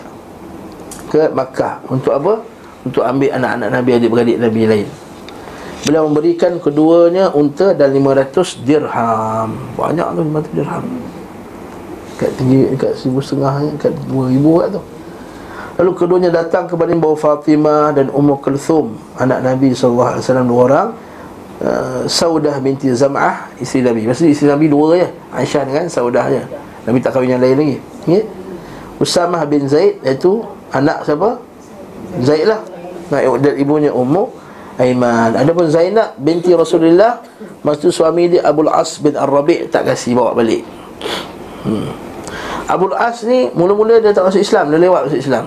ke 1.11 1.31
Makkah. 1.31 1.79
Untuk 1.87 2.11
apa? 2.11 2.43
Untuk 2.83 3.07
ambil 3.07 3.31
anak-anak 3.39 3.69
Nabi 3.71 3.91
adik-beradik 3.95 4.39
Nabi 4.43 4.63
lain. 4.67 4.89
Beliau 5.83 6.07
memberikan 6.11 6.59
keduanya 6.63 7.31
unta 7.35 7.75
dan 7.75 7.95
500 7.95 8.67
dirham. 8.67 9.51
Banyak 9.79 10.07
tu 10.15 10.21
500 10.27 10.57
dirham. 10.59 10.85
Kat 12.19 12.31
tinggi, 12.39 12.71
kat 12.79 12.95
seribu 12.95 13.19
setengah 13.19 13.67
Kat 13.83 13.91
dua 14.07 14.31
ribu 14.31 14.63
kat 14.63 14.79
tu. 14.79 14.83
Lalu 15.83 15.91
keduanya 15.99 16.31
datang 16.31 16.71
kepada 16.71 16.95
bawa 16.95 17.19
Fatimah 17.19 17.97
dan 17.97 18.13
Ummu 18.13 18.39
Kulthum 18.39 18.95
Anak 19.19 19.43
Nabi 19.43 19.75
SAW 19.75 20.23
dua 20.47 20.61
orang. 20.71 20.89
Uh, 21.63 22.03
Saudah 22.11 22.59
binti 22.59 22.91
Zam'ah 22.91 23.55
Isteri 23.59 23.87
Nabi. 23.87 24.01
Maksudnya 24.11 24.35
isteri 24.35 24.51
Nabi 24.51 24.67
dua 24.67 24.87
je. 24.99 25.09
Aisyah 25.31 25.63
dengan 25.63 25.87
Saudah 25.87 26.27
je 26.27 26.62
Nabi 26.83 26.99
tak 26.99 27.15
kahwin 27.15 27.39
yang 27.39 27.43
lain 27.43 27.57
lagi. 27.59 27.77
Ya? 28.11 28.21
Usamah 28.99 29.43
bin 29.47 29.67
Zaid 29.67 29.99
Iaitu 30.03 30.43
anak 30.71 31.03
siapa? 31.07 31.39
Zaid 32.23 32.47
lah. 32.47 32.63
Dan 33.13 33.55
ibunya 33.59 33.91
Ummu 33.91 34.31
Aiman. 34.81 35.37
Adapun 35.37 35.69
Zainab 35.69 36.17
binti 36.19 36.55
Rasulullah 36.55 37.23
Masa 37.63 37.93
suami 37.93 38.31
dia 38.31 38.43
Abul 38.47 38.71
As 38.73 38.99
bin 38.99 39.15
Ar-Rabi' 39.15 39.69
Tak 39.69 39.87
kasih 39.91 40.17
bawa 40.17 40.33
balik. 40.33 40.65
Hmm. 41.63 41.93
Abul 42.67 42.97
As 42.97 43.23
ni 43.23 43.53
Mula-mula 43.53 44.01
dia 44.03 44.11
tak 44.11 44.27
masuk 44.27 44.43
Islam 44.43 44.73
Dia 44.73 44.79
lewat 44.81 45.11
masuk 45.11 45.21
Islam. 45.21 45.45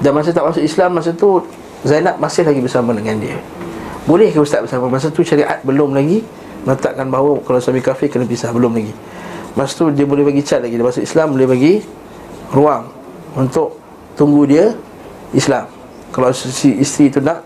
Dan 0.00 0.12
masa 0.12 0.30
tak 0.32 0.44
masuk 0.44 0.62
Islam 0.62 0.90
Masa 0.96 1.10
tu 1.12 1.40
Zainab 1.84 2.16
masih 2.16 2.42
lagi 2.46 2.60
bersama 2.62 2.96
dengan 2.96 3.20
dia. 3.20 3.36
Boleh 4.08 4.30
ke 4.30 4.38
Ustaz 4.38 4.64
bersama? 4.64 4.88
Masa 4.88 5.10
tu 5.10 5.20
syariat 5.26 5.60
belum 5.66 5.92
lagi 5.92 6.22
Meletakkan 6.62 7.10
bahawa 7.10 7.42
Kalau 7.42 7.58
suami 7.58 7.82
kafir 7.82 8.06
kena 8.06 8.24
pisah 8.24 8.54
Belum 8.54 8.70
lagi 8.70 8.94
Masa 9.56 9.72
tu 9.72 9.88
dia 9.88 10.04
boleh 10.04 10.20
bagi 10.20 10.44
cat 10.44 10.60
lagi. 10.60 10.76
Dia 10.76 10.84
masuk 10.84 11.00
Islam 11.00 11.32
boleh 11.32 11.48
bagi 11.48 11.72
Ruang 12.52 12.92
Untuk 13.34 13.80
tunggu 14.12 14.44
dia 14.44 14.76
Islam. 15.32 15.64
Kalau 16.12 16.28
si 16.30 16.76
isteri 16.76 17.08
tu 17.08 17.24
nak 17.24 17.40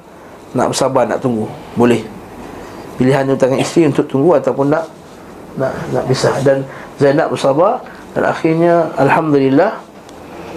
Nak 0.52 0.74
bersabar 0.74 1.06
nak 1.06 1.22
tunggu 1.22 1.46
Boleh. 1.78 2.02
Pilihannya 2.98 3.38
tangan 3.38 3.62
isteri 3.62 3.86
untuk 3.86 4.10
tunggu 4.10 4.34
Ataupun 4.36 4.74
nak 4.74 4.90
Nak 5.54 5.72
nak 5.94 6.04
pisah. 6.10 6.34
Dan 6.42 6.66
Zainab 6.98 7.30
bersabar 7.30 7.78
Dan 8.12 8.26
akhirnya 8.26 8.90
Alhamdulillah 8.98 9.78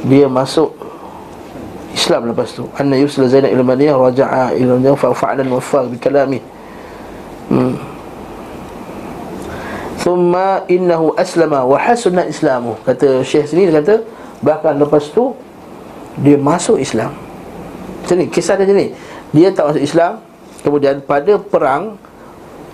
Dia 0.10 0.26
masuk 0.26 0.74
Islam 1.93 2.34
lepas 2.34 2.49
tu. 2.58 2.66
Anna 2.74 2.97
yusla 2.97 3.30
Zainab 3.30 3.54
ila 3.54 3.62
Madinah 3.62 3.95
Raja'a 3.95 4.58
ila 4.58 4.82
Madinah 4.82 4.97
Fa'fa'lan 4.97 5.45
wafaq 5.54 5.93
bikalami 5.93 6.41
Hmm 7.54 7.92
Thumma 10.04 10.68
innahu 10.68 11.16
aslama 11.16 11.64
wa 11.64 11.80
hasuna 11.80 12.28
islamu. 12.28 12.76
Kata 12.84 13.24
Syekh 13.24 13.47
sini 13.47 13.72
dia 13.72 13.80
kata 13.80 14.04
Bahkan 14.43 14.76
lepas 14.84 15.08
tu 15.16 15.32
dia 16.20 16.36
masuk 16.36 16.76
Islam. 16.78 17.16
Macam 18.04 18.16
ni, 18.20 18.28
kisah 18.28 18.60
dia 18.60 18.68
macam 18.68 18.78
ni. 18.84 18.88
Dia 19.32 19.47
tak 19.56 19.72
masuk 19.72 19.82
Islam 19.82 20.20
Kemudian 20.62 20.99
pada 21.01 21.39
perang 21.39 21.95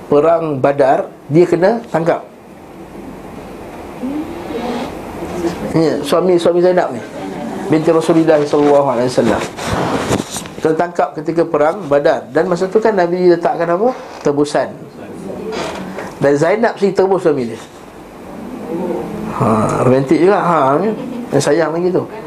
Perang 0.09 0.57
badar 0.57 1.07
Dia 1.29 1.45
kena 1.45 1.79
tangkap 1.93 2.25
ya, 5.77 6.01
Suami 6.01 6.35
suami 6.35 6.59
Zainab 6.65 6.91
ni. 6.91 6.99
Binti 7.69 7.93
Rasulullah 7.93 8.41
SAW 8.41 9.37
Kena 10.59 10.75
tangkap 10.75 11.15
ketika 11.15 11.45
perang 11.47 11.85
badar. 11.87 12.27
Dan 12.33 12.49
masa 12.49 12.67
tu 12.67 12.81
kan 12.81 12.91
Nabi 12.91 13.31
letakkan 13.31 13.69
apa? 13.69 13.95
Tebusan 14.25 14.88
Dan 16.19 16.33
Zainab 16.35 16.75
sih 16.79 16.91
tebus 16.91 17.23
suami 17.23 17.49
dia 17.49 17.59
Ha, 19.39 19.81
romantik 19.87 20.19
juga 20.19 20.35
ha, 20.35 20.75
Yang 21.31 21.43
sayang 21.47 21.71
lagi 21.71 21.89
tu 21.89 22.03
Kan 22.03 22.23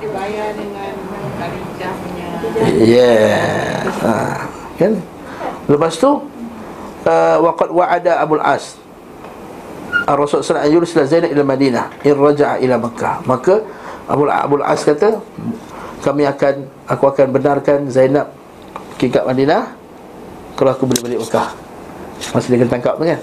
Yeah. 2.72 3.88
Ha, 4.03 4.45
kan? 4.78 4.93
Lepas 5.66 5.97
tu 5.99 6.11
uh, 7.07 7.36
waqad 7.43 7.70
wa'ada 7.70 8.22
Abu 8.22 8.38
Al-As 8.38 8.78
Ar-Rasul 10.09 10.43
sallallahu 10.43 10.66
alaihi 10.66 10.82
wasallam 10.82 11.11
Zainab 11.11 11.30
ila 11.30 11.43
Madinah 11.47 11.86
in 12.03 12.14
raja'a 12.16 12.55
ila 12.59 12.74
Makkah. 12.80 13.22
Maka 13.22 13.55
Abu 14.11 14.59
Al-As 14.59 14.82
kata 14.82 15.22
kami 16.03 16.26
akan 16.26 16.55
aku 16.90 17.05
akan 17.07 17.26
benarkan 17.30 17.86
Zainab 17.86 18.34
pergi 18.97 19.14
kat 19.14 19.22
Madinah 19.22 19.62
kalau 20.59 20.70
aku 20.74 20.84
boleh 20.90 21.03
balik 21.07 21.18
Makkah. 21.22 21.55
Masa 22.34 22.47
dia 22.51 22.59
kena 22.59 22.70
tangkap 22.70 22.95
tu 22.99 23.05
kan. 23.07 23.20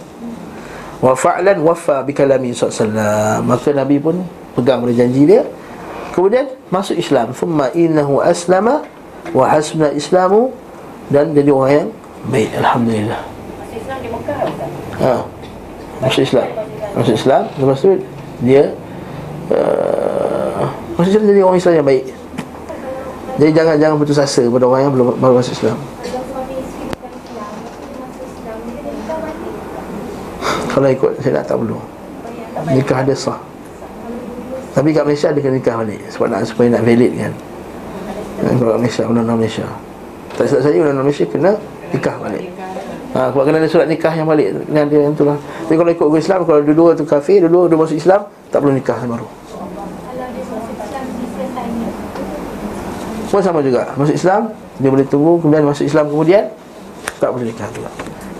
Wa 1.00 1.16
fa'lan 1.16 1.64
wafa 1.64 2.04
bi 2.04 2.12
kalami 2.12 2.52
sallallahu 2.52 3.47
Maka 3.47 3.72
Nabi 3.72 3.97
pun 4.04 4.24
pegang 4.56 4.84
pada 4.84 4.93
janji 4.93 5.24
dia. 5.24 5.47
Kemudian 6.12 6.52
masuk 6.68 7.00
Islam. 7.00 7.32
Thumma 7.32 7.72
innahu 7.72 8.20
aslama 8.20 8.84
wa 9.32 9.45
hasuna 9.47 9.93
islamu 9.95 10.52
dan 11.08 11.32
jadi 11.32 11.50
orang 11.54 11.72
yang 11.72 11.88
baik 12.28 12.50
alhamdulillah. 12.60 13.22
Masih 13.24 13.78
Islam 13.80 13.97
di 14.04 14.10
Mekah? 14.12 14.38
Ha. 15.00 15.14
Masuk 16.04 16.22
Islam. 16.28 16.47
Masuk 16.95 17.14
Islam 17.16 17.43
lepas 17.56 17.78
tu 17.80 17.91
dia 18.43 18.64
uh, 19.52 20.64
masuk 21.00 21.12
Islam 21.16 21.26
jadi 21.32 21.41
orang 21.45 21.60
Islam 21.60 21.74
yang 21.80 21.88
baik. 21.88 22.06
Jadi 23.39 23.52
jangan 23.56 23.76
jangan 23.80 23.95
putus 23.95 24.20
asa 24.20 24.43
pada 24.52 24.66
orang 24.68 24.82
yang 24.84 24.91
belum 24.91 25.16
baru 25.16 25.39
masuk 25.39 25.56
Islam. 25.56 25.80
Kalau 25.80 26.24
suami 26.28 26.60
isteri 26.60 26.84
bukan 26.91 27.12
Islam, 27.16 27.52
tapi 27.72 27.95
masuk 27.95 28.28
Islam, 28.28 28.58
dia 28.68 28.76
kena 28.76 28.91
nikah 28.91 29.18
mati. 29.24 29.47
Kalau 30.70 30.88
ikut 30.88 31.11
saya 31.20 31.41
tak 31.41 31.57
perlu. 31.57 31.82
Nikah 32.70 33.01
ada 33.01 33.13
sah. 33.17 33.39
Tapi 34.78 34.93
kat 34.93 35.03
Malaysia 35.03 35.34
dia 35.34 35.41
kena 35.41 35.57
nikah 35.57 35.76
balik 35.82 35.99
sebab 36.13 36.28
nak 36.30 36.45
supaya 36.45 36.67
nak 36.70 36.86
valid 36.86 37.11
kan. 37.17 37.34
Kan 38.39 38.53
kalau 38.61 38.72
kat 38.78 38.80
Malaysia 38.86 39.03
undang-undang 39.09 39.39
Malaysia. 39.41 39.67
Tak 40.38 40.45
silap 40.45 40.61
saya 40.61 40.78
undang-undang 40.78 41.07
Malaysia 41.09 41.26
kena 41.26 41.51
nikah 41.89 42.15
balik. 42.22 42.47
Ha, 43.09 43.34
kalau 43.34 43.41
kena 43.41 43.57
ada 43.57 43.65
surat 43.65 43.89
nikah 43.89 44.13
yang 44.13 44.30
balik 44.30 44.53
Dengan 44.70 44.86
dia 44.86 45.01
yang 45.01 45.17
itulah 45.17 45.34
Tapi 45.65 45.82
kalau 45.82 45.89
ikut 45.89 46.05
hukum 46.13 46.22
Islam 46.22 46.45
Kalau 46.45 46.61
dua-dua 46.61 46.93
tu 46.93 47.09
kafir 47.09 47.41
Dua-dua 47.41 47.65
dia 47.65 47.78
masuk 47.82 47.97
Islam 47.97 48.22
Tak 48.53 48.61
perlu 48.61 48.74
nikah 48.78 49.01
baru 49.01 49.26
dia 49.26 50.38
dia. 50.38 51.89
Pun 53.34 53.41
sama 53.41 53.65
juga 53.65 53.89
Masuk 53.97 54.13
Islam 54.13 54.53
Dia 54.78 54.89
boleh 54.93 55.05
tunggu 55.09 55.41
Kemudian 55.41 55.65
masuk 55.65 55.89
Islam 55.89 56.05
kemudian 56.05 56.53
Tak 57.17 57.34
boleh 57.34 57.49
nikah 57.49 57.65
juga 57.74 57.89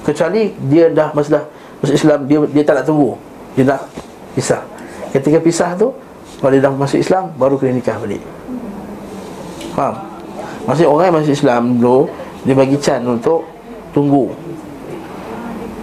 Kecuali 0.06 0.54
dia 0.70 0.86
dah 0.94 1.10
Masalah 1.18 1.50
Masuk 1.80 1.96
Islam 1.96 2.20
Dia 2.28 2.38
dia 2.52 2.64
tak 2.64 2.76
nak 2.82 2.86
tunggu. 2.86 3.12
Dia 3.56 3.64
nak 3.66 3.82
pisah. 4.36 4.62
Ketika 5.16 5.38
pisah 5.42 5.70
tu 5.76 5.90
Kalau 6.40 6.52
dia 6.54 6.62
dah 6.62 6.72
masuk 6.72 7.00
Islam 7.02 7.32
Baru 7.36 7.56
kena 7.56 7.80
nikah 7.80 7.98
balik. 7.98 8.22
Faham? 9.74 9.96
Maksudnya 10.68 10.90
orang 10.92 11.06
yang 11.10 11.16
masuk 11.24 11.34
Islam 11.34 11.62
dulu 11.80 12.00
Dia 12.44 12.54
bagi 12.56 12.78
can 12.78 13.02
untuk 13.08 13.42
Tunggu. 13.90 14.30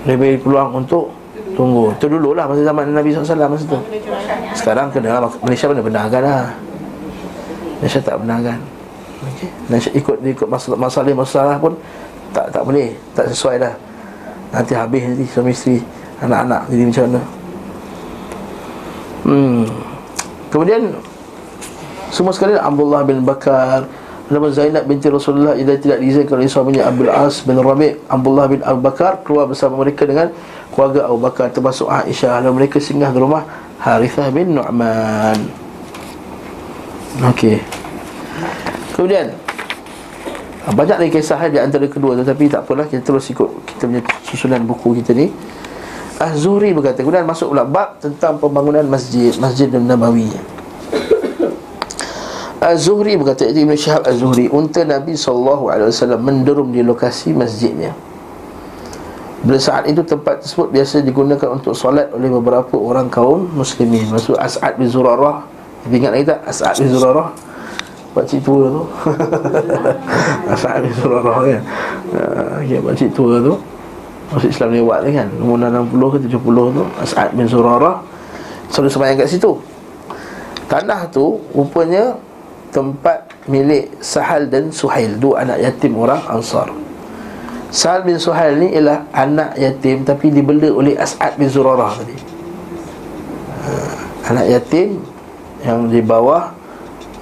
Bagi 0.06 0.38
peluang 0.38 0.70
untuk 0.84 1.10
Tunggu. 1.56 1.96
Itu 1.96 2.06
dulu 2.06 2.36
lah 2.36 2.44
Masa 2.46 2.62
zaman 2.62 2.92
Nabi 2.92 3.10
SAW 3.10 3.48
Masa 3.48 3.64
tu. 3.66 3.80
Sekarang 4.54 4.92
kena 4.92 5.20
lah 5.20 5.30
Malaysia 5.42 5.66
mana 5.68 5.82
benarkan 5.82 6.22
lah. 6.22 6.44
Malaysia 7.80 8.00
tak 8.00 8.16
benarkan. 8.20 8.58
Okay. 9.16 9.48
Malaysia 9.68 9.90
ikut 9.96 10.16
ikut 10.20 10.48
masalah 10.48 11.12
masalah 11.16 11.56
pun 11.56 11.72
tak 12.36 12.52
tak 12.52 12.62
boleh 12.64 12.92
tak 13.16 13.32
sesuai 13.32 13.56
dah 13.56 13.72
nanti 14.50 14.72
habis 14.74 15.02
nanti 15.06 15.24
suami 15.26 15.50
isteri 15.54 15.80
anak-anak. 16.22 16.62
Jadi 16.70 16.82
macam 16.86 17.04
mana? 17.06 17.22
Hmm. 19.26 19.64
Kemudian 20.54 20.82
semua 22.14 22.30
sekali 22.30 22.54
Abdullah 22.54 23.02
bin 23.02 23.26
Bakar 23.26 23.84
Nama 24.26 24.50
Zainab 24.50 24.90
binti 24.90 25.06
Rasulullah 25.06 25.54
Ia 25.54 25.78
tidak 25.78 26.02
diizinkan 26.02 26.38
oleh 26.38 26.50
suaminya 26.50 26.90
Abdul 26.90 27.10
As 27.10 27.46
bin 27.46 27.58
Rabi' 27.58 27.94
Abdullah 28.10 28.46
bin 28.50 28.58
Abu 28.62 28.82
Bakar 28.82 29.22
Keluar 29.22 29.46
bersama 29.46 29.78
mereka 29.78 30.02
dengan 30.02 30.34
Keluarga 30.74 31.06
Abu 31.06 31.18
Bakar 31.22 31.50
Termasuk 31.54 31.86
Aisyah. 31.86 32.42
Lalu 32.42 32.66
mereka 32.66 32.82
singgah 32.82 33.10
di 33.10 33.18
rumah 33.22 33.46
Harithah 33.82 34.32
bin 34.34 34.56
Nu'man. 34.56 35.38
Okey. 37.30 37.62
Kemudian 38.96 39.30
banyak 40.74 40.98
lagi 40.98 41.12
kisah 41.22 41.38
di 41.46 41.62
antara 41.62 41.86
kedua. 41.86 42.18
Tetapi 42.18 42.50
tak 42.50 42.66
apalah 42.66 42.90
Kita 42.90 42.98
terus 43.06 43.30
ikut 43.30 43.46
Kita 43.62 43.86
punya 43.86 44.02
susunan 44.26 44.66
buku 44.66 44.98
kita 44.98 45.14
ni. 45.14 45.30
Az-Zuhri 46.18 46.74
berkata 46.74 47.06
Kemudian 47.06 47.22
masuk 47.22 47.54
pula 47.54 47.62
bab 47.62 48.02
Tentang 48.02 48.42
pembangunan 48.42 48.82
masjid 48.90 49.30
Masjid 49.38 49.70
Nabawi. 49.70 50.26
Az-Zuhri 52.58 53.14
berkata 53.14 53.46
Ibn 53.46 53.78
Syihab 53.78 54.02
Az-Zuhri 54.10 54.50
Unta 54.50 54.82
Nabi 54.82 55.14
SAW 55.14 55.70
Menderum 56.18 56.74
di 56.74 56.82
lokasi 56.82 57.30
masjidnya. 57.30 57.94
Bila 59.46 59.62
saat 59.62 59.86
itu 59.86 60.02
tempat 60.02 60.42
tersebut 60.42 60.74
Biasa 60.74 60.98
digunakan 61.06 61.46
untuk 61.54 61.78
solat 61.78 62.10
Oleh 62.10 62.26
beberapa 62.26 62.74
orang 62.74 63.06
kaum 63.06 63.46
muslimin 63.54 64.10
Maksud 64.10 64.34
As'ad 64.34 64.82
bin 64.82 64.90
Zurarah. 64.90 65.46
Ingat 65.86 66.10
lagi 66.10 66.24
tak? 66.26 66.42
As'ad 66.42 66.74
bin 66.82 66.90
Zurarah 66.90 67.30
Pakcik 68.16 68.40
tua 68.40 68.72
tu. 68.72 68.82
As'ad 70.56 70.80
bin 70.80 70.92
Zurarah 70.96 71.36
kan? 71.44 71.62
Uh, 72.16 72.64
okay, 72.64 72.80
Pakcik 72.80 73.12
tua 73.12 73.44
tu. 73.44 73.60
Masuk 74.32 74.48
Islam 74.48 74.72
lewat 74.72 74.98
ni 75.04 75.10
kan? 75.12 75.28
Umur 75.36 75.60
60 75.60 75.92
ke 75.92 76.18
70 76.32 76.40
tu 76.80 76.84
As'ad 76.98 77.28
bin 77.36 77.46
Zurarah 77.46 78.00
Selalu 78.72 78.88
sembahyang 78.90 79.18
kat 79.22 79.28
situ. 79.30 79.52
Tanah 80.66 81.06
tu 81.12 81.38
Rupanya 81.52 82.16
Tempat 82.74 83.30
milik 83.46 84.00
Sahal 84.02 84.50
dan 84.50 84.74
Suhail 84.74 85.14
Dua 85.20 85.46
anak 85.46 85.62
yatim 85.62 85.94
orang 85.94 86.18
Ansar. 86.26 86.72
Sahal 87.70 88.02
bin 88.02 88.18
Suhail 88.18 88.58
ni 88.58 88.74
ialah 88.74 89.06
Anak 89.12 89.54
yatim 89.60 90.02
Tapi 90.02 90.32
dibela 90.32 90.72
oleh 90.72 90.96
As'ad 90.96 91.36
bin 91.36 91.46
Zurarah 91.52 91.94
tadi. 92.00 92.16
Uh, 93.62 93.94
Anak 94.26 94.46
yatim 94.50 95.04
Yang 95.62 95.80
di 95.92 96.00
bawah 96.00 96.55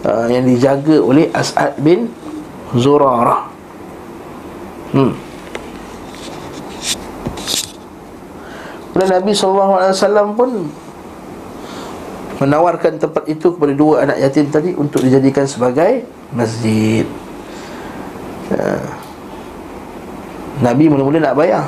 uh, 0.04 0.26
Yang 0.30 0.44
dijaga 0.56 0.96
oleh 1.00 1.26
As'ad 1.34 1.76
bin 1.80 2.12
Zurarah. 2.76 3.50
Hmm. 4.94 5.12
Dan 8.94 9.08
Nabi 9.10 9.34
SAW 9.34 10.38
pun 10.38 10.50
Menawarkan 12.38 12.98
tempat 12.98 13.24
itu 13.30 13.54
kepada 13.54 13.72
dua 13.74 14.06
anak 14.06 14.18
yatim 14.22 14.50
tadi 14.50 14.70
Untuk 14.74 15.02
dijadikan 15.02 15.46
sebagai 15.46 16.06
masjid. 16.30 17.06
Ya. 18.50 18.78
Nabi 20.62 20.86
mula-mula 20.86 21.18
nak 21.18 21.34
bayar. 21.34 21.66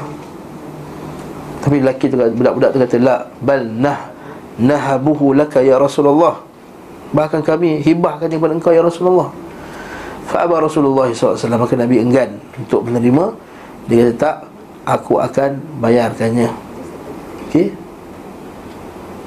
Tapi 1.58 1.82
lelaki 1.82 2.06
tu 2.06 2.14
budak-budak 2.14 2.70
tu 2.70 2.78
kata 2.78 2.96
La 3.02 3.26
bal 3.42 3.66
nah 3.66 4.14
nahabuhu 4.54 5.34
laka 5.34 5.58
ya 5.60 5.82
Rasulullah 5.82 6.45
Bahkan 7.16 7.40
kami 7.40 7.80
hibahkan 7.80 8.28
kepada 8.28 8.52
engkau 8.52 8.76
ya 8.76 8.84
Rasulullah. 8.84 9.32
Fa'abah 10.28 10.68
Rasulullah 10.68 11.08
SAW 11.08 11.56
Maka 11.56 11.72
Nabi 11.72 12.04
enggan 12.04 12.36
untuk 12.60 12.84
menerima. 12.84 13.32
Dia 13.88 14.12
kata 14.12 14.14
tak 14.20 14.36
Aku 14.86 15.18
akan 15.18 15.80
bayarkannya. 15.80 16.52
Okey. 17.48 17.72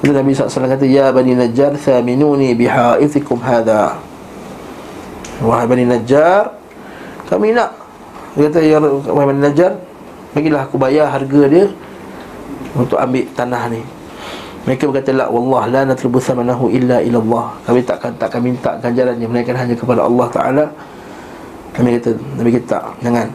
Lalu 0.00 0.12
Nabi 0.22 0.30
SAW 0.32 0.70
kata 0.70 0.86
Ya 0.86 1.10
Bani 1.10 1.34
Najjar 1.34 1.74
Thaminuni 1.74 2.54
bihaithikum 2.54 3.42
hadha. 3.42 3.98
Wahai 5.42 5.66
Bani 5.66 5.84
Najjar 5.90 6.54
Kami 7.26 7.52
nak. 7.58 7.74
Dia 8.38 8.46
kata 8.46 8.60
Ya 8.62 8.78
Wahai 8.78 9.34
Bani 9.34 9.42
Najjar 9.42 9.72
Bagilah 10.30 10.62
aku 10.62 10.78
bayar 10.78 11.10
harga 11.10 11.42
dia 11.50 11.66
Untuk 12.78 13.02
ambil 13.02 13.26
tanah 13.34 13.66
ni 13.66 13.82
mereka 14.68 14.84
berkata 14.88 15.10
la 15.16 15.26
wallah 15.32 15.64
la 15.72 15.82
natlubu 15.88 16.20
thamanahu 16.20 16.68
illa 16.68 17.00
ila 17.00 17.18
Allah. 17.20 17.44
Kami 17.64 17.80
takkan 17.84 18.12
takkan 18.20 18.40
minta 18.44 18.76
ganjarannya 18.76 19.26
melainkan 19.26 19.56
hanya 19.56 19.74
kepada 19.76 20.04
Allah 20.04 20.26
Taala. 20.28 20.64
Kami 21.72 21.96
kata 21.96 22.10
Nabi 22.36 22.50
kata 22.60 22.66
tak, 22.68 22.84
jangan. 23.00 23.28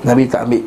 Nabi 0.00 0.22
tak 0.30 0.46
ambil 0.46 0.64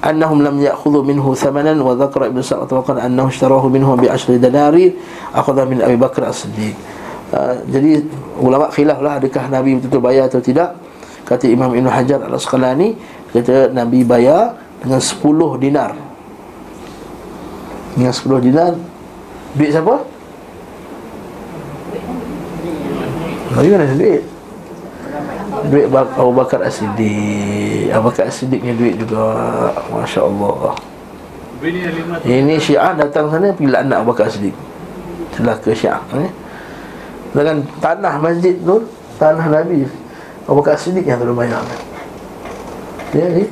annahum 0.00 0.40
lam 0.40 0.56
ya'khudhu 0.56 1.04
minhu 1.04 1.36
thamanan 1.36 1.76
wa 1.76 1.92
dhakara 1.92 2.32
ibn 2.32 2.40
Sa'd 2.40 2.68
wa 2.72 2.80
qala 2.80 3.04
annahu 3.04 3.28
ishtarahu 3.28 3.68
minhu 3.68 3.92
bi 4.00 4.08
ashri 4.08 4.40
danari 4.40 4.96
akhadha 5.36 5.68
min 5.68 5.84
Abi 5.84 5.96
Bakr 6.00 6.24
As-Siddiq. 6.24 6.72
Uh, 7.30 7.62
jadi 7.70 8.02
ulama 8.40 8.72
khilaf 8.74 8.98
lah 8.98 9.22
adakah 9.22 9.46
Nabi 9.46 9.78
betul-betul 9.78 10.02
bayar 10.02 10.26
atau 10.26 10.42
tidak 10.42 10.74
Kata 11.22 11.46
Imam 11.46 11.70
Ibn 11.70 11.86
Hajar 11.86 12.26
Al-Asqalani 12.26 12.98
Kata 13.30 13.70
Nabi 13.70 14.02
bayar 14.02 14.58
dengan 14.82 14.98
10 14.98 15.22
dinar 15.62 15.94
Dengan 17.94 18.10
10 18.10 18.34
dinar 18.50 18.74
Duit 19.58 19.70
siapa? 19.74 19.94
Nabi 23.50 23.68
mana 23.74 23.86
duit? 23.98 24.22
Duit 25.74 25.86
Abu 25.90 26.30
Bakar 26.30 26.62
As-Siddiq. 26.62 27.90
Abu 27.90 28.14
Bakar 28.14 28.30
As-Siddiq 28.30 28.62
ni 28.62 28.72
duit 28.78 28.94
juga. 28.94 29.26
Masya 29.90 30.22
Allah 30.22 30.78
Ini 32.24 32.56
Syiah 32.56 32.96
datang 32.96 33.28
sana 33.28 33.52
Pergi 33.52 33.68
laknat 33.68 34.06
Abu 34.06 34.14
Bakar 34.14 34.30
As-Siddiq. 34.30 34.54
Celaka 35.34 35.70
Syiah 35.74 35.98
eh? 36.14 36.30
Dengan 37.34 37.66
tanah 37.82 38.14
masjid 38.22 38.54
tu 38.54 38.86
Tanah 39.18 39.50
Nabi. 39.50 39.82
Abu 40.46 40.62
Bakar 40.62 40.78
As-Siddiq 40.78 41.10
yang 41.10 41.18
terlalu 41.18 41.42
banyak. 41.42 41.62
Ya 43.18 43.26
ni. 43.34 43.44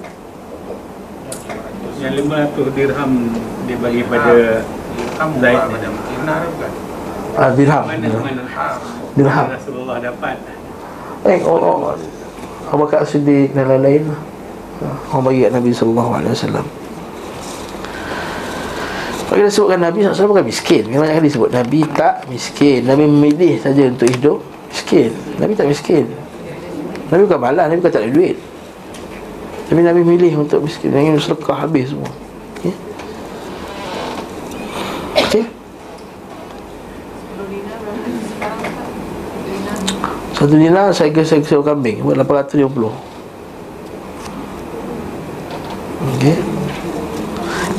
Yang 1.99 2.31
500 2.31 2.79
dirham 2.79 3.13
Dia 3.67 3.77
bagi 3.83 4.07
pada 4.07 4.63
Zaid. 5.19 5.59
Dinar 5.59 6.41
bukan? 6.47 6.73
ah, 7.39 7.51
Dirham. 7.55 7.83
Mana 7.87 8.07
mana 8.07 8.43
Dirham? 9.19 9.47
Rasulullah 9.51 9.97
dapat. 9.99 10.37
Eh, 11.27 11.43
oh, 11.43 11.59
oh, 11.59 11.99
Abu 12.71 12.87
Bakar 12.87 13.03
Siddiq 13.03 13.51
dan 13.51 13.67
lain-lain. 13.67 14.07
Orang 15.11 15.27
bagi 15.27 15.43
kat 15.43 15.51
Nabi 15.51 15.75
SAW 15.75 16.23
Kalau 19.27 19.35
kita 19.35 19.51
sebutkan 19.51 19.83
Nabi 19.83 20.07
SAW 20.07 20.31
bukan 20.31 20.47
miskin? 20.47 20.87
Banyak 20.87 21.19
kali 21.19 21.29
sebut 21.29 21.51
Nabi 21.51 21.83
tak 21.91 22.31
miskin. 22.31 22.87
Nabi 22.87 23.11
memilih 23.11 23.59
saja 23.59 23.91
untuk 23.91 24.07
hidup 24.07 24.39
Miskin. 24.71 25.11
Nabi 25.43 25.59
tak 25.59 25.67
miskin. 25.67 26.07
Nabi 27.11 27.27
bukan 27.27 27.41
malas 27.41 27.67
Nabi 27.67 27.81
bukan 27.83 27.93
tak 27.93 28.03
ada 28.07 28.13
duit. 28.15 28.37
Tapi 29.67 29.81
Nabi 29.83 30.01
memilih 30.07 30.47
untuk 30.47 30.63
miskin. 30.63 30.95
Yang 30.95 31.03
ingin 31.03 31.19
sedekah 31.19 31.67
habis 31.67 31.91
semua 31.91 32.28
Okay 35.27 35.45
Satu 40.39 40.55
dinar 40.55 40.95
saya 40.95 41.11
kira 41.11 41.27
saya 41.27 41.43
sewa 41.43 41.67
kambing. 41.67 41.99
Buat 42.07 42.23
850 42.23 42.95
Okey. 46.15 46.37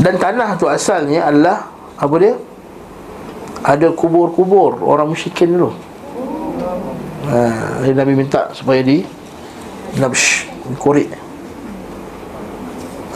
Dan 0.04 0.16
tanah 0.20 0.60
tu 0.60 0.68
asalnya 0.68 1.32
adalah 1.32 1.72
Apa 1.96 2.16
dia? 2.20 2.36
Ada 3.64 3.92
kubur-kubur 3.92 4.80
orang 4.84 5.12
musyrikin 5.12 5.56
dulu. 5.56 5.72
Ha, 7.28 7.84
Nabi 7.92 8.16
minta 8.16 8.52
supaya 8.56 8.80
di 8.80 9.04
Nabsh 10.00 10.48
Korek. 10.80 11.12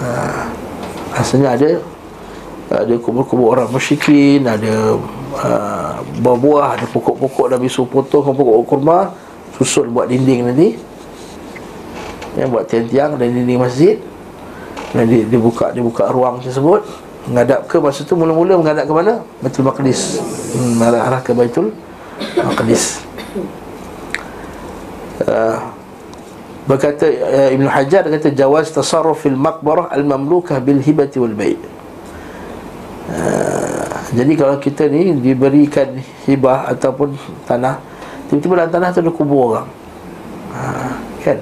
Ha, 0.03 0.07
Asalnya 1.15 1.55
ada 1.55 1.79
Ada 2.73 2.97
kubur-kubur 2.97 3.53
orang 3.53 3.69
musyrikin 3.69 4.49
Ada 4.49 4.97
uh, 5.37 6.01
Buah-buah 6.25 6.81
Ada 6.81 6.85
pokok-pokok 6.89 7.53
Nabi 7.53 7.69
suruh 7.69 7.85
potong 7.85 8.33
pokok 8.33 8.65
kurma 8.65 9.13
susun 9.57 9.93
buat 9.93 10.09
dinding 10.09 10.49
nanti. 10.49 10.69
Yang 12.33 12.49
buat 12.49 12.65
tiang-tiang 12.65 13.11
dan 13.21 13.29
dinding 13.29 13.61
masjid. 13.61 13.95
Dan 14.93 15.09
dia, 15.09 15.21
dia 15.25 15.39
buka 15.39 15.69
dia 15.73 15.83
buka 15.85 16.09
ruang 16.09 16.41
tersebut. 16.41 16.81
Menghadap 17.29 17.69
ke 17.71 17.79
masa 17.79 18.03
tu 18.03 18.19
mula-mula 18.19 18.59
menghadap 18.59 18.83
ke 18.89 18.93
mana? 18.93 19.13
Baitul 19.39 19.63
Maqdis. 19.63 20.19
Hmm, 20.57 20.81
arah 20.83 21.21
ke 21.23 21.31
Baitul 21.31 21.71
Maqdis. 22.35 22.99
Uh, 25.23 25.55
berkata 26.67 27.07
uh, 27.07 27.49
Ibn 27.53 27.69
Hajar 27.69 28.03
kata 28.09 28.33
jawaz 28.33 28.75
tasarruf 28.75 29.23
fil 29.23 29.39
maqbarah 29.39 29.87
al 29.93 30.03
mamlukah 30.03 30.59
bil 30.59 30.83
hibati 30.83 31.21
wal 31.21 31.31
bai' 31.31 31.55
uh, 33.11 33.93
jadi 34.13 34.31
kalau 34.37 34.55
kita 34.61 34.85
ni 34.87 35.17
diberikan 35.17 35.97
hibah 36.29 36.69
ataupun 36.69 37.17
tanah 37.49 37.93
Tiba-tiba 38.33 38.65
dalam 38.65 38.71
tanah 38.73 38.89
tu 38.89 38.99
ada 39.05 39.13
kubur 39.13 39.53
orang. 39.53 39.67
Ha, 40.57 40.89
Kan? 41.21 41.37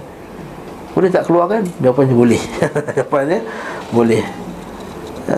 Boleh 0.91 1.07
tak 1.07 1.23
keluar 1.23 1.47
kan? 1.47 1.63
Jawapannya 1.79 2.15
boleh. 2.19 2.41
Jawapannya 2.99 3.39
boleh. 3.95 4.23
Ha, 5.31 5.35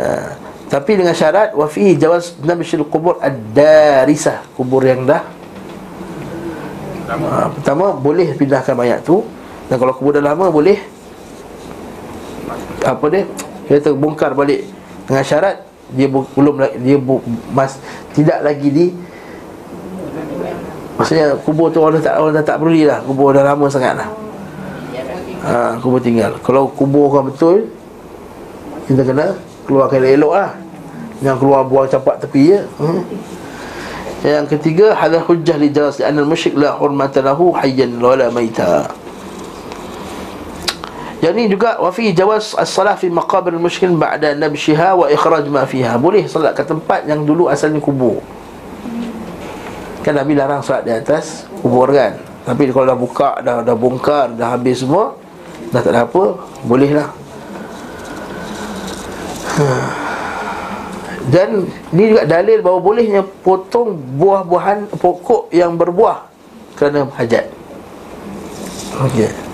Tapi 0.73 0.91
dengan 0.97 1.13
syarat 1.13 1.53
Wafi 1.53 1.93
jawaz 1.93 2.33
nabishil 2.41 2.81
kubur 2.89 3.21
Ad-darisah 3.21 4.49
Kubur 4.57 4.81
yang 4.81 5.05
dah. 5.05 5.21
Ha, 7.13 7.53
Pertama 7.53 7.93
boleh 7.93 8.33
pindahkan 8.33 8.73
mayat 8.73 9.05
tu. 9.05 9.21
Dan 9.69 9.77
kalau 9.77 9.93
kubur 9.93 10.17
dah 10.17 10.25
lama 10.25 10.49
boleh 10.49 10.81
Apa 12.81 13.05
dia? 13.13 13.29
Kita 13.69 13.93
bongkar 13.93 14.33
balik 14.33 14.65
Dengan 15.05 15.21
syarat 15.21 15.72
Dia 15.93 16.07
bu, 16.09 16.25
belum 16.33 16.55
Dia 16.81 16.97
bu, 16.97 17.21
mas, 17.53 17.77
Tidak 18.13 18.41
lagi 18.41 18.69
di 18.69 18.85
Maksudnya 20.93 21.33
kubur 21.41 21.73
tu 21.73 21.81
orang 21.81 21.97
dah 21.97 22.03
tak, 22.05 22.15
orang 22.21 22.33
dah 22.37 22.45
tak 22.45 22.57
peduli 22.61 22.85
lah. 22.85 23.01
Kubur 23.01 23.33
dah 23.33 23.41
lama 23.41 23.65
sangat 23.65 23.97
lah. 23.97 24.09
Ha, 25.43 25.75
Kubur 25.81 25.97
tinggal. 25.97 26.37
Kalau 26.45 26.69
kubur 26.69 27.09
orang 27.09 27.33
betul 27.33 27.65
Kita 28.85 29.01
kena 29.01 29.33
keluarkan 29.65 29.99
elok-elok 30.01 30.33
lah. 30.37 30.51
Jangan 31.23 31.37
keluar 31.39 31.61
buang 31.65 31.87
capak 31.87 32.19
tepi 32.19 32.41
je. 32.51 32.59
Hmm. 32.77 33.01
Yang 34.23 34.55
ketiga 34.55 34.95
Hadha 34.95 35.19
hujjah 35.19 35.59
li 35.59 35.67
jalas 35.67 35.99
Lian 35.99 36.15
al-musyrik 36.15 36.55
la 36.55 36.79
hurmata 36.79 37.19
lahu 37.19 37.51
Hayyan 37.59 37.99
wala 37.99 38.31
maita 38.31 38.87
yang 41.23 41.39
ini 41.39 41.55
juga 41.55 41.79
wafi 41.79 42.11
jawaz 42.11 42.51
as-salah 42.51 42.99
fi 42.99 43.07
maqabir 43.07 43.55
al-musyrikin 43.55 43.95
ba'da 43.95 44.35
nabshiha 44.35 44.91
wa 44.91 45.07
ikhraj 45.07 45.47
ma 45.47 45.63
fiha. 45.63 45.95
Boleh 45.95 46.27
solat 46.27 46.51
ke 46.51 46.67
tempat 46.67 47.07
yang 47.07 47.23
dulu 47.23 47.47
asalnya 47.47 47.79
kubur. 47.79 48.19
Kan 50.03 50.19
Nabi 50.19 50.35
larang 50.35 50.59
solat 50.59 50.83
di 50.83 50.91
atas 50.91 51.47
kubur 51.63 51.95
kan. 51.95 52.19
Tapi 52.43 52.75
kalau 52.75 52.91
dah 52.91 52.99
buka, 52.99 53.39
dah 53.39 53.63
dah 53.63 53.71
bongkar, 53.71 54.35
dah 54.35 54.51
habis 54.51 54.83
semua, 54.83 55.15
dah 55.71 55.79
tak 55.79 55.95
ada 55.95 56.03
apa, 56.03 56.43
bolehlah. 56.67 57.07
Dan 61.31 61.71
ni 61.95 62.11
juga 62.11 62.27
dalil 62.27 62.59
bahawa 62.59 62.83
bolehnya 62.83 63.23
potong 63.23 63.95
buah-buahan 64.19 64.91
pokok 64.99 65.55
yang 65.55 65.79
berbuah 65.79 66.27
kerana 66.75 67.07
hajat. 67.15 67.47
Okey. 69.07 69.52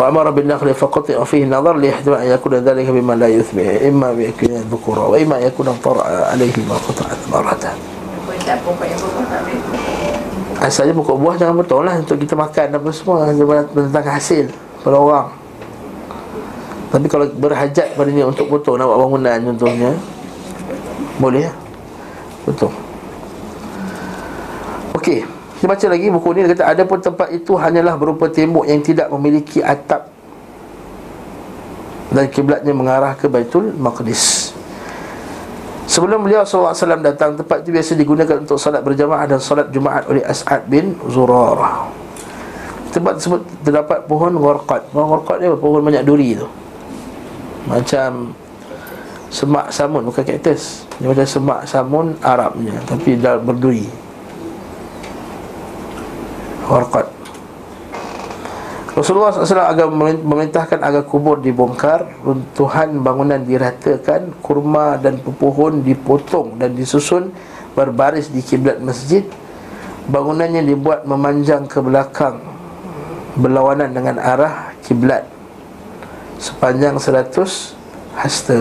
Wa 0.00 0.08
amara 0.08 0.32
bin 0.32 0.48
nakhli 0.48 0.72
faqati 0.72 1.12
fihi 1.28 1.44
nazar 1.44 1.76
li 1.76 1.92
ihtimal 1.92 2.24
an 2.24 2.32
yakuna 2.32 2.64
dhalika 2.64 2.88
bima 2.88 3.12
la 3.12 3.28
yuthbih 3.28 3.84
imma 3.84 4.16
bi 4.16 4.32
yakuna 4.32 4.64
dhukura 4.64 5.04
wa 5.12 5.16
imma 5.20 5.36
yakuna 5.44 5.76
tara 5.76 6.32
alayhi 6.32 6.56
ma 6.64 6.80
tak 6.80 7.20
boleh 7.28 8.96
Asalnya 10.60 10.96
pokok 10.96 11.16
buah 11.20 11.36
jangan 11.36 11.56
betul 11.60 11.84
lah 11.84 12.00
Untuk 12.00 12.16
kita 12.20 12.36
makan 12.36 12.80
apa 12.80 12.88
semua 12.92 13.28
Dia 13.32 13.44
mendatangkan 13.44 14.12
hasil 14.12 14.44
pada 14.80 14.96
orang. 14.96 15.28
Tapi 16.92 17.06
kalau 17.08 17.28
berhajat 17.32 17.96
padanya 17.96 18.28
untuk 18.28 18.48
potong 18.48 18.76
Nak 18.76 18.88
buat 18.88 18.98
bangunan 19.04 19.38
contohnya 19.52 19.90
Boleh 21.16 21.48
lah. 21.48 21.54
Betul 22.48 22.72
Okey 24.96 25.39
Kita 25.60 25.68
baca 25.68 25.86
lagi 25.92 26.08
buku 26.08 26.28
ni 26.32 26.40
Dia 26.48 26.56
kata 26.56 26.64
ada 26.72 26.82
pun 26.88 27.04
tempat 27.04 27.28
itu 27.36 27.52
hanyalah 27.52 28.00
berupa 28.00 28.32
tembok 28.32 28.64
Yang 28.64 28.96
tidak 28.96 29.12
memiliki 29.12 29.60
atap 29.60 30.08
Dan 32.08 32.32
kiblatnya 32.32 32.72
mengarah 32.72 33.12
ke 33.12 33.28
Baitul 33.28 33.76
Maqdis. 33.76 34.56
Sebelum 35.84 36.24
beliau 36.24 36.48
SAW 36.48 36.72
datang 37.04 37.36
Tempat 37.36 37.60
itu 37.60 37.76
biasa 37.76 37.92
digunakan 37.92 38.40
untuk 38.40 38.56
salat 38.56 38.80
berjamaah 38.80 39.28
Dan 39.28 39.36
salat 39.36 39.68
Jumaat 39.68 40.08
oleh 40.08 40.24
As'ad 40.24 40.64
bin 40.64 40.96
Zurarah. 41.12 41.92
Tempat 42.96 43.20
tersebut 43.20 43.44
terdapat 43.60 44.08
pohon 44.08 44.32
warqat 44.40 44.88
Pohon 44.96 45.12
warqat 45.12 45.44
ni? 45.44 45.46
Pohon 45.60 45.84
banyak 45.84 46.08
duri 46.08 46.40
tu. 46.40 46.48
Macam 47.68 48.32
Semak 49.28 49.70
samun, 49.70 50.08
bukan 50.08 50.24
kaktus. 50.24 50.88
Dia 50.98 51.12
macam 51.12 51.22
semak 51.28 51.60
samun 51.68 52.16
Arabnya 52.24 52.80
Tapi 52.88 53.20
dah 53.20 53.36
berduri 53.36 54.09
Warqat. 56.70 57.06
Rasulullah 58.94 59.30
SAW 59.34 59.70
agar 59.70 59.86
memerintahkan 59.90 60.82
agar 60.82 61.02
kubur 61.06 61.38
dibongkar 61.38 62.10
Runtuhan 62.26 63.00
bangunan 63.00 63.38
diratakan 63.38 64.34
Kurma 64.42 64.98
dan 64.98 65.22
pepohon 65.22 65.86
dipotong 65.86 66.58
dan 66.58 66.74
disusun 66.74 67.30
Berbaris 67.74 68.28
di 68.34 68.42
kiblat 68.42 68.82
masjid. 68.82 69.22
Bangunannya 70.10 70.66
dibuat 70.66 71.06
memanjang 71.06 71.70
ke 71.70 71.78
belakang 71.78 72.42
Berlawanan 73.38 73.94
dengan 73.94 74.18
arah 74.18 74.74
kiblat 74.82 75.22
Sepanjang 76.42 76.98
100 76.98 77.36
hasta. 78.16 78.60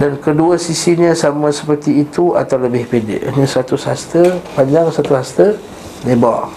Dan 0.00 0.16
kedua 0.16 0.56
sisinya 0.56 1.12
sama 1.12 1.52
seperti 1.52 2.00
itu 2.00 2.32
atau 2.32 2.56
lebih 2.56 2.88
pendek. 2.88 3.20
Ini 3.36 3.44
100 3.44 3.76
hasta, 3.84 4.40
panjang 4.56 4.88
1 4.88 5.04
hasta, 5.12 5.60
lebar. 6.06 6.50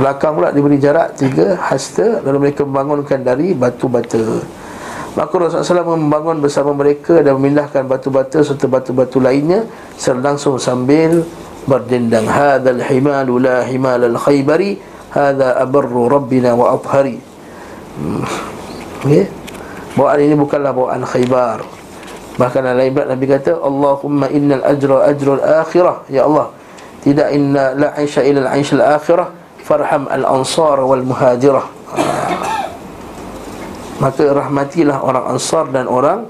Belakang 0.00 0.32
pula 0.38 0.48
diberi 0.54 0.80
jarak 0.80 1.18
tiga 1.18 1.60
hasta 1.60 2.24
Lalu 2.24 2.48
mereka 2.48 2.64
membangunkan 2.64 3.20
dari 3.20 3.52
batu 3.52 3.90
bata. 3.90 4.40
Maka 5.12 5.32
Rasulullah 5.34 5.82
SAW 5.84 5.98
membangun 5.98 6.38
bersama 6.38 6.70
mereka 6.72 7.18
Dan 7.20 7.36
memindahkan 7.36 7.84
batu 7.84 8.08
bata 8.08 8.40
serta 8.40 8.70
batu-batu 8.70 9.18
lainnya 9.18 9.66
Serta 9.98 10.22
langsung 10.22 10.56
sambil 10.56 11.26
berdendang. 11.68 12.24
Hadal 12.24 12.80
himalu 12.80 13.44
la 13.44 13.66
himal 13.66 14.00
al-khaybari 14.00 14.78
Hada 15.10 15.58
abarru 15.58 16.06
rabbina 16.06 16.54
wa 16.54 16.78
athari 16.78 17.18
hmm. 17.98 18.24
okay? 19.02 19.26
Bawaan 19.98 20.22
ini 20.22 20.38
bukanlah 20.38 20.70
bawaan 20.70 21.02
khaybar 21.02 21.79
Bahkan 22.40 22.60
dalam 22.64 22.80
lain 22.80 22.96
Nabi 22.96 23.28
kata 23.28 23.60
Allahumma 23.60 24.32
innal 24.32 24.64
ajra 24.64 25.12
ajrul 25.12 25.44
akhirah. 25.44 26.08
Ya 26.08 26.24
Allah 26.24 26.48
Tidak 27.04 27.28
inna 27.36 27.76
la 27.76 27.88
aisha 27.96 28.24
ila 28.24 28.48
al-aish 28.48 28.72
al-akhirah 28.76 29.28
farham 29.60 30.08
al-ansar 30.08 30.80
wal 30.80 31.04
muhajirah. 31.04 31.64
Maka 34.00 34.24
rahmatilah 34.32 34.96
orang 35.04 35.24
ansar 35.36 35.68
dan 35.68 35.84
orang 35.84 36.24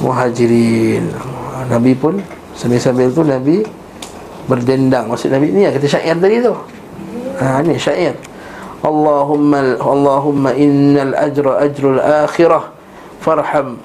muhajirin. 0.00 1.12
Nabi 1.68 1.92
pun 1.92 2.24
sambil-sambil 2.56 3.12
tu 3.12 3.20
Nabi 3.24 3.60
berdendang. 4.48 5.12
Maksud 5.12 5.28
Nabi 5.28 5.52
ni 5.52 5.68
kata 5.68 5.88
syair 5.88 6.16
tadi 6.16 6.40
tu. 6.40 6.56
Ha 7.40 7.60
ni 7.60 7.76
syair. 7.76 8.16
Allahumma 8.80 9.76
Allahumma 9.76 10.56
innal 10.56 11.12
ajra 11.16 11.68
ajrul 11.68 12.00
akhirah 12.00 12.72
farham 13.20 13.78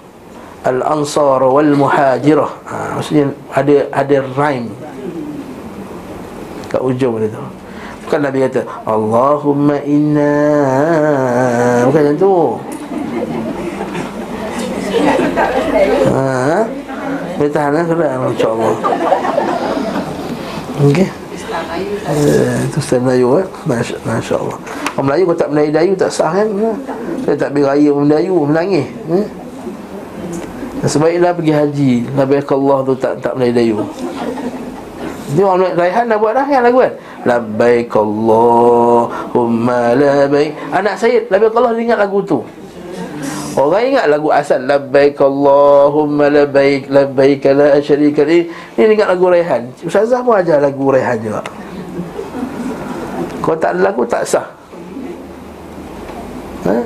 al-ansar 0.66 1.42
wal 1.46 1.72
muhajirah 1.78 2.52
ha, 2.66 2.98
maksudnya 2.98 3.34
ada 3.54 3.76
ada 3.94 4.18
rhyme. 4.34 4.72
Kat 6.68 6.82
ujung 6.84 7.22
dia 7.22 7.32
tu. 7.32 7.44
Bukan 8.08 8.24
Nabi 8.24 8.40
kata 8.48 8.64
Allahumma 8.88 9.84
inna 9.84 10.32
Bukan 11.92 12.02
macam 12.08 12.16
tu. 12.16 12.36
Haa 16.08 16.64
Boleh 17.38 17.52
tahan 17.52 17.72
lah 17.76 17.84
surat 17.86 18.10
InsyaAllah. 18.16 18.76
Okey. 20.88 21.08
Eh, 22.08 22.58
itu 22.70 22.80
Ustaz 22.80 23.00
Melayu 23.04 23.44
eh? 23.44 23.46
Masya, 23.68 23.96
Masya 24.08 24.36
Allah. 24.40 24.58
Orang 24.96 25.06
Melayu 25.12 25.24
kalau 25.30 25.40
tak 25.40 25.50
Melayu 25.52 25.70
Dayu 25.76 25.94
tak 26.00 26.12
sah 26.12 26.32
kan? 26.32 26.48
Saya 27.28 27.36
tak 27.36 27.52
beraya 27.54 27.92
Melayu 27.92 28.48
Menangis 28.48 28.88
eh? 29.12 29.28
Sebaiklah 30.88 31.36
pergi 31.36 31.52
haji 31.52 31.92
Nabi 32.16 32.40
Allah 32.40 32.78
tu 32.88 32.94
tak 32.96 33.20
tak 33.20 33.36
Melayu 33.36 33.54
Dayu. 33.60 33.76
Dia 35.36 35.44
orang 35.44 35.76
Raihan 35.76 36.08
dah 36.08 36.16
buat 36.16 36.32
dah 36.32 36.48
kan 36.48 36.64
lagu 36.64 36.80
kan 36.80 36.94
Labbaik 37.28 37.92
Allahumma 37.92 39.92
labbaik. 39.92 40.56
Anak 40.72 40.96
saya 40.96 41.20
Labbaik 41.28 41.52
Allah 41.60 41.76
dia 41.76 41.84
ingat 41.92 42.00
lagu 42.00 42.24
tu. 42.24 42.40
Orang 43.60 43.84
ingat 43.84 44.08
lagu 44.08 44.32
asal 44.32 44.64
Labbaik 44.64 45.20
Allahumma 45.20 46.32
labbaik 46.32 46.88
Labbaik 46.88 47.44
la 47.52 47.84
syarika 47.84 48.24
li. 48.24 48.48
Ni 48.80 48.88
ingat 48.88 49.12
lagu 49.12 49.28
Raihan. 49.28 49.68
Ustazah 49.84 50.24
pun 50.24 50.40
ajar 50.40 50.64
lagu 50.64 50.88
Raihan 50.88 51.20
juga. 51.20 51.44
Kalau 53.44 53.60
tak 53.60 53.76
ada 53.76 53.92
lagu 53.92 54.08
tak 54.08 54.24
sah. 54.24 54.48
Ha? 56.72 56.80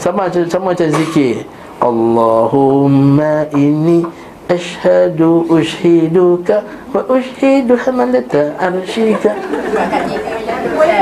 Sama 0.00 0.32
macam 0.32 0.42
sama 0.48 0.72
macam 0.72 0.88
zikir 0.88 1.44
Allahumma 1.80 3.48
inni 3.56 4.04
Ashhadu 4.50 5.48
ushiduka 5.48 6.60
Wa 6.92 7.06
ushidu 7.08 7.78
hamalata 7.80 8.52
arshika. 8.60 9.32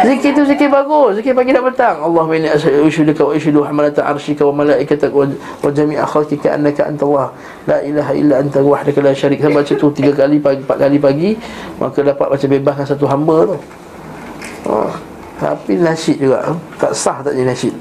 Zikir 0.04 0.36
tu 0.36 0.44
zikir 0.46 0.68
bagus 0.70 1.18
Zikir 1.18 1.34
pagi 1.34 1.50
dan 1.50 1.66
petang. 1.66 1.98
Allahumma 2.06 2.38
inni 2.38 2.46
ushiduka 2.84 3.26
Wa 3.26 3.34
ushidu 3.34 3.66
hamalata 3.66 4.06
arshika 4.06 4.46
Wa 4.46 4.54
malaikatak 4.54 5.10
Wa, 5.10 5.26
jami'a 5.66 6.06
khalqika 6.06 6.54
Annaka 6.54 6.86
anta 6.86 7.02
Allah 7.08 7.28
La 7.66 7.78
ilaha 7.82 8.12
illa 8.14 8.34
anta 8.38 8.62
wahdaka 8.62 9.02
la 9.02 9.10
syarik 9.16 9.42
Saya 9.42 9.50
baca 9.50 9.72
tu 9.74 9.88
tiga 9.90 10.14
kali 10.14 10.38
pagi 10.38 10.62
Empat 10.62 10.78
kali 10.78 10.98
pagi 11.02 11.30
Maka 11.82 12.06
dapat 12.06 12.26
baca 12.36 12.46
bebaskan 12.46 12.86
satu 12.86 13.08
hamba 13.10 13.50
tu. 13.50 13.56
Oh. 14.68 14.92
Tapi 15.38 15.78
nasyid 15.80 16.22
juga. 16.22 16.54
Tak 16.78 16.92
sah 16.94 17.18
tak 17.24 17.34
jadi 17.34 17.50
nasyid 17.50 17.74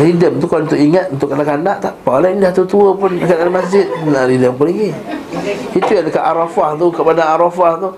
Rhythm 0.00 0.40
tu 0.40 0.46
kalau 0.48 0.64
untuk 0.64 0.80
ingat 0.80 1.12
Untuk 1.12 1.28
kanak-kanak 1.28 1.76
tak 1.82 1.92
apa 1.92 2.24
lah 2.24 2.30
Dah 2.32 2.52
tua-tua 2.54 2.96
pun 2.96 3.10
Dekat 3.18 3.36
dalam 3.42 3.54
masjid 3.54 3.84
Nak 4.06 4.24
rhythm 4.30 4.54
apa 4.54 4.62
lagi. 4.64 4.88
Itu 5.76 5.90
yang 5.90 6.06
dekat 6.06 6.24
Arafah 6.24 6.68
tu 6.78 6.86
Kat 6.94 7.02
padang 7.04 7.30
Arafah 7.36 7.72
tu. 7.76 7.88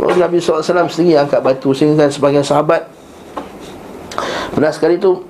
Nabi 0.00 0.40
SAW 0.40 0.64
sendiri 0.88 1.20
angkat 1.20 1.44
batu 1.44 1.70
Sehingga 1.76 2.08
sebagian 2.08 2.42
sahabat 2.42 2.88
Pernah 4.50 4.72
sekali 4.72 4.96
tu 4.98 5.20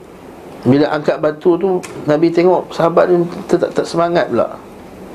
Bila 0.63 0.87
angkat 0.95 1.19
batu 1.19 1.59
tu 1.59 1.83
Nabi 2.07 2.31
tengok 2.31 2.71
sahabat 2.71 3.11
ni 3.11 3.27
tak, 3.51 3.75
tak 3.75 3.83
semangat 3.83 4.31
pula. 4.31 4.55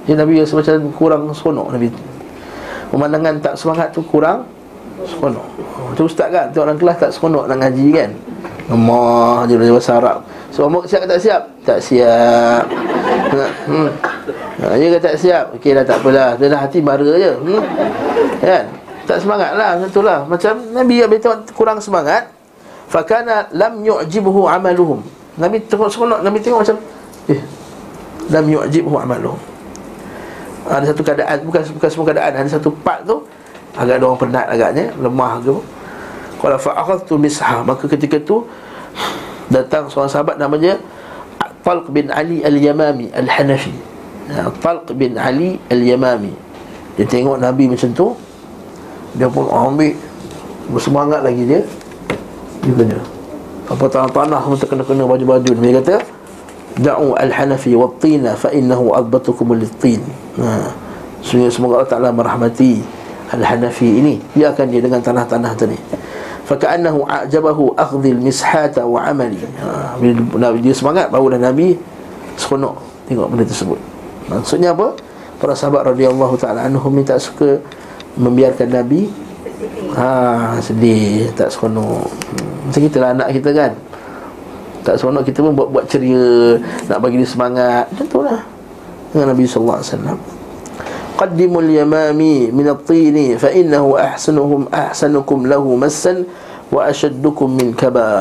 Jadi 0.04 0.20
Nabi 0.20 0.44
rasa 0.44 0.60
macam 0.60 0.92
kurang 0.92 1.24
seronok 1.32 1.68
Nabi. 1.72 1.88
Pemandangan 2.92 3.36
tak 3.40 3.56
semangat 3.56 3.96
tu 3.96 4.04
kurang 4.04 4.44
Seronok. 5.08 5.48
Macam 5.96 6.04
ustaz 6.04 6.28
kan 6.28 6.52
Tengok 6.52 6.68
dalam 6.68 6.80
kelas 6.80 6.98
tak 7.00 7.12
seronok 7.16 7.48
nak 7.48 7.58
ngaji 7.64 7.88
kan. 7.96 8.10
Lemah 8.68 9.48
je 9.48 9.56
bahasa 9.56 9.92
Arab 9.96 10.20
Omok 10.66 10.90
siap 10.90 11.06
tak 11.06 11.22
siap? 11.22 11.42
Tak 11.62 11.78
siap. 11.78 12.64
Hmm. 13.70 13.94
Dia 14.58 14.88
kata 14.98 15.14
tak 15.14 15.18
siap? 15.22 15.46
Okey 15.54 15.78
lah 15.78 15.86
tak 15.86 16.02
apalah. 16.02 16.34
Dia 16.42 16.50
dah 16.50 16.60
hati 16.66 16.82
mara 16.82 17.06
je. 17.06 17.32
Hmm. 17.38 17.62
Kan? 18.42 18.66
Tak 19.08 19.24
semangat 19.24 19.56
lah 19.56 19.78
Macam 19.78 19.90
tu 19.94 20.02
lah. 20.02 20.20
Macam 20.26 20.54
Nabi 20.74 21.06
yang 21.06 21.14
tengok 21.14 21.54
kurang 21.54 21.78
semangat. 21.78 22.34
Fakana 22.90 23.46
lam 23.54 23.86
yu'jibhu 23.86 24.50
amaluhum. 24.50 25.06
Nabi 25.38 25.62
tengok 25.62 25.94
seronok 25.94 26.26
Nabi 26.26 26.42
tengok 26.42 26.66
macam 26.66 26.78
Eh 27.30 27.42
Lam 28.34 28.46
yu'jibhu 28.50 28.96
amaluhum. 28.98 29.38
Ada 30.66 30.92
satu 30.92 31.06
keadaan 31.06 31.38
Bukan, 31.46 31.62
bukan 31.78 31.90
semua 31.94 32.06
keadaan 32.10 32.32
Ada 32.34 32.50
satu 32.58 32.74
part 32.82 33.06
tu. 33.06 33.22
Agak 33.78 34.02
orang 34.02 34.18
penat 34.18 34.50
agaknya 34.50 34.90
Lemah 34.98 35.38
tu 35.46 35.62
Kalau 36.42 36.58
fa'akhadtu 36.58 37.14
misha. 37.22 37.62
Maka 37.62 37.86
ketika 37.86 38.18
tu 38.18 38.42
Datang 39.48 39.88
seorang 39.88 40.12
sahabat 40.12 40.36
namanya 40.36 40.76
Talq 41.64 41.92
bin 41.92 42.08
Ali 42.08 42.44
al-Yamami 42.44 43.12
al-Hanafi. 43.12 43.76
Ya, 44.32 44.48
Talq 44.64 44.88
bin 44.96 45.20
Ali 45.20 45.60
al-Yamami. 45.68 46.32
Dia 46.98 47.06
tengok 47.06 47.38
Nabi 47.38 47.70
macam 47.70 47.94
tu 47.94 48.08
Dia 49.14 49.30
pun 49.30 49.46
ambil 49.54 49.94
Bersemangat 50.74 51.22
lagi 51.22 51.46
dia. 51.46 51.62
Dia 52.66 52.74
kena. 52.74 53.00
Apa 53.70 53.86
tanah-tanah 53.86 54.42
pun 54.42 54.58
terkena-kena 54.58 55.04
baju-baju 55.06 55.52
Dia 55.54 55.72
kata 55.84 55.96
Da'u 56.82 57.14
al-Hanafi 57.14 57.78
wa 57.78 57.92
tina 58.02 58.34
Fa 58.34 58.50
innahu 58.50 58.98
adbatukum 58.98 59.54
al-tin 59.54 60.02
ha. 60.42 60.74
Semoga 61.22 61.84
Allah 61.84 61.92
Ta'ala 61.92 62.10
merahmati 62.16 62.80
Al-Hanafi 63.28 64.00
ini. 64.00 64.24
Biarkan 64.34 64.72
dia 64.72 64.80
dengan 64.80 65.04
tanah-tanah 65.04 65.52
tadi 65.54 65.78
Faka'annahu 66.48 67.04
a'jabahu 67.04 67.76
akhdhil 67.76 68.24
mishata 68.24 68.88
wa 68.88 69.04
amali. 69.04 69.36
Ha, 69.60 70.00
dia 70.64 70.72
semangat 70.72 71.12
Barulah 71.12 71.36
Nabi 71.36 71.76
seronok 72.40 72.80
Tengok 73.04 73.28
benda 73.28 73.44
tersebut. 73.44 73.76
Maksudnya 74.32 74.72
apa? 74.72 74.96
Para 75.44 75.52
sahabat 75.52 75.92
radhiyallahu 75.92 76.40
ta'ala 76.40 76.72
anhum 76.72 76.96
tak 77.04 77.20
suka 77.20 77.60
Membiarkan 78.16 78.72
Nabi. 78.72 79.12
Ha, 80.00 80.56
sedih 80.64 81.36
Tak 81.36 81.52
seronok. 81.52 82.08
Hmm, 82.08 82.72
Macam 82.72 82.80
kita 82.80 82.98
lah 83.04 83.12
anak 83.12 83.28
kita 83.36 83.50
kan. 83.52 83.72
Tak 84.88 84.96
seronok 85.04 85.28
kita 85.28 85.44
pun 85.44 85.52
buat-buat 85.52 85.84
ceria 85.92 86.56
Nak 86.88 87.00
bagi 87.04 87.20
dia 87.20 87.28
semangat. 87.28 87.92
Macam 87.92 88.06
tu 88.08 88.20
lah. 88.24 88.40
Dengan 89.12 89.36
Nabi 89.36 89.44
SAW 89.44 89.84
قدموا 91.23 91.63
اليمامي 91.63 92.51
من 92.51 92.67
الطين 92.69 93.39
فإنه 93.39 93.85
أحسنهم 93.99 94.61
أحسنكم 94.75 95.39
له 95.47 95.65
مسا 95.65 96.15
وأشدكم 96.73 97.49
من 97.53 97.69
كبا 97.79 98.13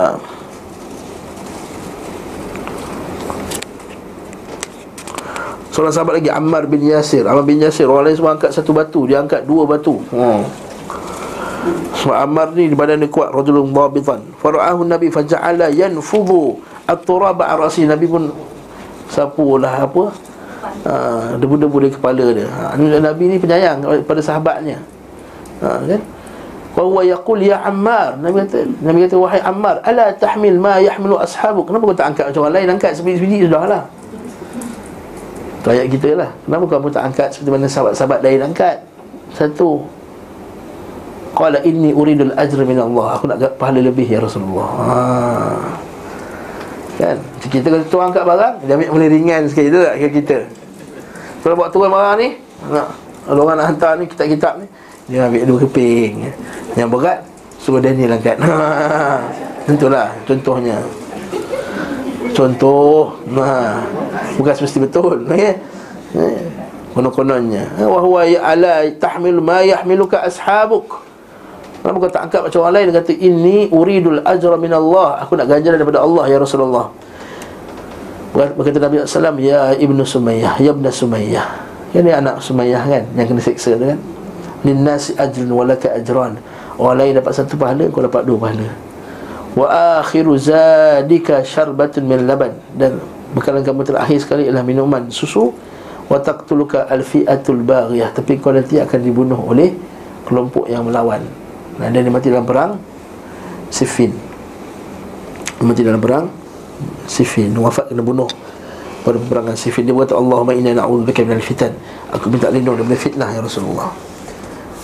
Seorang 5.71 5.95
sahabat 5.95 6.19
lagi 6.19 6.27
Ammar 6.27 6.67
bin 6.67 6.83
Yasir 6.83 7.23
Ammar 7.23 7.47
bin 7.47 7.63
Yasir 7.63 7.87
Orang 7.87 8.11
lain 8.11 8.19
semua 8.19 8.35
angkat 8.35 8.51
satu 8.51 8.75
batu 8.75 9.07
Dia 9.07 9.23
angkat 9.23 9.47
dua 9.47 9.63
batu 9.63 10.03
hmm. 10.03 10.43
Sebab 12.03 12.11
Ammar 12.27 12.51
ni 12.51 12.67
di 12.67 12.75
badan 12.75 12.99
dia 12.99 13.07
kuat 13.07 13.31
Rajulun 13.31 13.71
dhabitan 13.71 14.19
Fara'ahu 14.43 14.83
Nabi 14.83 15.07
Faja'ala 15.07 15.71
yanfudu 15.71 16.59
At-turaba 16.83 17.55
arasi 17.55 17.87
Nabi 17.87 18.03
pun 18.03 18.35
Sapu 19.07 19.55
lah 19.55 19.87
apa 19.87 20.11
ha, 20.84 20.92
Debu-debu 21.40 21.76
di 21.80 21.88
kepala 21.94 22.26
dia. 22.36 22.46
Ha, 22.50 22.76
Nabi 22.76 23.24
ni 23.32 23.36
penyayang 23.40 23.80
pada 24.04 24.20
sahabatnya. 24.20 24.82
Ha, 25.64 25.80
kan? 25.86 26.02
Wa 26.76 27.00
yaqul 27.00 27.40
ya 27.40 27.64
Ammar. 27.64 28.20
Nabi 28.20 28.44
kata 28.44 28.68
Nabi 28.84 29.08
kata 29.08 29.16
wahai 29.16 29.40
Ammar 29.40 29.80
ala 29.80 30.12
tahmil 30.12 30.60
ma 30.60 30.76
yahmilu 30.76 31.16
ashabuk? 31.16 31.64
Kenapa 31.72 31.88
kau 31.88 31.96
tak 31.96 32.08
angkat 32.12 32.24
macam 32.28 32.40
orang 32.44 32.54
lain? 32.60 32.68
Angkat 32.76 32.92
sebiji-sebiji 33.00 33.48
sudahlah. 33.48 33.82
Itu 35.64 35.68
ayat 35.72 35.86
kita 35.88 36.08
lah. 36.12 36.30
Kenapa 36.44 36.64
kamu 36.68 36.88
tak 36.92 37.02
angkat 37.08 37.28
seperti 37.32 37.50
mana 37.56 37.64
sahabat-sahabat 37.64 38.18
lain 38.20 38.40
angkat? 38.44 38.76
Satu. 39.32 39.88
Qala 41.32 41.64
inni 41.64 41.92
uridul 41.92 42.32
ajr 42.32 42.64
min 42.64 42.80
Allah 42.80 43.20
Aku 43.20 43.28
nak 43.28 43.60
pahala 43.60 43.80
lebih 43.84 44.08
ya 44.08 44.24
Rasulullah. 44.24 44.68
Ha. 44.72 44.96
Kan? 46.96 47.16
Kita 47.44 47.68
kalau 47.68 47.84
tu 47.84 48.00
angkat 48.00 48.24
barang 48.24 48.54
Dia 48.64 48.72
ambil 48.72 48.88
boleh 48.88 49.08
ringan 49.12 49.44
sikit 49.52 49.68
Itu 49.68 49.84
tak 49.84 50.00
kita 50.00 50.36
Kalau 51.46 51.62
buat 51.62 51.70
turun 51.70 51.94
barang 51.94 52.18
ni 52.18 52.28
nak, 52.74 52.90
Kalau 53.22 53.46
orang 53.46 53.62
nak 53.62 53.66
hantar 53.70 53.94
ni 54.02 54.10
Kitab-kitab 54.10 54.58
ni 54.58 54.66
Dia 55.06 55.30
ambil 55.30 55.46
dua 55.46 55.58
keping. 55.62 56.26
Yang 56.74 56.88
berat 56.90 57.18
Suruh 57.62 57.78
Daniel 57.78 58.18
angkat. 58.18 58.34
Tentulah 59.70 60.10
Contohnya. 60.26 60.82
Contoh 62.34 63.14
nah, 63.30 63.78
Bukan 64.34 64.54
semesti 64.58 64.82
betul 64.82 65.22
okay? 65.30 65.54
Konon-kononnya. 66.98 67.78
Wahuwa 67.78 68.26
ya'ala 68.26 68.88
tahmil 68.96 69.38
ma 69.44 69.60
yahmiluka 69.60 70.24
ashabuk. 70.24 71.04
Kenapa 71.84 71.96
kau 72.00 72.08
tak 72.08 72.22
angkat 72.24 72.40
macam 72.48 72.58
orang 72.64 72.74
lain? 72.74 72.84
Dia 72.88 72.96
kata 73.04 73.12
Inni 73.20 73.58
uridul 73.68 74.18
ajra 74.24 74.56
min 74.56 74.72
Allah 74.72 75.20
Aku 75.20 75.36
nak 75.36 75.44
ganjaran 75.44 75.76
daripada 75.76 76.00
Allah 76.00 76.24
ya 76.24 76.40
Rasulullah 76.40 76.88
Berkata 78.34 78.78
Nabi 78.82 79.04
SAW 79.04 79.38
Ya 79.38 79.72
Ibnu 79.76 80.02
Sumayyah 80.02 80.58
Ya 80.58 80.70
Ibnu 80.72 80.88
Sumayyah. 80.90 81.46
Yang 81.94 82.02
ni 82.02 82.12
anak 82.12 82.36
Sumayyah 82.42 82.82
kan 82.84 83.04
Yang 83.14 83.26
kena 83.32 83.42
seksa 83.42 83.70
tu 83.78 83.86
kan? 83.86 84.00
Linnasi 84.66 85.14
ajrun 85.14 85.50
walaka 85.54 85.94
ajran. 85.94 86.40
Orang 86.76 86.96
lain 86.98 87.16
dapat 87.16 87.32
satu 87.32 87.54
pahala 87.54 87.86
Kau 87.88 88.02
dapat 88.02 88.26
dua 88.26 88.38
pahala. 88.40 88.68
Wa 89.56 89.66
akhiru 90.04 90.36
zadika 90.36 91.40
syarbatun 91.46 92.04
min 92.04 92.28
laban. 92.28 92.52
Dan 92.76 93.00
bekalan 93.32 93.64
kamu 93.64 93.88
terakhir 93.88 94.18
sekali 94.20 94.50
ialah 94.50 94.66
minuman 94.66 95.08
susu. 95.08 95.54
Wa 96.10 96.20
taqtuluka 96.20 96.90
alfi'atul 96.92 97.64
baghiyah. 97.64 98.12
Tapi 98.12 98.36
kau 98.36 98.52
nanti 98.52 98.76
akan 98.76 98.98
dibunuh 99.00 99.40
oleh 99.40 99.72
Kelompok 100.26 100.66
yang 100.66 100.82
melawan. 100.82 101.22
Dan 101.78 101.94
dia 101.94 102.10
mati 102.10 102.34
dalam 102.34 102.42
perang 102.42 102.74
Siffin. 103.70 104.10
Dia 105.56 105.64
mati 105.64 105.86
dalam 105.86 106.02
perang 106.02 106.26
Siffin 107.06 107.54
Wafat 107.56 107.90
kena 107.92 108.02
bunuh. 108.02 108.28
Pada 109.06 109.22
peperangan 109.22 109.54
Siffin 109.54 109.86
dia 109.86 109.94
berkata 109.94 110.18
Allahumma 110.18 110.52
inna 110.56 110.74
na'udzubika 110.74 111.22
minal 111.22 111.44
fitan. 111.44 111.72
Aku 112.10 112.26
minta 112.26 112.50
lindung 112.50 112.74
daripada 112.74 112.98
fitnah 112.98 113.28
ya 113.30 113.40
Rasulullah. 113.40 113.94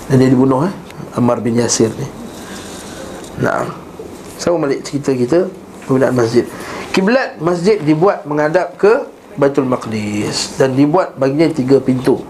Dan 0.07 0.23
dia 0.23 0.31
dibunuh 0.31 0.67
eh? 0.67 0.73
Ammar 1.17 1.41
bin 1.41 1.59
Yasir 1.59 1.91
ni. 1.97 2.09
Nah 3.41 3.65
Sama 4.37 4.69
balik 4.69 4.85
cerita 4.85 5.17
kita 5.17 5.49
Pembinaan 5.89 6.15
masjid. 6.15 6.45
Kiblat 6.93 7.41
masjid 7.41 7.81
dibuat 7.81 8.29
menghadap 8.29 8.77
ke 8.77 9.09
Baitul 9.41 9.65
Maqdis 9.65 10.61
Dan 10.61 10.77
dibuat 10.77 11.17
baginya 11.17 11.49
tiga 11.49 11.81
pintu. 11.81 12.21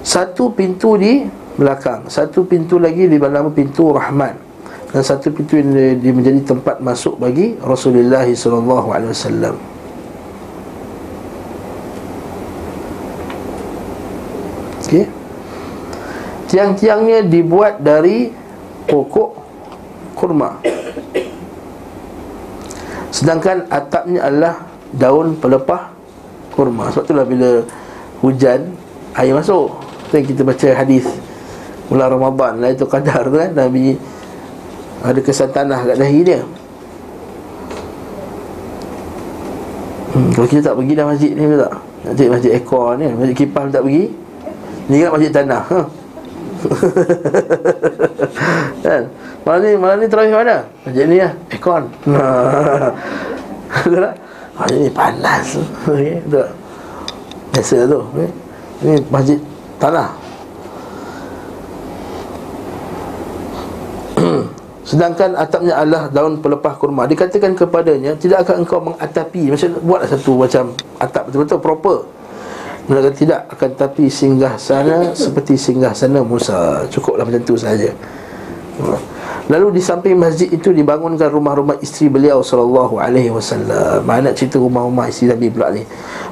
Satu 0.00 0.48
pintu 0.56 0.96
di 0.96 1.28
belakang 1.60 2.08
Satu 2.08 2.48
pintu 2.48 2.80
lagi 2.80 3.04
di 3.04 3.20
nama 3.20 3.52
pintu 3.52 3.92
Rahman 3.92 4.47
Dan 4.88 5.02
satu 5.04 5.28
pintu 5.28 5.60
yang 5.60 5.68
di, 5.76 6.00
di 6.00 6.10
menjadi 6.16 6.40
tempat 6.48 6.80
masuk 6.80 7.20
bagi 7.20 7.60
Rasulullah 7.60 8.24
SAW 8.24 9.60
Okay 14.88 15.04
Tiang-tiangnya 16.48 17.28
dibuat 17.28 17.84
dari 17.84 18.32
pokok 18.88 19.30
kurma. 20.16 20.56
Sedangkan 23.12 23.68
atapnya 23.68 24.24
adalah 24.24 24.64
daun 24.96 25.36
pelepah 25.36 25.92
kurma. 26.56 26.88
Sebab 26.88 27.04
itulah 27.04 27.26
bila 27.28 27.50
hujan 28.24 28.72
air 29.12 29.36
masuk. 29.36 29.76
Itu 30.08 30.12
yang 30.16 30.26
kita 30.32 30.42
baca 30.48 30.68
hadis 30.72 31.04
Bulan 31.92 32.16
Ramadan. 32.16 32.52
Lah 32.64 32.72
itu 32.72 32.88
kadar 32.88 33.28
kan 33.28 33.52
Nabi 33.52 34.00
ada 34.98 35.18
kesan 35.22 35.50
tanah 35.54 35.78
kat 35.86 35.96
dahi 35.98 36.20
dia 36.26 36.40
hmm, 40.14 40.30
Kalau 40.34 40.46
kita 40.50 40.62
tak 40.70 40.74
pergi 40.74 40.92
dah 40.98 41.06
masjid 41.06 41.30
ni 41.38 41.42
tak 41.54 41.72
cari 42.18 42.30
masjid 42.30 42.52
ekor 42.58 42.98
ni 42.98 43.06
Masjid 43.14 43.36
kipas 43.38 43.70
tak 43.70 43.82
pergi 43.86 44.04
Ni 44.90 45.04
kan 45.04 45.10
masjid 45.14 45.30
tanah 45.30 45.62
ha? 45.62 45.80
kan? 48.84 49.02
Malam 49.46 49.60
ni, 49.62 49.70
malam 49.78 49.96
ni 50.02 50.06
terawih 50.10 50.34
mana? 50.34 50.66
Masjid 50.82 51.06
ni 51.06 51.22
lah, 51.22 51.32
aircon 51.54 51.82
Betul 53.70 54.02
tak? 54.02 54.14
Masjid 54.58 54.78
ni 54.82 54.90
panas 54.90 55.46
okay, 55.86 56.18
Betul 56.26 56.42
tak? 56.42 56.50
Biasa 57.54 57.76
tu 57.86 58.00
okay? 58.02 58.30
Ini 58.78 58.94
masjid 59.10 59.38
tanah 59.78 60.27
Sedangkan 64.88 65.36
atapnya 65.36 65.76
adalah 65.76 66.08
daun 66.08 66.40
pelepah 66.40 66.80
kurma 66.80 67.04
Dikatakan 67.04 67.52
kepadanya 67.52 68.16
Tidak 68.16 68.40
akan 68.40 68.64
engkau 68.64 68.80
mengatapi 68.80 69.52
Macam 69.52 69.68
buatlah 69.84 70.08
satu 70.08 70.32
macam 70.40 70.64
atap 70.96 71.28
betul-betul 71.28 71.60
proper 71.60 71.98
mereka 72.88 73.12
tidak 73.12 73.40
akan 73.52 73.70
tapi 73.76 74.08
singgah 74.08 74.56
sana 74.56 75.12
seperti 75.12 75.60
singgah 75.60 75.92
sana 75.92 76.24
Musa. 76.24 76.88
Cukuplah 76.88 77.20
macam 77.20 77.44
tu 77.44 77.52
saja. 77.52 77.92
Lalu 79.52 79.76
di 79.76 79.82
samping 79.84 80.16
masjid 80.16 80.48
itu 80.48 80.72
dibangunkan 80.72 81.28
rumah-rumah 81.28 81.76
isteri 81.84 82.08
beliau 82.08 82.40
sallallahu 82.40 82.96
alaihi 82.96 83.28
wasallam. 83.28 84.00
Mana 84.08 84.32
cerita 84.32 84.56
rumah-rumah 84.56 85.04
isteri 85.12 85.36
Nabi 85.36 85.52
pula 85.52 85.68
ni? 85.68 85.84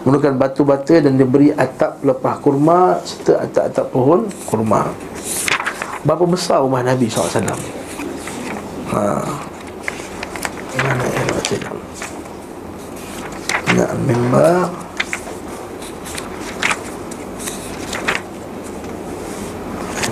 Menggunakan 0.09 0.33
batu 0.41 0.65
bata 0.65 0.97
dan 0.97 1.21
diberi 1.21 1.53
atap 1.53 2.01
lepah 2.01 2.41
kurma 2.41 3.05
serta 3.05 3.45
atap-atap 3.45 3.87
pohon 3.93 4.25
kurma. 4.49 4.89
Berapa 6.09 6.25
besar 6.25 6.65
rumah 6.65 6.81
Nabi 6.81 7.13
SAW 7.13 7.85
Mana 8.97 11.05
yang 11.05 11.27
nak 11.29 11.43
cakap. 11.45 11.77
Nak 13.77 13.91
memang 14.09 14.73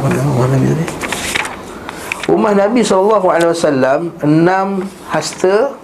Mana 0.05 0.21
Nabi 0.53 0.67
tadi? 0.69 0.87
Rumah 2.29 2.53
Nabi 2.53 2.85
SAW 2.85 3.25
Enam 4.21 4.85
hasta 5.09 5.81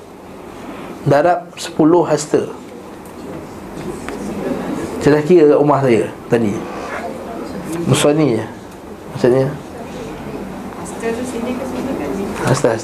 Darab 1.09 1.57
sepuluh 1.57 2.05
hasta. 2.05 2.53
Saya 5.01 5.16
dah 5.16 5.22
kira 5.24 5.48
kat 5.48 5.57
rumah 5.57 5.80
saya 5.80 6.12
Tadi. 6.28 6.53
Musani 7.88 8.36
je. 8.36 8.44
Maksudnya? 9.16 9.48
Hasta 10.76 11.07
tu 11.09 11.24
sini 11.24 11.57
ke 11.57 11.64
sini 11.64 11.89
pasti 12.45 12.66
kan? 12.66 12.80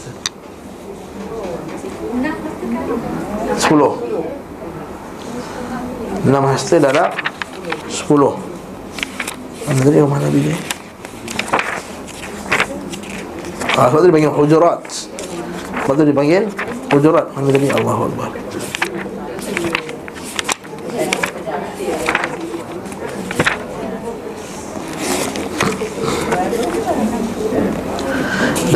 Sepuluh 3.56 3.92
Enam 6.26 6.44
hasta 6.50 6.76
darab 6.82 7.14
Sepuluh 7.88 8.36
Mana 9.66 9.80
tadi 9.82 9.98
rumah 10.02 10.20
Nabi 10.20 10.38
ni? 10.50 10.54
Ah, 13.76 13.92
sebab 13.92 14.00
tu 14.04 14.08
dipanggil 14.08 14.32
hujurat 14.32 14.80
Sebab 15.84 15.94
tu 15.96 16.04
dipanggil 16.04 16.42
hujurat 16.92 17.26
Mana 17.32 17.48
tadi? 17.50 17.68
Allahu 17.72 18.02
Akbar 18.12 18.30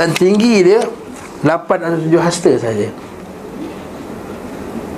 Dan 0.00 0.16
tinggi 0.16 0.64
dia 0.64 0.80
8 1.44 1.44
atau 1.76 2.00
7 2.08 2.24
hasta 2.24 2.56
saja. 2.56 2.88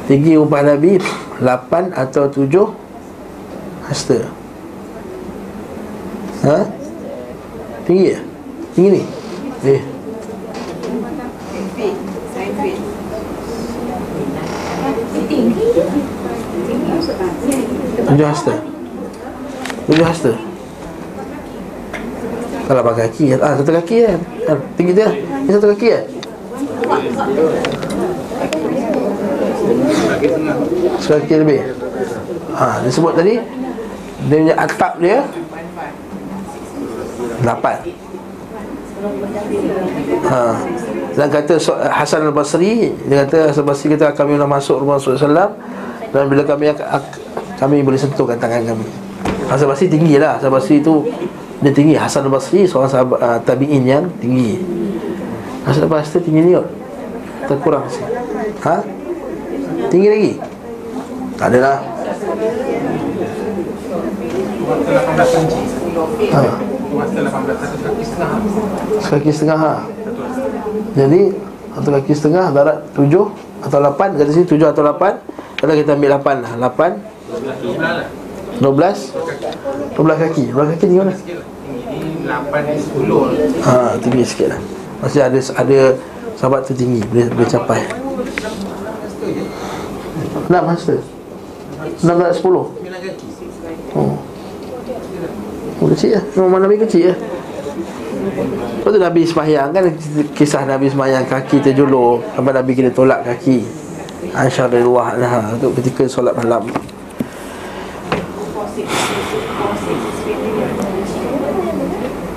Tinggi 0.06 0.38
rumah 0.38 0.62
Nabi 0.62 1.02
8 1.42 1.90
atau 1.90 2.30
7 2.30 2.46
hasta 3.90 4.30
Ha? 6.46 6.58
Tinggi 7.82 8.14
ya? 8.14 8.18
Tinggi 8.78 8.90
ni? 8.94 9.02
Eh. 9.66 9.82
Tujuh 18.06 18.26
hasta 18.30 18.54
Tujuh 19.90 20.06
hasta 20.06 20.51
Kalau 22.62 22.82
pakai 22.86 23.10
kaki 23.10 23.24
Ah 23.38 23.52
satu 23.58 23.72
kaki 23.74 23.96
kan? 24.06 24.18
Ah, 24.46 24.58
Tinggi 24.78 24.92
dia. 24.94 25.10
Ini 25.10 25.50
satu 25.50 25.68
kaki 25.74 25.86
kan? 25.90 26.04
Satu 31.02 31.18
kaki 31.22 31.34
lebih. 31.42 31.60
Ha, 32.52 32.84
dia 32.84 32.90
sebut 32.92 33.16
tadi 33.16 33.40
Dia 34.28 34.36
punya 34.44 34.54
atap 34.60 34.92
dia 35.00 35.24
Lapan. 37.42 37.76
Ha. 40.30 40.40
Dan 41.18 41.26
kata 41.32 41.54
Hasan 41.90 42.30
al-Basri 42.30 42.94
Dia 43.08 43.26
kata 43.26 43.50
Hasan 43.50 43.66
al-Basri 43.66 43.86
kata 43.96 44.14
Kami 44.14 44.38
dah 44.38 44.46
masuk 44.46 44.78
rumah 44.78 45.00
Rasulullah 45.00 45.50
SAW 45.50 46.12
Dan 46.14 46.22
bila 46.30 46.42
kami 46.46 46.70
Kami 47.58 47.76
boleh 47.82 47.98
sentuhkan 47.98 48.38
tangan 48.38 48.62
kami. 48.74 48.86
Hasan 49.50 49.66
al-Basri 49.70 49.86
tinggi 49.90 50.18
lah. 50.18 50.38
Hasan 50.38 50.50
al-Basri 50.50 50.82
tu 50.82 51.06
Dia 51.62 51.70
tinggi 51.70 51.94
Hasan 51.94 52.26
al-Basri 52.26 52.66
Seorang 52.66 52.90
sahabat 52.90 53.18
uh, 53.22 53.38
tabi'in 53.46 53.86
yang 53.86 54.10
tinggi 54.18 54.58
Hasan 55.62 55.86
al-Basri 55.86 56.18
tinggi 56.20 56.42
ni 56.42 56.52
kot 56.58 56.66
Terkurang 57.46 57.86
sikit 57.86 58.10
Ha? 58.62 58.76
Tinggi 59.90 60.08
lagi? 60.10 60.32
Tak 61.38 61.46
ada 61.54 61.58
lah 61.58 61.78
Masa 64.62 64.90
18 65.14 65.42
inci 65.42 65.62
ha. 66.30 66.40
Masa 66.92 67.18
18 67.18 67.30
satu 69.02 69.14
kaki 69.18 69.30
setengah 69.30 69.58
ha. 69.58 69.74
Jadi 70.94 71.20
Satu 71.74 71.88
kaki 71.90 72.12
setengah 72.14 72.44
Darat 72.54 72.78
tujuh 72.94 73.26
Atau 73.62 73.78
lapan 73.82 74.14
Kata 74.14 74.30
sini 74.30 74.46
tujuh 74.46 74.66
atau 74.70 74.82
lapan 74.86 75.18
Kalau 75.58 75.74
kita 75.74 75.94
ambil 75.98 76.18
lapan 76.18 76.36
lah 76.42 76.52
Lapan 76.58 76.90
12 77.30 78.60
Dua 78.62 78.72
belas 78.72 78.98
Dua 79.96 80.02
belas 80.04 80.18
kaki 80.20 80.44
Dua 80.52 80.62
belas 80.62 80.68
kaki 80.76 80.80
tinggi 80.86 80.98
mana? 81.00 81.12
Sikit 81.16 81.36
lah 81.42 81.46
Tinggi 81.52 82.08
ni 82.08 82.11
8 82.24 82.68
ni 82.68 82.76
10 82.78 83.66
Ha, 83.66 83.98
tinggi 83.98 84.24
sikit 84.24 84.54
lah 84.54 84.60
Masih 85.02 85.20
ada 85.26 85.38
ada 85.38 85.80
sahabat 86.42 86.66
tertinggi 86.66 86.98
boleh 87.06 87.30
boleh 87.30 87.46
capai. 87.46 87.82
Enam 90.50 90.62
master. 90.66 90.98
Enam 92.02 92.14
belas 92.18 92.34
sepuluh. 92.34 92.66
Oh. 93.94 94.18
Oh, 95.82 95.86
kecil 95.94 96.18
lah. 96.18 96.24
Rumah 96.34 96.60
Nabi 96.66 96.82
kecil 96.82 97.14
lah. 97.14 97.18
Lepas 98.82 98.90
tu 98.94 99.00
Nabi 99.02 99.20
sembahyang 99.26 99.68
kan 99.74 99.82
Kisah 100.34 100.62
Nabi 100.62 100.86
sembahyang 100.86 101.26
kaki 101.26 101.58
terjulur 101.58 102.22
Sampai 102.38 102.54
Nabi 102.54 102.70
kena 102.78 102.94
tolak 102.94 103.26
kaki 103.26 103.66
Aisyah 104.30 104.70
dari 104.70 104.86
anha 104.86 105.58
tu 105.58 105.74
ketika 105.74 106.06
solat 106.06 106.38
malam 106.38 106.70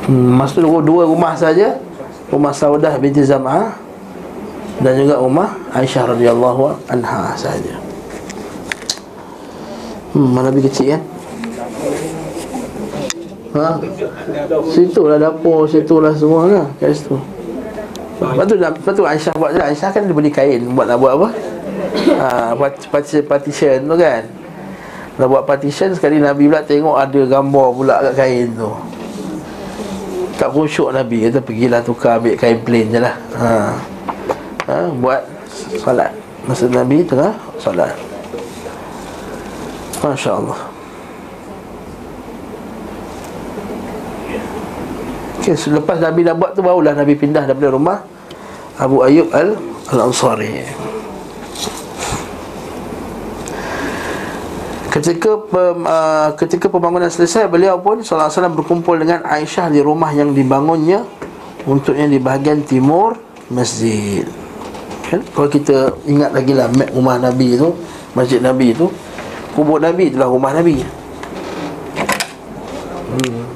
hmm, 0.07 0.41
tu 0.53 0.59
dua 0.61 1.03
rumah 1.05 1.33
saja. 1.33 1.77
Rumah 2.25 2.53
Saudah 2.57 2.97
binti 2.97 3.21
Zam'ah 3.21 3.77
Dan 4.81 4.97
juga 4.97 5.21
rumah 5.21 5.55
Aisyah 5.71 6.17
radhiyallahu 6.17 6.89
anha 6.89 7.37
saja. 7.37 7.77
Hmm, 10.11 10.33
mana 10.33 10.49
Nabi 10.49 10.65
kecil 10.65 10.95
kan? 10.95 11.01
Ha? 13.55 13.69
Situ 14.67 15.01
lah 15.07 15.15
dapur, 15.15 15.63
situ 15.63 15.95
lah 16.03 16.11
semua 16.11 16.49
lah 16.49 16.67
Kat 16.75 16.91
situ. 16.91 17.15
Lepas 18.19 18.45
tu, 18.47 18.55
lepas 18.59 18.93
tu 18.95 19.03
Aisyah 19.05 19.33
buat 19.37 19.51
je 19.55 19.59
lah. 19.61 19.67
Aisyah 19.71 19.89
kan 19.95 20.01
dia 20.07 20.15
beli 20.15 20.31
kain. 20.33 20.59
Buat 20.75 20.91
nak 20.91 20.97
buat 20.99 21.13
apa? 21.19 21.27
Ha, 22.19 22.27
part- 22.57 22.87
part- 22.91 23.27
partition 23.27 23.79
tu 23.85 23.95
kan. 23.95 24.23
Nak 25.15 25.27
buat 25.31 25.43
partition 25.47 25.95
Sekali 25.95 26.19
Nabi 26.19 26.51
pula 26.51 26.63
tengok 26.65 26.95
ada 26.99 27.21
gambar 27.23 27.67
pula 27.71 27.95
kat 28.11 28.13
kain 28.19 28.49
tu 28.55 28.94
Tak 30.35 30.49
khusyuk 30.51 30.91
Nabi 30.91 31.27
Kata 31.27 31.39
pergilah 31.39 31.81
tukar 31.83 32.19
ambil 32.19 32.35
kain 32.35 32.59
plain 32.63 32.91
je 32.91 32.99
lah 32.99 33.15
ha. 33.39 33.49
ha. 34.67 34.77
Buat 34.99 35.21
salat 35.79 36.11
Masa 36.45 36.67
Nabi 36.69 37.01
tengah 37.07 37.33
salat 37.57 37.95
Masya 40.03 40.31
Allah 40.35 40.59
Okay, 45.45 45.53
selepas 45.53 46.01
Nabi 46.01 46.25
dah 46.25 46.33
buat 46.33 46.57
tu 46.57 46.65
Barulah 46.65 46.97
Nabi 46.97 47.13
pindah 47.13 47.45
daripada 47.45 47.69
rumah 47.69 48.01
Abu 48.81 49.05
Ayyub 49.05 49.29
Al 49.29 49.53
Al-Ansari 49.93 50.65
Ketika 54.95 55.35
pem, 55.51 55.83
uh, 55.83 56.31
ketika 56.39 56.71
pembangunan 56.71 57.11
selesai 57.11 57.51
Beliau 57.51 57.75
pun 57.83 57.99
SAW 57.99 58.31
berkumpul 58.55 58.95
dengan 58.95 59.27
Aisyah 59.27 59.67
Di 59.67 59.83
rumah 59.83 60.07
yang 60.15 60.31
dibangunnya 60.31 61.03
Untuknya 61.67 62.07
di 62.07 62.15
bahagian 62.15 62.63
timur 62.63 63.19
Masjid 63.51 64.23
kan? 65.11 65.19
Kalau 65.35 65.51
kita 65.51 65.99
ingat 66.07 66.31
lagi 66.31 66.55
lah 66.55 66.71
Map 66.71 66.95
rumah 66.95 67.19
Nabi 67.19 67.59
tu 67.59 67.75
Masjid 68.15 68.39
Nabi 68.39 68.71
tu 68.71 68.87
Kubur 69.51 69.83
Nabi 69.83 70.15
itulah 70.15 70.31
rumah 70.31 70.55
Nabi 70.55 70.79
hmm. 73.11 73.54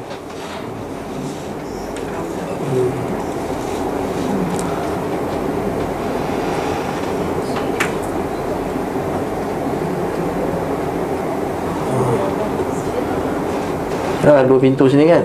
Ya, 14.20 14.44
dua 14.44 14.60
pintu 14.60 14.84
sini 14.92 15.08
kan 15.08 15.24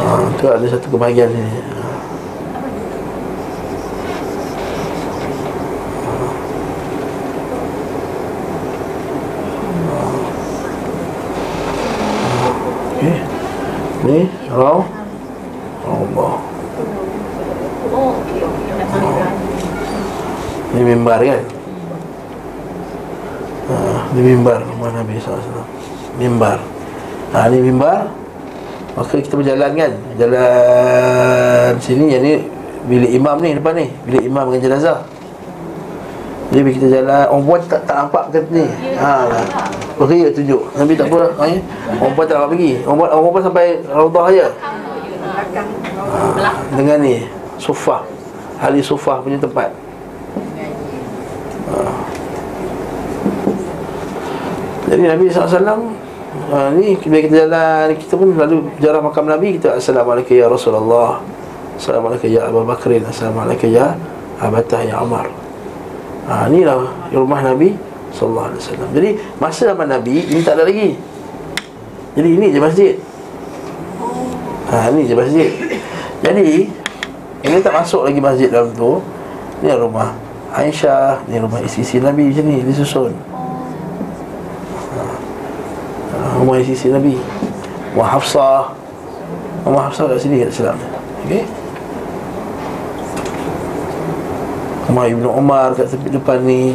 Ha, 0.00 0.26
tu 0.34 0.50
ada 0.50 0.66
satu 0.66 0.90
kebahagiaan 0.90 1.30
sini 1.30 1.50
Okey. 13.00 13.16
Ni, 14.04 14.18
raw. 14.52 14.84
Allah. 15.88 16.34
Ni 20.70 20.80
mimbar 20.84 21.20
kan? 21.24 21.42
Ha, 23.70 23.74
ni 24.12 24.20
mimbar 24.20 24.60
rumah 24.66 24.90
Nabi 24.92 25.16
SAW 25.16 25.79
Mimbar. 26.18 26.58
Ha, 27.30 27.46
Ni 27.46 27.62
mimbar. 27.62 28.10
Maka 28.98 29.22
kita 29.22 29.38
berjalan 29.38 29.70
kan? 29.78 29.92
Jalan 30.18 31.78
sini 31.78 32.10
Yang 32.10 32.22
ni 32.26 32.34
Bilik 32.90 33.10
imam 33.14 33.36
ni 33.38 33.54
depan 33.54 33.74
ni. 33.76 33.86
Bilik 34.08 34.24
imam 34.26 34.50
dengan 34.50 34.62
jenazah. 34.66 34.98
Jadi 36.50 36.60
bila 36.66 36.74
kita 36.74 36.86
jalan 36.90 37.24
Orang 37.30 37.44
puan 37.46 37.60
tak, 37.70 37.86
tak 37.86 37.96
nampak 38.02 38.24
ke 38.34 38.40
ni. 38.50 38.66
Ha, 38.98 39.28
Beri 40.00 40.32
tunjuk. 40.32 40.62
Nabi 40.74 40.92
tak 40.96 41.12
apa 41.12 41.20
ha, 41.38 41.44
ya? 41.46 41.60
Orang 42.00 42.12
puan 42.16 42.24
tak 42.26 42.34
nampak 42.40 42.50
pergi. 42.56 42.72
Orang 42.88 43.30
puan, 43.30 43.42
sampai 43.44 43.66
Raudah 43.86 44.26
je. 44.32 44.46
Ha, 46.10 46.48
Dengan 46.74 46.98
ni. 47.04 47.16
Sufah 47.60 48.00
Ahli 48.60 48.80
sufah 48.80 49.20
punya 49.20 49.36
tempat 49.36 49.68
Jadi 54.90 55.06
Nabi 55.06 55.30
SAW 55.30 55.62
uh, 56.50 56.68
Ni 56.74 56.98
bila 56.98 57.22
kita 57.22 57.46
jalan 57.46 57.94
Kita 57.94 58.18
pun 58.18 58.34
lalu 58.34 58.66
jarah 58.82 58.98
makam 58.98 59.30
Nabi 59.30 59.54
Kita 59.54 59.78
Assalamualaikum 59.78 60.34
ya 60.34 60.50
Rasulullah 60.50 61.22
Assalamualaikum 61.78 62.26
ya 62.26 62.50
Abu 62.50 62.66
Bakrin 62.66 63.06
Assalamualaikum 63.06 63.70
ya 63.70 63.94
Abatah 64.40 64.80
ya 64.80 64.96
Umar. 65.04 65.28
Ha, 66.24 66.48
Inilah 66.48 66.88
rumah 67.12 67.44
Nabi 67.44 67.76
Sallallahu 68.08 68.48
Alaihi 68.50 68.60
Wasallam. 68.64 68.88
Jadi 68.96 69.10
masa 69.36 69.60
zaman 69.68 69.86
Nabi 69.86 70.16
Ini 70.26 70.40
tak 70.40 70.56
ada 70.58 70.64
lagi. 70.64 70.96
Jadi 72.16 72.28
ini 72.40 72.46
je 72.48 72.58
masjid. 72.58 72.94
Ha, 74.72 74.88
Ini 74.90 75.02
je 75.04 75.14
masjid. 75.14 75.50
Jadi 76.24 76.48
Ini 77.44 77.56
tak 77.60 77.74
masuk 77.76 78.08
lagi 78.08 78.16
masjid 78.16 78.48
dalam 78.48 78.72
tu. 78.72 78.98
Ini 79.60 79.76
rumah 79.76 80.16
Aisyah 80.56 81.28
Ini 81.28 81.36
rumah 81.44 81.60
isi-isi 81.60 82.00
Nabi 82.00 82.32
macam 82.32 82.44
ni 82.48 82.64
Disusun 82.64 83.29
Rumah 86.40 86.56
sisi 86.64 86.88
Nabi. 86.88 87.20
Rumah 87.92 88.08
Hafsah. 88.16 88.72
Rumah 89.68 89.92
Hafsah 89.92 90.08
kat 90.08 90.24
sini 90.24 90.40
kat 90.40 90.56
Islam 90.56 90.80
Okey? 91.28 91.44
Rumah 94.88 95.04
Ibnu 95.12 95.28
Umar 95.28 95.76
kat 95.76 95.92
tepi 95.92 96.08
depan 96.08 96.40
ni. 96.40 96.72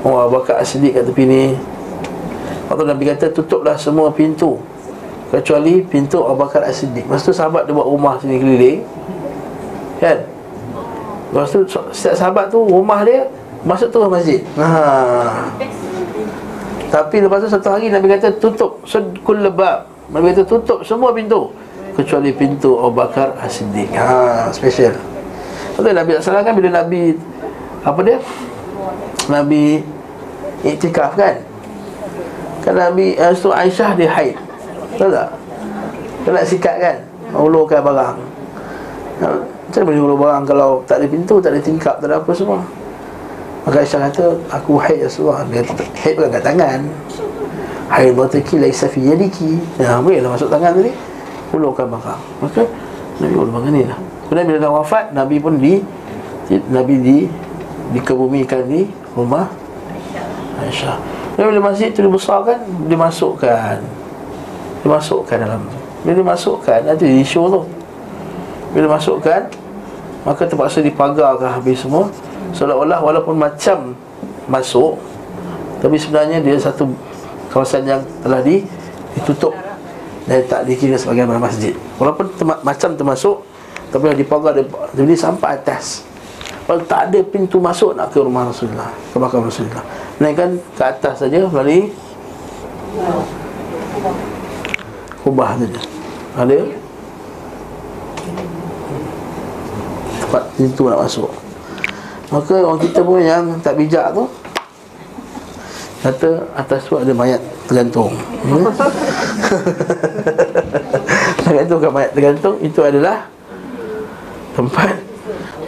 Rumah 0.00 0.32
Bakar 0.32 0.64
As-Siddiq 0.64 0.96
kat 0.96 1.04
tepi 1.04 1.28
ni. 1.28 1.52
Waktu 2.72 2.88
Nabi 2.88 3.04
kata 3.04 3.28
tutuplah 3.36 3.76
semua 3.76 4.08
pintu. 4.16 4.56
Kecuali 5.28 5.84
pintu 5.84 6.24
Abu 6.24 6.40
Bakar 6.40 6.64
As-Siddiq. 6.64 7.04
Masa 7.04 7.28
tu 7.28 7.36
sahabat 7.36 7.68
dia 7.68 7.76
buat 7.76 7.84
rumah 7.84 8.16
sini 8.16 8.40
keliling. 8.40 8.80
Kan? 10.00 10.24
Lepas 11.36 11.52
tu 11.52 11.68
setiap 11.92 12.16
sahabat 12.16 12.48
tu 12.48 12.64
rumah 12.64 13.04
dia 13.04 13.28
Masuk 13.60 13.92
tu 13.92 14.00
masjid. 14.08 14.40
Haa 14.56 15.52
tapi 16.90 17.22
lepas 17.22 17.38
tu 17.38 17.46
satu 17.46 17.70
hari 17.70 17.86
Nabi 17.86 18.10
kata 18.10 18.34
tutup 18.42 18.82
Sedkul 18.82 19.46
lebab 19.46 19.86
Nabi 20.10 20.34
kata 20.34 20.42
tutup 20.42 20.82
semua 20.82 21.14
pintu 21.14 21.54
Kecuali 21.94 22.34
pintu 22.34 22.82
Abu 22.82 22.98
Bakar 22.98 23.38
As-Siddiq 23.38 23.94
Haa, 23.94 24.50
special 24.50 24.98
Betul 25.78 25.94
Nabi 25.94 26.18
SAW 26.18 26.42
kan 26.42 26.54
bila 26.58 26.82
Nabi 26.82 27.14
Apa 27.86 28.00
dia? 28.02 28.18
Nabi 29.30 29.86
Iktikaf 30.66 31.14
kan? 31.14 31.38
Kan 32.66 32.74
Nabi 32.74 33.14
uh, 33.16 33.32
tu 33.38 33.54
Aisyah 33.54 33.94
dia 33.94 34.10
haid 34.10 34.34
Betul 34.90 35.14
tak? 35.14 35.30
Dia 36.26 36.30
nak 36.34 36.44
sikat 36.50 36.76
kan? 36.82 36.96
Ulurkan 37.38 37.80
barang 37.86 38.18
Ha, 39.20 39.28
Macam 39.36 39.84
mana 39.84 39.88
boleh 39.92 40.00
ulur 40.00 40.18
barang 40.18 40.42
Kalau 40.48 40.70
tak 40.88 41.04
ada 41.04 41.06
pintu, 41.06 41.38
tak 41.44 41.52
ada 41.52 41.60
tingkap, 41.60 42.00
tak 42.00 42.08
ada 42.08 42.24
apa 42.24 42.32
semua 42.34 42.64
Maka 43.64 43.84
Aisyah 43.84 44.00
kata 44.08 44.24
Aku 44.60 44.80
haid 44.80 45.04
Rasulullah. 45.04 45.44
Dia 45.52 45.60
haid 46.00 46.14
bukan 46.16 46.30
kat 46.32 46.42
tangan. 46.44 46.80
Haid 47.92 48.12
bataki 48.16 48.56
laisa 48.56 48.88
fi 48.88 49.04
yadiki. 49.04 49.60
Ya 49.76 50.00
bolehlah 50.00 50.32
masuk 50.32 50.48
tangan 50.48 50.72
tadi. 50.72 50.92
Ulurkan 51.52 51.90
bakar. 51.90 52.16
Maka 52.40 52.64
Nabi 53.20 53.34
ulurkan 53.36 53.72
ni 53.74 53.84
lah. 53.84 53.98
Kemudian 54.30 54.46
bila 54.46 54.58
dah 54.62 54.72
wafat 54.72 55.04
Nabi 55.10 55.36
pun 55.42 55.58
di, 55.58 55.82
Nabi 56.70 56.94
di 57.02 57.18
Dikebumikan 57.90 58.70
di 58.70 58.86
rumah 59.18 59.50
Aisyah. 60.62 60.96
Dan 61.34 61.50
bila 61.50 61.74
masjid 61.74 61.90
tu 61.90 62.06
dibesarkan 62.06 62.62
Dimasukkan. 62.86 63.82
Dimasukkan 64.86 65.36
dalam 65.36 65.60
tu. 65.66 65.78
Bila 66.06 66.14
dimasukkan 66.16 66.86
Nanti 66.86 67.04
di 67.10 67.26
show 67.26 67.50
tu. 67.50 67.60
Bila 68.72 68.96
masukkan 68.96 69.50
Maka 70.22 70.46
terpaksa 70.46 70.80
dipagarkan 70.80 71.60
habis 71.60 71.82
semua 71.82 72.08
Seolah-olah 72.54 72.98
walaupun 73.02 73.38
macam 73.38 73.94
masuk 74.50 74.98
Tapi 75.80 75.96
sebenarnya 75.96 76.42
dia 76.42 76.58
satu 76.58 76.90
kawasan 77.50 77.86
yang 77.86 78.02
telah 78.22 78.42
di, 78.42 78.62
ditutup 79.18 79.54
Dan 80.26 80.42
tak 80.46 80.66
dikira 80.66 80.98
sebagai 80.98 81.26
masjid. 81.38 81.74
Walaupun 81.98 82.26
tema, 82.34 82.58
macam 82.62 82.94
termasuk 82.94 83.46
Tapi 83.90 84.14
di 84.14 84.26
pagar 84.26 84.54
dia, 84.54 84.66
dia 84.94 85.18
sampai 85.18 85.58
atas. 85.58 86.06
Kalau 86.66 86.82
tak 86.86 87.10
ada 87.10 87.18
pintu 87.26 87.58
masuk 87.58 87.98
nak 87.98 88.14
ke 88.14 88.22
rumah 88.22 88.46
Rasulullah 88.46 88.90
Ke 89.10 89.16
makam 89.18 89.46
Rasulullah. 89.46 89.82
Naikkan 90.22 90.58
ke 90.74 90.82
atas 90.82 91.22
saja 91.22 91.46
melalui 91.46 91.90
Kubah 95.20 95.52
saja. 95.60 95.80
Ada? 96.32 96.58
Tempat 100.24 100.42
pintu 100.56 100.88
nak 100.88 101.02
masuk 101.04 101.49
Maka 102.30 102.54
orang 102.62 102.80
kita 102.80 103.00
pun 103.02 103.18
yang 103.18 103.58
tak 103.58 103.74
bijak 103.74 104.14
tu 104.14 104.24
Kata 106.00 106.48
atas 106.56 106.88
tu 106.88 106.96
ada 106.96 107.12
mayat 107.12 107.42
tergantung 107.68 108.16
hmm? 108.46 108.72
Tergantung 111.44 111.78
kan 111.82 111.90
mayat 111.92 112.10
tergantung 112.16 112.54
Itu 112.62 112.80
adalah 112.86 113.28
Tempat 114.56 114.96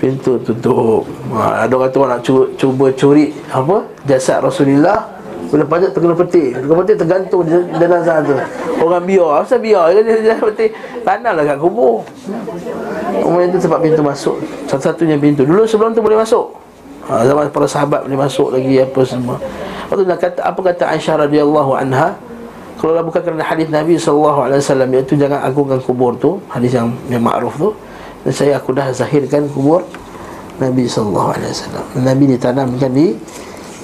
Pintu 0.01 0.41
tutup 0.41 1.05
ha, 1.37 1.67
Ada 1.67 1.75
orang 1.77 1.93
orang 1.95 2.11
nak 2.17 2.23
cuba, 2.25 2.49
cuba 2.57 2.87
curi 2.97 3.35
Apa? 3.53 3.85
Jasad 4.09 4.41
Rasulullah 4.41 5.22
Bila 5.51 5.65
pajak 5.67 5.91
terkena 5.97 6.15
peti 6.15 6.55
Terkena 6.55 6.77
peti 6.85 6.93
tergantung 6.95 7.43
sana 8.05 8.21
tu. 8.23 8.35
Orang 8.79 9.05
biar. 9.09 9.43
Apa 9.43 9.57
biar? 9.59 9.85
Dia 9.91 10.03
jasad 10.23 10.45
peti 10.53 10.67
Tanah 11.03 11.33
lah 11.35 11.45
kat 11.45 11.59
kubur. 11.59 12.07
Umumnya 13.27 13.51
itu 13.51 13.59
tempat 13.59 13.81
pintu 13.83 14.03
masuk. 14.07 14.37
Satu-satunya 14.71 15.19
pintu. 15.19 15.43
Dulu 15.43 15.67
sebelum 15.67 15.91
tu 15.97 16.01
boleh 16.05 16.19
masuk. 16.21 16.55
Ha, 17.11 17.27
Zaman 17.27 17.51
para 17.51 17.67
sahabat 17.67 18.07
boleh 18.07 18.19
masuk 18.19 18.55
lagi 18.55 18.79
Apa 18.79 19.01
semua. 19.03 19.37
Lepas 19.43 19.95
tu 19.99 20.05
nak 20.07 20.19
kata, 20.23 20.41
apa 20.47 20.61
kata 20.63 20.83
Aisyah 20.95 21.15
radhiyallahu 21.27 21.73
anha? 21.75 22.15
Kalau 22.79 22.99
lah 22.99 23.03
bukan 23.07 23.23
kerana 23.23 23.47
hadis 23.47 23.71
Nabi 23.71 23.95
SAW 23.95 24.51
Iaitu 24.91 25.15
jangan 25.19 25.43
agungkan 25.43 25.83
kubur 25.83 26.15
tu. 26.19 26.39
Hadis 26.47 26.75
yang, 26.75 26.95
yang 27.11 27.23
ma'ruf 27.23 27.59
tu. 27.59 27.71
Dan 28.23 28.33
saya 28.33 28.53
aku 28.59 28.71
dah 28.71 28.91
zahirkan 28.95 29.51
kubur 29.51 29.83
Nabi 30.63 30.87
SAW 30.87 31.35
Nabi 31.99 32.25
ditanamkan 32.39 32.91
di 32.95 33.19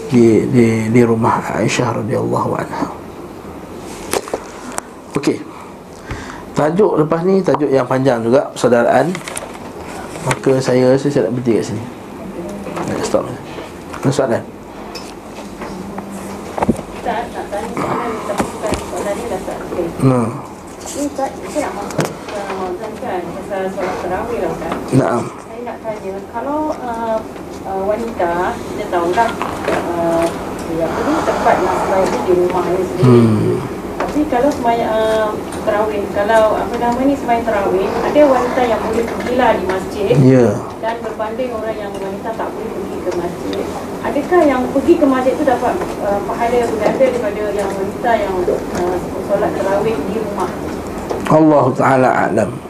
di, 0.09 0.49
di, 0.49 0.67
di 0.89 1.01
rumah 1.05 1.41
Aisyah 1.41 2.03
radhiyallahu 2.03 2.51
anha 2.57 2.89
Okey 5.17 5.39
Tajuk 6.59 6.99
lepas 6.99 7.23
ni 7.23 7.39
tajuk 7.39 7.71
yang 7.71 7.87
panjang 7.87 8.19
juga 8.19 8.51
persaudaraan. 8.51 9.15
Maka 10.27 10.59
saya 10.59 10.91
rasa 10.91 11.07
saya 11.07 11.31
nak 11.31 11.39
berhenti 11.39 11.55
kat 11.55 11.65
sini. 11.71 11.85
Nak 12.91 12.99
stop. 13.07 13.31
Ada 14.03 14.11
soalan? 14.11 14.43
Tak, 17.07 17.31
nak 17.31 17.45
tanya 17.47 17.71
soalan 17.79 18.11
tapi 18.27 18.45
bukan 18.51 18.73
soalan 18.91 19.15
ni 19.15 19.25
dah 19.31 19.41
tak 19.47 19.59
saya 21.47 21.61
nak 21.67 21.73
masuk 21.75 22.07
ke 22.07 22.39
Ramadan 22.39 22.93
kan 23.03 23.23
Pasal 23.35 23.63
solat 23.75 23.97
terawih 24.03 24.39
lah 24.43 24.55
kan 24.59 24.75
Naam. 24.95 25.23
Saya 25.43 25.61
nak 25.67 25.77
tanya 25.83 26.15
Kalau 26.31 26.61
uh, 26.79 27.19
uh, 27.69 27.83
wanita 27.85 28.57
Kita 28.57 28.85
tahu 28.89 29.09
lah 29.13 29.31
uh, 29.69 30.25
ya, 30.73 30.85
Apa 30.89 30.99
ni 31.05 31.13
tempat 31.29 31.55
nak 31.61 31.77
sembahyang 31.85 32.09
tu 32.09 32.19
di 32.25 32.33
rumah 32.41 32.65
dia 32.65 32.85
sendiri. 32.89 33.21
Hmm. 33.21 33.57
Tapi 33.99 34.21
kalau 34.33 34.49
sembahyang 34.49 34.91
uh, 34.91 35.29
terawih 35.69 36.05
Kalau 36.17 36.43
apa 36.57 36.75
nama 36.81 37.01
ni 37.05 37.15
sembahyang 37.15 37.45
terawih 37.45 37.89
Ada 38.09 38.21
wanita 38.25 38.61
yang 38.65 38.81
boleh 38.81 39.05
pergilah 39.05 39.51
di 39.61 39.65
masjid. 39.69 40.15
Ya. 40.25 40.49
dan 40.79 40.95
berbanding 41.03 41.51
orang 41.51 41.75
yang 41.75 41.91
wanita 41.91 42.31
tak 42.39 42.49
boleh 42.55 42.71
pergi 42.71 42.97
ke 43.03 43.11
masjid. 43.19 43.67
Adakah 43.99 44.41
yang 44.47 44.63
pergi 44.71 44.95
ke 44.95 45.07
masjid 45.11 45.35
tu 45.35 45.43
dapat 45.43 45.75
uh, 46.07 46.23
pahala 46.23 46.55
yang 46.55 46.71
berganda 46.71 47.05
daripada 47.11 47.43
yang 47.51 47.71
wanita 47.75 48.11
yang 48.15 48.35
uh, 48.47 48.97
solat 49.27 49.51
tarawih 49.59 49.97
di 50.07 50.17
rumah? 50.23 50.51
Allah 51.29 51.67
Ta'ala 51.75 52.09
alam 52.31 52.68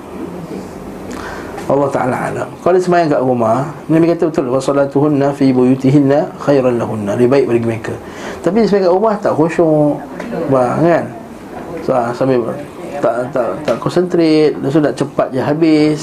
Allah 1.68 1.88
Ta'ala 1.92 2.16
alam. 2.32 2.48
Kalau 2.64 2.72
dia 2.72 2.80
sembahyang 2.80 3.08
kat 3.12 3.20
rumah 3.20 3.68
Nabi 3.92 4.08
kata 4.08 4.32
betul 4.32 4.48
Wasalatuhunna 4.48 5.36
fi 5.36 5.52
buyutihinna 5.52 6.40
khairan 6.40 6.80
lahunna. 6.80 7.12
Lebih 7.12 7.28
baik 7.28 7.44
bagi 7.44 7.64
mereka. 7.68 7.94
Tapi 8.40 8.64
dia 8.64 8.66
sembahyang 8.72 8.88
kat 8.88 8.94
rumah 8.96 9.14
tak 9.20 9.32
khusyuk 9.36 10.00
kan 10.48 11.04
so, 11.84 11.92
ah, 11.92 12.08
Sambil 12.16 12.40
tak, 13.04 13.30
tak, 13.36 13.48
tak 13.68 13.76
konsentrate 13.78 14.56
Lepas 14.56 14.72
tu 14.72 14.80
nak 14.80 14.94
cepat 14.96 15.28
je 15.28 15.40
habis. 15.44 16.00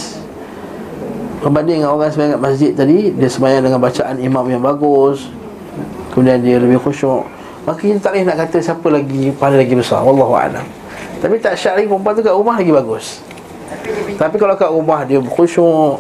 Berbanding 1.42 1.82
dengan 1.82 1.98
orang 1.98 2.14
sembahyang 2.14 2.38
kat 2.38 2.44
masjid 2.46 2.72
tadi 2.78 3.10
Dia 3.18 3.30
sembahyang 3.30 3.64
dengan 3.66 3.82
bacaan 3.82 4.16
imam 4.22 4.46
yang 4.46 4.62
bagus. 4.62 5.34
Kemudian 6.14 6.46
dia 6.46 6.62
lebih 6.62 6.78
khusyuk. 6.78 7.26
Maka 7.66 7.82
kita 7.82 7.98
tak 7.98 8.14
boleh 8.14 8.26
nak 8.30 8.38
kata 8.46 8.58
siapa 8.62 8.88
lagi 8.94 9.34
pahala 9.34 9.58
lagi 9.58 9.74
besar. 9.74 10.06
Wallahu'alam 10.06 10.62
Tapi 11.26 11.42
tak 11.42 11.58
syak 11.58 11.82
lagi 11.82 11.90
perempuan 11.90 12.14
tu 12.14 12.22
kat 12.22 12.38
rumah 12.38 12.62
lagi 12.62 12.70
bagus 12.70 13.25
Tapi 14.16 14.36
kalau 14.40 14.56
kat 14.56 14.70
rumah 14.72 15.04
dia 15.04 15.20
khusyuk 15.20 16.00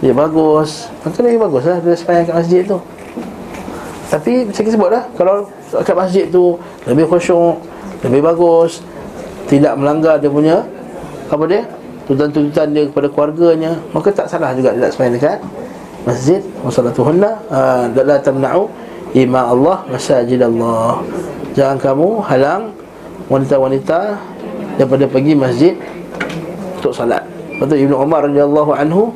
Dia 0.00 0.12
bagus. 0.12 0.88
Maka 1.02 1.18
lagi 1.20 1.38
bagus 1.38 1.62
lah 1.66 1.78
dia 1.82 1.94
sembahyang 1.96 2.26
kat 2.26 2.36
masjid 2.36 2.62
tu. 2.64 2.78
Tapi 4.06 4.46
kita 4.54 4.70
sebut 4.70 4.90
lah 4.90 5.02
Kalau 5.18 5.50
kat 5.82 5.96
masjid 5.98 6.24
tu 6.30 6.54
Lebih 6.86 7.10
khusyuk 7.10 7.58
Lebih 8.06 8.22
bagus 8.22 8.78
Tidak 9.50 9.74
melanggar 9.74 10.22
dia 10.22 10.30
punya 10.30 10.62
Apa 11.26 11.44
dia? 11.50 11.66
Tuntutan-tuntutan 12.06 12.70
dia 12.70 12.86
kepada 12.86 13.10
keluarganya 13.10 13.74
Maka 13.90 14.14
tak 14.14 14.30
salah 14.30 14.54
juga 14.54 14.70
dia 14.78 14.86
tak 14.86 14.92
sembahyang 14.94 15.14
dekat 15.18 15.38
Masjid. 16.06 16.40
Wassalatuhunna 16.62 17.30
uh, 17.50 17.84
La 18.06 18.16
tamna'u 18.22 18.70
Ima 19.10 19.50
Allah 19.50 19.82
Masajid 19.90 20.38
Allah 20.38 21.02
Jangan 21.58 21.76
kamu 21.82 22.08
halang 22.30 22.62
Wanita-wanita 23.26 24.22
Daripada 24.78 25.10
pergi 25.10 25.34
masjid 25.34 25.74
Untuk 26.86 27.02
salat. 27.02 27.26
Lepas 27.50 27.66
tu 27.66 27.74
Ibn 27.82 27.98
Umar 27.98 28.30
radhiyallahu 28.30 28.70
anhu 28.78 29.10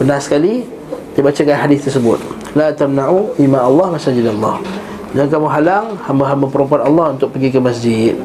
Pernah 0.00 0.16
sekali 0.16 0.64
Dia 1.12 1.20
bacakan 1.20 1.68
hadis 1.68 1.84
tersebut. 1.84 2.16
La 2.56 2.72
tamna'u 2.72 3.36
Ima 3.36 3.60
Allah 3.60 3.92
Masajid 3.92 4.24
Allah. 4.24 4.56
Jangan 5.12 5.28
kamu 5.28 5.46
halang 5.52 5.86
Hamba-hamba 6.08 6.48
perempuan 6.48 6.80
Allah 6.80 7.12
Untuk 7.12 7.36
pergi 7.36 7.52
ke 7.52 7.60
masjid. 7.60 8.16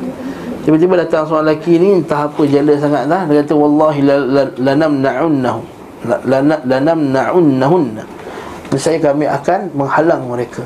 Tiba-tiba 0.64 0.96
datang 0.96 1.28
seorang 1.28 1.52
lelaki 1.52 1.76
ni 1.76 2.00
Entah 2.00 2.32
apa 2.32 2.40
jala 2.48 2.72
sangat 2.80 3.04
lah 3.12 3.28
Dia 3.28 3.44
kata 3.44 3.54
Wallahi 3.60 4.00
lanamna'unnahu 4.64 5.62
Lanamna'unnahunna 6.64 8.04
Saya 8.80 8.96
kami 8.96 9.28
akan 9.28 9.76
menghalang 9.76 10.24
mereka. 10.24 10.64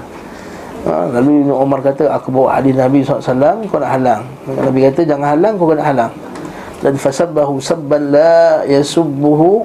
Ha, 0.86 1.10
Lalu 1.18 1.50
Umar 1.50 1.82
kata 1.82 2.14
Aku 2.14 2.30
bawa 2.30 2.62
hadis 2.62 2.78
Nabi 2.78 3.02
SAW 3.02 3.66
Kau 3.74 3.82
nak 3.82 3.90
halang. 3.90 4.22
Nabi 4.54 4.86
kata 4.86 5.02
jangan 5.02 5.34
halang 5.34 5.58
Kau 5.58 5.66
kena 5.66 5.82
halang 5.82 6.14
Dan 6.84 7.00
fasabbahu 7.00 7.64
sabban 7.64 8.12
la 8.12 8.68
yasubbuhu 8.68 9.64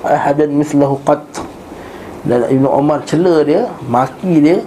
Ahadan 0.00 0.56
mithlahu 0.56 0.96
qat. 1.04 1.20
Dan 2.24 2.48
Ibn 2.48 2.64
Umar 2.64 3.04
cela 3.04 3.44
dia 3.44 3.68
Maki 3.84 4.40
dia. 4.40 4.64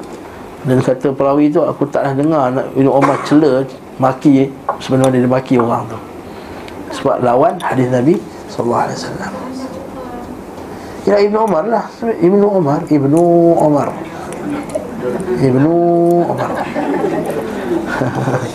Dan 0.70 0.86
kata 0.86 1.10
perawi 1.10 1.50
tu 1.50 1.66
Aku 1.66 1.90
tak 1.90 2.06
nak 2.06 2.16
dengar 2.22 2.54
Ibn 2.78 2.88
Umar 2.88 3.18
cela 3.26 3.66
Maki 3.98 4.54
Sebenarnya 4.78 5.26
dia 5.26 5.30
maki 5.30 5.58
orang 5.58 5.90
tu. 5.90 5.98
Sebab 7.02 7.26
lawan 7.26 7.58
hadis 7.58 7.90
Nabi 7.90 8.16
Sallallahu 8.54 8.84
Alaihi 8.86 8.98
Wasallam. 9.02 9.34
Ya 11.10 11.18
Ibn 11.26 11.36
Umar 11.42 11.64
lah. 11.66 11.86
Ibn 12.06 12.42
Umar 12.46 12.80
Ibn 12.86 13.14
Umar 13.58 13.90
Ibn 15.40 15.64
Umar 16.28 16.52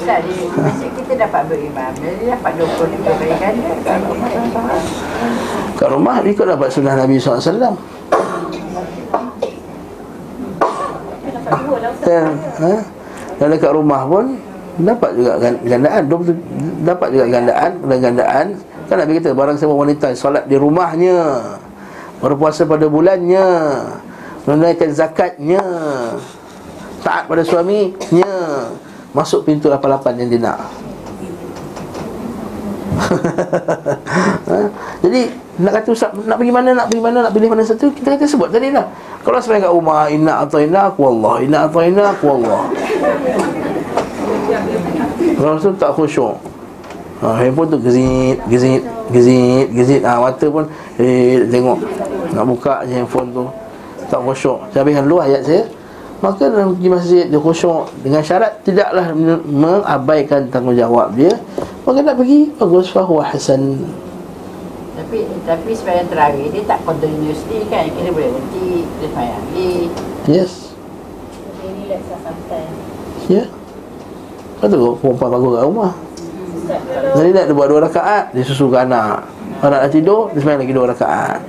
Tak 0.04 0.18
di 0.26 0.34
masjid 0.58 0.90
kita 0.90 1.12
dapat 1.26 1.42
berimam. 1.46 1.92
Jadi 1.98 2.24
dapat 2.26 2.52
20 2.58 2.90
lebih 2.90 3.14
baik 3.18 3.36
ganda. 3.38 3.70
Kat 5.74 5.88
rumah 5.90 6.14
rumah 6.14 6.16
ikut 6.26 6.46
dapat 6.46 6.68
sunnah 6.70 6.94
Nabi 6.98 7.18
SAW 7.18 7.78
dapat 11.44 11.60
dua 11.68 11.76
lah 11.78 11.92
ya, 12.08 12.24
ha? 12.60 12.74
Dan 13.36 13.46
dekat 13.52 13.72
rumah 13.74 14.02
pun 14.08 14.24
Dapat 14.74 15.10
juga 15.14 15.32
gan- 15.38 15.62
gandaan 15.62 16.02
Dapat 16.82 17.08
juga 17.14 17.26
gandaan 17.30 17.70
Dan 17.82 17.98
gandaan 18.00 18.46
Kan 18.86 18.96
Nabi 19.02 19.12
kata 19.18 19.30
Barang 19.34 19.56
siapa 19.58 19.74
wanita 19.74 20.06
Solat 20.14 20.46
di 20.46 20.56
rumahnya 20.58 21.42
Berpuasa 22.22 22.64
pada 22.64 22.86
bulannya 22.86 23.46
Menunaikan 24.46 24.90
zakatnya 24.94 25.62
Taat 27.04 27.28
pada 27.28 27.42
suaminya 27.44 28.32
Masuk 29.14 29.46
pintu 29.46 29.70
88 29.70 30.20
yang 30.20 30.28
dia 30.28 30.40
nak 30.42 30.58
ha? 30.58 30.66
Jadi 35.04 35.22
nak 35.54 35.72
kata 35.78 35.88
Ustaz 35.94 36.10
nak 36.26 36.36
pergi 36.38 36.50
mana 36.50 36.74
nak 36.74 36.86
pergi 36.90 37.02
mana 37.02 37.18
nak 37.22 37.32
pilih 37.34 37.46
mana 37.46 37.62
satu 37.62 37.86
kita 37.94 38.18
kata 38.18 38.26
sebut 38.26 38.50
tadi 38.50 38.74
lah. 38.74 38.90
Kalau 39.22 39.38
sampai 39.38 39.62
kat 39.62 39.70
rumah 39.70 40.10
inna 40.10 40.42
atau 40.42 40.58
inna 40.58 40.90
aku 40.90 41.06
Allah 41.06 41.34
inna 41.46 41.58
atau 41.70 41.80
inna 41.86 42.10
aku 42.10 42.26
Allah. 42.42 42.60
Kalau 45.38 45.54
tu 45.62 45.70
tak 45.78 45.90
khusyuk. 45.94 46.34
Ha, 47.22 47.40
handphone 47.40 47.70
tu 47.72 47.78
gezit, 47.80 48.36
gezit, 48.50 48.82
gezit, 49.14 49.66
gezit. 49.70 50.02
Ha, 50.02 50.18
mata 50.18 50.46
pun 50.50 50.66
eh 50.98 51.46
tengok. 51.46 51.78
Nak 52.34 52.44
buka 52.50 52.82
je 52.84 52.98
handphone 52.98 53.30
tu. 53.30 53.44
Tak 54.10 54.20
khusyuk. 54.26 54.58
Saya 54.74 54.82
habiskan 54.82 55.06
dulu 55.06 55.22
ayat 55.22 55.46
saya. 55.46 55.62
Maka 56.24 56.48
dalam 56.48 56.72
pergi 56.72 56.88
masjid 56.88 57.24
dia 57.28 57.36
khusyuk 57.36 57.92
dengan 58.00 58.24
syarat 58.24 58.64
tidaklah 58.64 59.12
men- 59.12 59.44
mengabaikan 59.44 60.48
tanggungjawab 60.48 61.12
dia. 61.12 61.36
Maka 61.84 62.00
nak 62.00 62.16
pergi 62.16 62.48
bagus 62.56 62.88
fahuwa 62.88 63.28
hasan. 63.28 63.84
Tapi 64.94 65.26
Tapi 65.44 65.70
sembahyang 65.76 66.08
terawih 66.08 66.48
dia 66.54 66.62
tak 66.70 66.78
continuously 66.86 67.66
kan 67.66 67.82
Kita 67.90 68.14
boleh 68.14 68.30
berhenti 68.30 68.86
Kita 68.86 69.06
sembahyang 69.10 69.42
lagi 69.42 69.72
Yes 70.30 70.64
relax 71.94 72.02
lah 72.10 72.20
sometimes 72.24 72.76
Ya 73.28 73.34
yeah. 73.34 73.46
Lepas 74.54 74.68
tu 74.70 74.82
perempuan 75.02 75.30
bagus 75.34 75.50
kat 75.50 75.64
rumah 75.66 75.92
Ustaz 76.54 76.80
Jadi 77.18 77.28
nak 77.34 77.44
dia 77.50 77.54
buat 77.54 77.68
dua 77.68 77.80
rakaat 77.84 78.24
Dia 78.32 78.44
susukan 78.46 78.86
anak 78.88 79.28
Anak 79.60 79.78
dah 79.88 79.90
tidur 79.92 80.32
Dia 80.32 80.38
sembahyang 80.40 80.62
lagi 80.64 80.74
dua 80.74 80.86
rakaat 80.90 81.40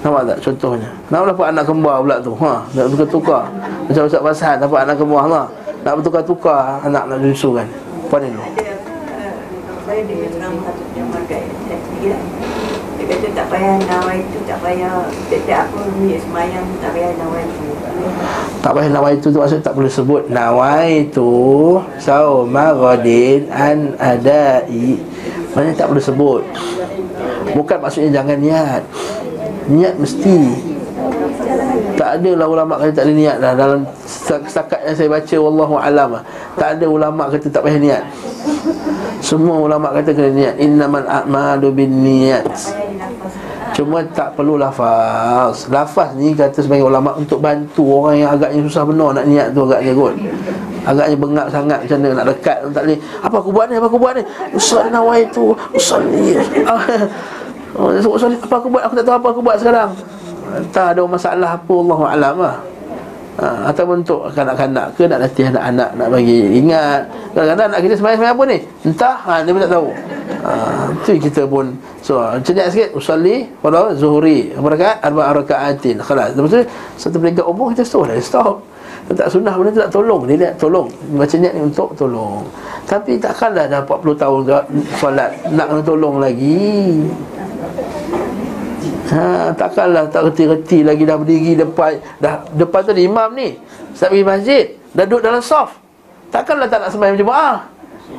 Nampak 0.00 0.22
tak 0.32 0.38
contohnya? 0.40 0.88
Nak 1.12 1.28
dapat 1.36 1.46
anak 1.52 1.64
kembar 1.68 1.96
pula 2.00 2.16
tu? 2.24 2.32
Ha, 2.40 2.52
Nak 2.72 2.84
tukar-tukar 2.88 3.44
Macam 3.84 4.02
Ustaz 4.08 4.22
Fasahan 4.24 4.56
dapat 4.56 4.78
anak 4.88 4.96
kembar 4.96 5.28
ha. 5.28 5.42
Nak 5.84 5.92
bertukar-tukar 6.00 6.80
Anak 6.88 7.04
nak 7.04 7.20
Apa 7.20 8.16
ni 8.24 8.28
tu 8.32 8.40
Ada 8.40 8.62
uh, 8.64 9.32
saya 9.84 10.00
dengar 10.06 10.28
ceramah 10.30 10.62
satu 10.70 10.84
lah. 12.08 12.22
Dia 13.00 13.04
kata 13.08 13.26
tak 13.32 13.46
payah 13.48 13.76
nawai 13.88 14.20
itu, 14.20 14.38
tak 14.44 14.58
payah. 14.60 15.08
Setiap 15.28 15.66
apa 15.72 15.80
ni 15.98 16.14
semayang 16.20 16.66
tak 16.78 16.90
payah 16.92 17.10
nawai 17.16 17.42
itu. 17.48 17.68
Tak 18.60 18.72
payah 18.76 18.90
nawai 18.92 19.12
tu 19.18 19.28
tu 19.32 19.38
maksud 19.40 19.60
tak 19.64 19.72
perlu 19.76 19.90
sebut 19.90 20.22
Nawai 20.28 21.08
tu 21.12 21.32
Sauma 22.00 22.72
ghadin 22.76 23.48
an 23.52 23.96
adai. 23.96 25.00
Maksudnya 25.52 25.74
tak 25.76 25.86
perlu 25.92 26.02
sebut. 26.02 26.42
Bukan 27.56 27.78
maksudnya 27.82 28.20
jangan 28.20 28.38
niat 28.38 28.82
Niat 29.70 29.94
mesti. 29.96 30.36
Tak 31.94 32.16
ada 32.16 32.30
lah 32.32 32.46
ulama 32.48 32.74
kata 32.80 32.92
tak 32.96 33.04
ada 33.06 33.12
niat 33.14 33.36
lah. 33.38 33.52
Dalam 33.54 33.80
setakat 34.48 34.80
yang 34.88 34.96
saya 34.96 35.08
baca 35.08 35.36
Wallahu 35.38 35.74
alam 35.78 36.08
lah. 36.18 36.22
Tak 36.58 36.68
ada 36.76 36.86
ulama 36.90 37.30
kata 37.30 37.46
tak 37.46 37.62
payah 37.62 37.80
niat. 37.80 38.02
Semua 39.20 39.60
ulama 39.60 39.94
kata 39.94 40.10
kena 40.10 40.30
niat. 40.32 40.54
Innamal 40.58 41.06
a'malu 41.06 41.68
bin 41.76 41.92
niat 42.02 42.48
Cuma 43.76 44.02
tak 44.10 44.34
perlu 44.34 44.58
lafaz. 44.58 45.68
Lafaz 45.70 46.16
ni 46.16 46.34
kata 46.34 46.64
sebagai 46.64 46.88
ulama 46.88 47.14
Untuk 47.14 47.38
bantu 47.38 48.02
orang 48.02 48.16
yang 48.26 48.30
agaknya 48.34 48.60
susah 48.66 48.82
benar 48.82 49.10
Nak 49.14 49.26
niat 49.28 49.46
tu 49.54 49.60
agaknya 49.68 49.92
kot. 49.94 50.14
Agaknya 50.80 51.16
bengap 51.20 51.46
sangat 51.52 51.78
macam 51.84 51.98
mana 52.00 52.14
nak 52.16 52.26
dekat 52.32 52.58
Tak 52.72 52.82
boleh. 52.88 52.98
Apa 53.20 53.36
aku 53.38 53.50
buat 53.52 53.66
ni, 53.68 53.74
apa 53.76 53.86
aku 53.86 53.98
buat 54.00 54.12
ni? 54.16 54.22
Ustaz 54.56 54.88
nawai 54.88 55.28
tu. 55.30 55.52
Ni 56.10 56.34
Oh, 57.80 57.88
Ustaz 57.96 58.28
ni, 58.28 58.36
apa 58.36 58.60
aku 58.60 58.68
buat, 58.68 58.84
aku 58.84 58.94
tak 59.00 59.04
tahu 59.08 59.16
apa 59.16 59.28
aku 59.32 59.40
buat 59.40 59.56
sekarang. 59.56 59.90
Tak 60.68 60.92
ada 60.92 61.02
masalah 61.08 61.56
apa 61.56 61.72
Allah 61.72 62.00
Alam 62.12 62.36
lah. 62.44 62.56
Ha, 63.40 63.72
ataupun 63.72 64.04
untuk 64.04 64.28
kanak-kanak 64.36 64.92
ke 65.00 65.08
nak 65.08 65.24
latih 65.24 65.48
anak-anak 65.48 65.96
nak 65.96 66.08
bagi 66.12 66.60
ingat. 66.60 67.08
Kadang-kadang 67.32 67.66
anak 67.72 67.80
kita 67.88 67.94
semayang-semayang 67.96 68.36
apa 68.36 68.44
ni? 68.44 68.58
Entah 68.84 69.16
ha, 69.16 69.32
dia 69.40 69.50
pun 69.56 69.60
tak 69.64 69.72
tahu. 69.72 69.88
Ha, 70.44 70.52
tu 71.08 71.10
kita 71.16 71.42
pun 71.48 71.64
so 72.04 72.20
cenyak 72.44 72.68
sikit. 72.68 72.92
Usalli 72.92 73.48
pada 73.64 73.96
zuhri 73.96 74.52
berapa 74.52 74.76
rakaat? 74.76 74.96
Arba 75.00 75.32
rakaatin. 75.32 75.96
Khalas. 76.04 76.36
Lepas 76.36 76.52
tu 76.52 76.60
satu 77.00 77.16
peringkat 77.16 77.46
umur 77.48 77.72
kita 77.72 77.80
stop 77.80 78.12
dah 78.12 78.20
stop. 78.20 78.60
Tak 79.08 79.26
sunnah 79.32 79.56
benda 79.56 79.70
tu 79.72 79.80
tak 79.88 79.92
tolong. 79.94 80.22
Dia 80.28 80.36
lihat 80.36 80.54
tolong. 80.60 80.88
Baca 81.16 81.36
niat 81.40 81.52
ni 81.56 81.60
untuk 81.64 81.96
tolong. 81.96 82.44
Tapi 82.84 83.16
takkanlah 83.16 83.64
dah 83.72 83.80
40 83.88 84.20
tahun 84.20 84.40
dah 84.44 84.62
solat 85.00 85.30
nak 85.56 85.66
kena 85.72 85.82
tolong 85.86 86.20
lagi 86.20 87.08
Ha, 89.10 89.50
takkanlah 89.58 90.06
tak 90.06 90.30
reti-reti 90.30 90.86
lagi 90.86 91.02
dah 91.02 91.18
berdiri 91.18 91.58
depan 91.58 91.98
dah 92.22 92.46
depan 92.54 92.80
tu 92.86 92.94
imam 92.94 93.30
ni. 93.34 93.58
Start 93.94 94.14
pergi 94.14 94.26
masjid, 94.26 94.64
dah 94.94 95.04
duduk 95.06 95.22
dalam 95.26 95.42
saf. 95.42 95.74
Takkanlah 96.30 96.70
tak 96.70 96.86
nak 96.86 96.90
sembahyang 96.94 97.18
jemaah. 97.18 97.58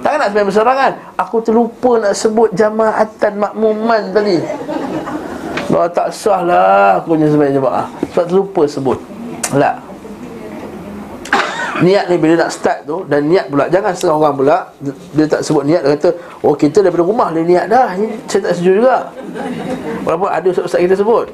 Takkan 0.04 0.18
nak 0.20 0.30
sembahyang 0.32 0.50
berserangan. 0.52 0.92
Aku 1.16 1.38
terlupa 1.40 1.92
nak 2.00 2.14
sebut 2.16 2.50
jamaatan 2.52 3.34
makmuman 3.40 4.02
tadi. 4.12 4.38
Bahawa 5.72 5.88
tak 5.88 6.12
sah 6.12 6.44
lah 6.44 7.00
aku 7.00 7.16
punya 7.16 7.32
sembahyang 7.32 7.56
jemaah. 7.64 7.86
Sebab 8.12 8.26
terlupa 8.28 8.62
sebut. 8.68 9.00
Lah. 9.56 9.91
Niat 11.82 12.06
ni 12.14 12.16
bila 12.22 12.46
nak 12.46 12.50
start 12.54 12.86
tu 12.86 13.02
Dan 13.10 13.26
niat 13.26 13.50
pula 13.50 13.66
Jangan 13.68 13.92
setengah 13.98 14.18
orang 14.22 14.36
pula 14.38 14.58
Dia 15.18 15.26
tak 15.26 15.42
sebut 15.42 15.66
niat 15.66 15.82
Dia 15.82 15.98
kata 15.98 16.10
Oh 16.46 16.54
kita 16.54 16.86
daripada 16.86 17.02
rumah 17.02 17.34
Dia 17.34 17.44
niat 17.44 17.66
dah 17.68 17.98
Saya 18.30 18.40
tak 18.46 18.54
setuju 18.58 18.72
juga. 18.86 18.98
Walaupun 20.06 20.30
ada 20.30 20.48
ustaz-ustaz 20.50 20.82
kita 20.82 20.96
sebut. 20.98 21.28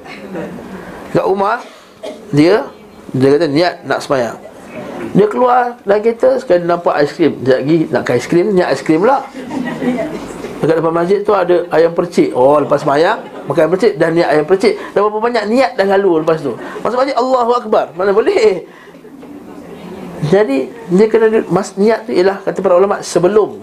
Kat 1.11 1.25
rumah 1.27 1.59
Dia 2.31 2.63
Dia 3.11 3.27
kata 3.35 3.45
niat 3.51 3.73
nak 3.83 3.99
semayang. 3.99 4.37
Dia 5.15 5.25
keluar 5.27 5.75
dalam 5.83 5.99
kereta 5.99 6.39
Sekali 6.39 6.63
nampak 6.63 6.95
aiskrim. 6.95 7.43
Dia 7.43 7.59
lagi 7.59 7.77
nak 7.91 8.07
aiskrim 8.07 8.45
Niat 8.55 8.67
aiskrim 8.71 8.99
pula. 9.03 9.27
Dekat 10.57 10.75
depan 10.81 10.93
masjid 10.95 11.19
tu 11.21 11.33
ada 11.37 11.55
ayam 11.69 11.91
percik. 11.93 12.33
Oh 12.33 12.57
lepas 12.57 12.81
semayang 12.81 13.19
Makan 13.47 13.61
ayam 13.67 13.71
percik 13.71 13.93
Dan 13.95 14.09
niat 14.15 14.29
ayam 14.31 14.45
percik. 14.47 14.73
Dan 14.91 14.99
berapa 15.07 15.19
banyak 15.23 15.43
niat 15.51 15.71
dah 15.79 15.87
lalu 15.95 16.23
lepas 16.23 16.39
tu. 16.39 16.53
Masuk 16.83 16.97
masjid 16.99 17.15
Allahu 17.15 17.51
Akbar. 17.55 17.85
Mana 17.95 18.11
boleh 18.11 18.67
jadi 20.27 20.67
dia 20.91 21.05
kena 21.07 21.45
mas 21.47 21.77
niat 21.79 22.03
tu 22.03 22.11
ialah 22.11 22.43
kata 22.43 22.59
para 22.59 22.75
ulama 22.75 22.99
sebelum 22.99 23.59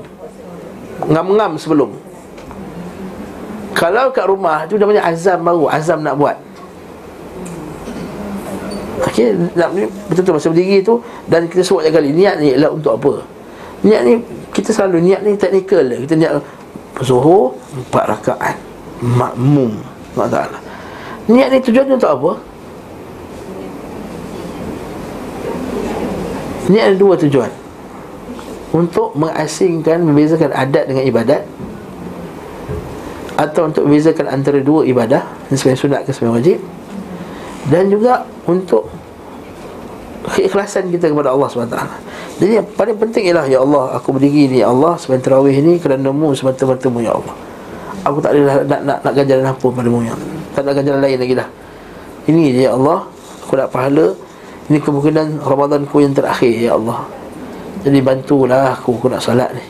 ngam-ngam 1.05 1.61
sebelum. 1.61 1.91
Kalau 3.75 4.15
kat 4.15 4.25
rumah 4.31 4.65
tu 4.71 4.79
dah 4.79 4.87
banyak 4.87 5.03
azam 5.03 5.43
baru, 5.43 5.67
azam 5.67 5.99
nak 6.01 6.15
buat. 6.15 6.37
Okey, 9.11 9.35
nak 9.59 9.75
betul-betul 10.09 10.35
masa 10.39 10.49
berdiri 10.49 10.79
tu 10.81 11.03
dan 11.27 11.51
kita 11.51 11.67
sebut 11.67 11.85
kali 11.91 12.15
niat 12.15 12.41
ni 12.41 12.55
ialah 12.55 12.71
untuk 12.71 12.97
apa? 12.97 13.13
Niat 13.85 14.01
ni 14.07 14.13
kita 14.55 14.71
selalu 14.71 15.11
niat 15.11 15.21
ni 15.27 15.37
teknikal 15.37 15.85
dia. 15.85 15.99
Kita 16.01 16.15
niat 16.17 16.33
zuhur 17.03 17.59
empat 17.75 18.05
rakaat 18.09 18.57
makmum. 19.03 19.75
Taala. 20.15 20.59
Niat 21.27 21.51
ni 21.51 21.59
tujuan 21.61 21.91
untuk 21.91 22.09
apa? 22.09 22.31
Ini 26.69 26.79
ada 26.81 26.97
dua 26.97 27.15
tujuan. 27.21 27.53
Untuk 28.75 29.15
mengasingkan 29.15 30.03
Membezakan 30.03 30.51
adat 30.51 30.85
dengan 30.89 31.05
ibadat. 31.05 31.43
Atau 33.37 33.69
untuk 33.69 33.85
membezakan 33.85 34.31
Antara 34.31 34.59
dua 34.65 34.87
ibadah 34.89 35.27
Sebagai 35.53 35.79
sunat 35.79 36.09
ke 36.09 36.11
sebagai 36.15 36.41
wajib. 36.41 36.59
Dan 37.69 37.93
juga 37.93 38.25
untuk 38.49 38.89
Keikhlasan 40.25 40.89
kita 40.89 41.13
kepada 41.13 41.37
Allah 41.37 41.53
SWT 41.53 41.77
Jadi 42.41 42.53
yang 42.57 42.69
paling 42.81 42.97
penting 42.97 43.29
ialah 43.29 43.45
Ya 43.45 43.61
Allah 43.61 43.93
aku 43.93 44.17
berdiri 44.17 44.49
ni 44.49 44.59
Ya 44.65 44.73
Allah 44.73 44.97
Sebagai 44.97 45.21
terawih 45.29 45.53
ni 45.61 45.77
Kerana 45.77 46.09
mu 46.09 46.33
semata-matamu 46.33 47.05
Ya 47.05 47.13
Allah. 47.13 47.37
Aku 48.09 48.25
tak 48.25 48.37
ada 48.37 48.65
nak, 48.65 48.81
nak, 48.85 48.99
nak 49.05 49.13
ganjaran 49.13 49.45
apa 49.53 49.67
padamu 49.69 50.01
Ya 50.01 50.17
Tak 50.57 50.65
nak 50.65 50.81
ganjaran 50.81 51.01
lain 51.05 51.21
lagi 51.21 51.35
dah. 51.37 51.49
Ini 52.25 52.57
je 52.57 52.61
Ya 52.65 52.73
Allah 52.73 53.05
Aku 53.45 53.53
nak 53.61 53.69
pahala 53.69 54.17
ini 54.73 54.81
kemungkinan 54.81 55.45
Ramadanku 55.45 56.01
yang 56.01 56.17
terakhir 56.17 56.49
Ya 56.49 56.73
Allah. 56.73 57.05
Jadi 57.85 58.01
bantulah 58.01 58.73
aku 58.73 58.97
Aku 58.97 59.13
nak 59.13 59.21
salat 59.21 59.53
ni. 59.53 59.65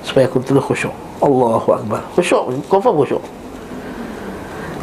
Supaya 0.00 0.24
aku 0.24 0.40
terus 0.40 0.64
khusyuk. 0.64 0.94
Allahu 1.20 1.68
Akbar. 1.76 2.00
Khusyuk 2.16 2.64
Confirm 2.64 2.96
khusyuk. 3.04 3.24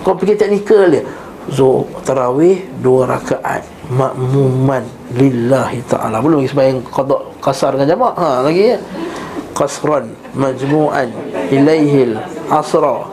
Kau 0.05 0.13
fikir 0.13 0.37
teknikal 0.37 0.85
dia. 0.93 1.01
Zuh 1.49 1.81
Tarawih 2.05 2.61
Dua 2.77 3.09
rakaat. 3.09 3.65
Makmuman 3.89 4.85
Lillahi 5.17 5.81
ta'ala. 5.89 6.21
Belum 6.21 6.43
lagi 6.43 6.53
sembahyang 6.53 6.79
Qadok 6.85 7.41
kasar 7.41 7.73
dengan 7.73 7.97
jamak. 7.97 8.13
Ha 8.21 8.45
lagi 8.45 8.63
ya. 8.75 8.77
Qasran 9.57 10.13
Majmu'an 10.37 11.09
Ilaihil 11.49 12.21
Asra. 12.53 13.09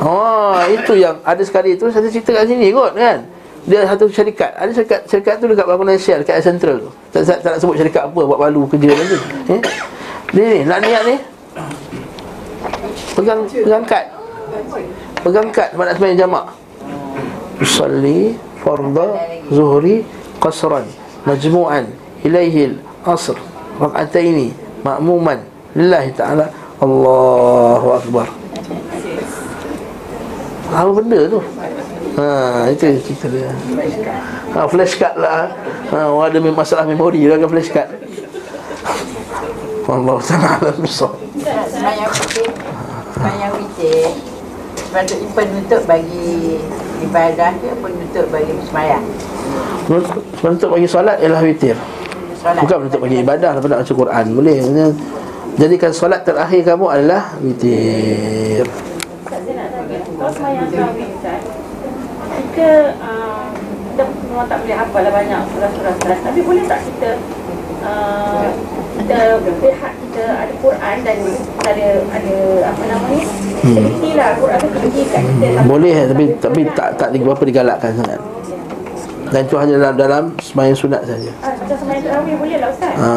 Oh, 0.00 0.58
itu 0.66 0.98
yang 0.98 1.22
ada 1.22 1.38
sekali 1.46 1.78
tu 1.78 1.86
saya 1.92 2.08
cerita 2.10 2.34
kat 2.34 2.50
sini 2.50 2.72
kot 2.72 2.96
kan 2.96 3.20
dia 3.68 3.84
satu 3.84 4.08
syarikat. 4.08 4.52
Ada 4.56 4.70
syarikat 4.72 5.00
syarikat 5.04 5.34
tu 5.36 5.44
dekat 5.52 5.66
bangunan 5.68 5.96
Shell 6.00 6.24
dekat 6.24 6.40
Central 6.40 6.76
tu. 6.80 6.90
Tak, 7.12 7.22
tak, 7.28 7.38
tak 7.44 7.50
nak 7.56 7.60
sebut 7.60 7.76
syarikat 7.76 8.02
apa 8.08 8.20
buat 8.24 8.38
malu 8.40 8.64
kerja 8.70 8.90
nanti 8.96 9.18
eh? 9.52 9.60
ni 10.32 10.42
ni 10.42 10.58
nak 10.64 10.78
niat 10.80 11.02
ni. 11.04 11.16
Pegang 13.12 13.40
pegang 13.44 13.84
kad. 13.84 14.04
Pegang 15.20 15.48
kad 15.52 15.68
nak 15.76 15.94
sembahyang 15.98 16.18
jamak. 16.24 16.44
Usalli 17.60 18.32
fardha 18.64 19.08
zuhri 19.52 20.00
qasran 20.40 20.88
majmu'an 21.28 21.84
ilaihil 22.24 22.80
asr 23.04 23.36
rak'ataini 23.76 24.56
ma'muman. 24.80 25.44
Lillahi 25.76 26.10
ta'ala. 26.16 26.48
Allahu 26.80 27.88
akbar. 27.92 28.26
Apa 30.72 30.90
benda 30.96 31.20
tu 31.28 31.40
Ha, 32.18 32.66
itu 32.74 32.98
cerita 33.06 33.26
dia. 33.30 33.50
Ha, 34.56 34.66
flash 34.66 34.98
card 34.98 35.16
lah. 35.20 35.54
Ha, 35.94 35.98
ada 36.10 36.38
masalah 36.42 36.84
memori 36.88 37.26
lah 37.30 37.38
kan 37.38 37.48
flash 37.50 37.70
card. 37.70 37.90
Allah 39.90 40.18
Taala 40.22 40.70
besar. 40.78 41.10
Semayang 41.40 42.10
witir 42.14 42.50
Semayang 43.16 43.52
witir 43.58 44.06
Sepatutnya 44.76 45.28
penutup 45.34 45.82
bagi 45.88 46.60
ibadah 47.00 47.50
ke 47.58 47.68
penutup 47.80 48.26
bagi 48.30 48.54
semayang 48.70 49.04
Penutup 50.38 50.68
bagi 50.76 50.86
solat 50.86 51.16
ialah 51.18 51.42
witir. 51.42 51.74
Solat 52.38 52.60
Bukan 52.62 52.76
penutup 52.86 53.00
bagi 53.02 53.18
ibadah 53.24 53.50
Lepas 53.56 53.68
nak 53.72 53.80
baca 53.82 53.94
Quran 53.96 54.24
Boleh 54.36 54.56
Maksudnya, 54.60 54.88
Jadikan 55.58 55.92
solat 55.96 56.20
terakhir 56.22 56.60
kamu 56.62 56.86
adalah 56.86 57.22
witir 57.40 58.68
semayang 60.30 60.68
Kita 62.50 62.68
uh, 62.98 63.46
Kita 63.94 64.02
memang 64.26 64.46
tak 64.50 64.58
boleh 64.66 64.76
hafal 64.76 65.02
lah 65.06 65.12
banyak 65.14 65.40
surah-surah 65.54 65.92
Ustaz 65.94 66.18
Tapi 66.26 66.40
boleh 66.42 66.64
tak 66.66 66.80
kita 66.82 67.10
uh, 67.86 68.50
Kita 68.98 69.18
lihat 69.38 69.92
kita 70.10 70.24
ada 70.26 70.52
Quran 70.58 70.96
dan 71.06 71.18
ada 71.62 71.88
ada 72.10 72.36
apa 72.66 72.82
nama 72.90 73.04
ni 73.14 73.22
Teliti 73.62 74.10
lah 74.18 74.34
Quran 74.34 74.58
tu 74.58 74.68
kat 74.74 74.82
kita 74.90 75.18
Hmm, 75.20 75.66
Boleh 75.70 76.10
tapi 76.10 76.24
tapi 76.42 76.60
tak 76.74 76.98
tak 76.98 77.14
berapa 77.14 77.42
digalakkan 77.46 77.94
sangat. 77.94 78.18
Dan 79.30 79.46
itu 79.46 79.54
hanya 79.54 79.74
dalam 79.78 79.94
dalam 79.94 80.24
sembahyang 80.42 80.74
sunat 80.74 81.06
saja. 81.06 81.30
Ah, 81.38 81.54
Macam 81.54 81.76
semayang 81.78 82.02
tarawih 82.02 82.34
boleh 82.34 82.58
lah 82.58 82.68
Ustaz 82.74 82.94
Ha. 82.98 83.12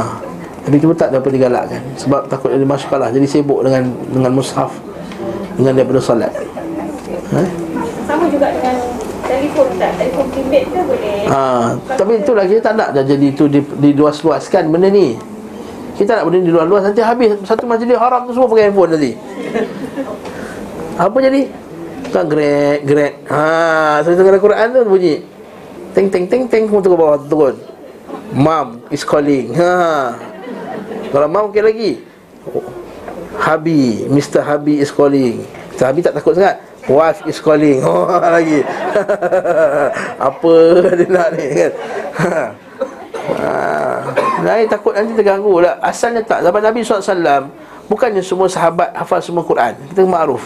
Tapi 0.64 0.76
cuma 0.80 0.94
tak 0.94 1.10
berapa 1.12 1.30
digalakkan 1.34 1.82
sebab 1.98 2.22
takut 2.30 2.54
ada 2.54 2.64
masalah 2.64 3.10
jadi 3.10 3.26
sibuk 3.26 3.66
dengan 3.66 3.90
dengan 4.14 4.32
mushaf 4.32 4.72
dengan 5.58 5.74
daripada 5.76 6.00
solat. 6.00 6.32
Ha? 7.34 7.42
Sama 8.06 8.30
juga 8.30 8.48
dengan 8.54 8.76
telefon 9.34 9.66
Ustaz 9.74 9.92
Telefon 9.98 10.26
bimbit 10.30 10.64
tu 10.70 10.80
boleh 10.86 11.26
Ha, 11.26 11.44
tapi 11.98 12.12
itulah 12.22 12.46
kita 12.46 12.62
tak 12.62 12.74
nak 12.78 12.90
dah 12.94 13.04
jadi 13.04 13.26
itu 13.34 13.50
di, 13.50 13.60
diluas-luaskan 13.60 14.70
benda 14.70 14.90
ni. 14.94 15.18
Kita 15.98 16.22
nak 16.22 16.24
benda 16.30 16.38
ni 16.42 16.46
diluas-luas 16.50 16.82
nanti 16.86 17.02
habis 17.02 17.34
satu 17.46 17.66
majlis 17.66 17.98
haram 17.98 18.30
tu 18.30 18.32
semua 18.38 18.50
pakai 18.50 18.70
handphone 18.70 18.92
nanti. 18.94 19.12
Apa 20.94 21.18
jadi? 21.18 21.42
Tak 22.14 22.24
grek 22.30 22.80
grek. 22.86 23.14
Ha, 23.30 24.02
saya 24.06 24.14
tengah 24.14 24.38
Quran 24.38 24.68
tu 24.70 24.80
bunyi. 24.86 25.16
Teng 25.94 26.10
teng 26.10 26.26
teng 26.30 26.44
teng 26.50 26.64
semua 26.70 26.82
turun 26.82 26.98
bawah 26.98 27.18
turun. 27.26 27.56
Mom 28.34 28.82
is 28.90 29.06
calling. 29.06 29.54
Ha. 29.58 29.74
Kalau 31.14 31.28
mom 31.30 31.50
okey 31.50 31.62
lagi. 31.62 31.92
Habi, 33.38 34.08
Mr. 34.10 34.42
Habi 34.46 34.82
is 34.82 34.94
calling. 34.94 35.42
Mr. 35.74 35.90
Habi 35.90 36.00
tak 36.02 36.14
takut 36.18 36.38
sangat. 36.38 36.62
Wife 36.88 37.24
is 37.28 37.40
calling. 37.40 37.80
Oh, 37.88 38.08
lagi. 38.10 38.60
Apa 40.28 40.54
dia 40.98 41.08
nak 41.08 41.30
ni 41.36 41.48
kan? 41.52 41.72
Ha. 42.20 42.44
Lain 44.48 44.68
takut 44.68 44.92
nanti 44.92 45.16
terganggu 45.16 45.64
lah. 45.64 45.80
Asalnya 45.80 46.20
tak. 46.24 46.44
Zaman 46.44 46.60
Nabi 46.60 46.84
SAW, 46.84 47.48
bukannya 47.88 48.20
semua 48.20 48.52
sahabat 48.52 48.92
hafal 48.92 49.24
semua 49.24 49.44
Quran. 49.48 49.72
Kita 49.92 50.04
makruf. 50.04 50.44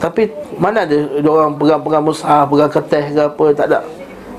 Tapi 0.00 0.32
mana 0.58 0.82
ada 0.82 0.98
orang 1.22 1.54
pegang-pegang 1.54 2.02
mushaf, 2.02 2.50
pegang 2.50 2.70
kertas 2.72 3.04
ke 3.14 3.22
apa, 3.22 3.46
tak 3.54 3.66
ada. 3.70 3.80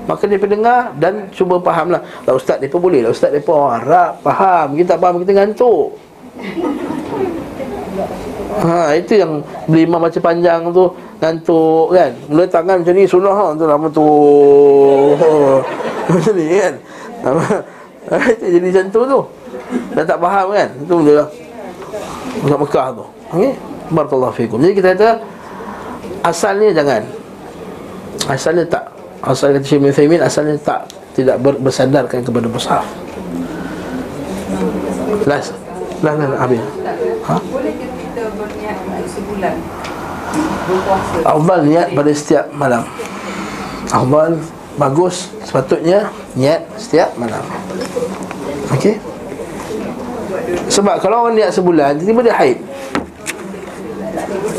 Maka 0.04 0.28
dia 0.28 0.36
dengar 0.36 0.92
dan 1.00 1.24
cuba 1.32 1.56
faham 1.64 1.96
lah. 1.96 2.04
Lah 2.28 2.36
ustaz 2.36 2.60
dia 2.60 2.68
pun 2.68 2.84
boleh 2.84 3.00
lah. 3.00 3.08
Ustaz 3.08 3.32
dia 3.32 3.40
pun 3.40 3.56
orang 3.56 3.80
Arab, 3.80 4.12
faham. 4.20 4.76
Kita 4.76 4.88
tak 4.92 4.98
faham, 5.00 5.14
kita 5.24 5.32
ngantuk. 5.32 5.88
Ha, 8.62 8.94
itu 8.94 9.18
yang 9.18 9.42
bila 9.66 9.80
imam 9.82 10.00
baca 10.06 10.18
panjang 10.22 10.70
tu 10.70 10.86
ngantuk 11.18 11.90
kan. 11.90 12.10
Mula 12.30 12.44
tangan 12.46 12.76
macam 12.80 12.94
ni 12.94 13.04
sunnah 13.08 13.34
ha 13.34 13.46
tu 13.58 13.64
lama 13.66 13.86
tu. 13.90 14.08
Macam 16.04 16.32
ni 16.36 16.46
kan. 16.62 16.74
Ha, 17.24 18.16
itu 18.30 18.46
jadi 18.60 18.66
macam 18.70 18.84
tu 18.92 19.00
tu. 19.02 19.20
Dah 19.96 20.04
tak 20.06 20.18
faham 20.20 20.46
kan. 20.54 20.68
Itu 20.78 20.96
dia 21.02 21.24
Masuk 22.44 22.58
Mekah 22.66 22.86
tu. 22.92 23.04
Okey. 23.34 23.52
Barakallahu 23.92 24.34
fikum. 24.36 24.58
Jadi 24.60 24.72
kita 24.76 24.88
kata 24.96 25.10
asalnya 26.24 26.68
jangan. 26.72 27.02
Asalnya 28.28 28.64
tak. 28.68 28.84
Asal 29.24 29.56
kata 29.56 29.64
Syekh 29.64 29.80
bin 29.80 29.88
Uthaymin 29.88 30.20
asalnya 30.20 30.56
tak 30.60 30.84
tidak 31.16 31.40
ber, 31.40 31.56
bersandarkan 31.56 32.20
kepada 32.20 32.46
mushaf. 32.50 32.84
Last. 35.24 35.56
Last, 36.04 36.16
last, 36.20 36.36
habis. 36.36 36.60
Ha? 37.24 37.34
Boleh 37.48 37.72
ke 37.72 37.86
kita 37.96 38.22
berniat 38.36 38.76
berpuasa? 40.68 41.16
Afdal 41.26 41.60
niat 41.68 41.88
pada 41.92 42.10
setiap 42.14 42.44
malam. 42.54 42.82
Afdal 43.92 44.40
bagus 44.74 45.30
sepatutnya 45.44 46.10
niat 46.34 46.66
setiap 46.80 47.14
malam. 47.20 47.42
Okey? 48.74 48.98
Sebab 50.68 50.98
kalau 50.98 51.28
orang 51.28 51.38
niat 51.38 51.54
sebulan 51.54 52.00
Tiba-tiba 52.00 52.20
dia 52.26 52.36
haid. 52.36 52.58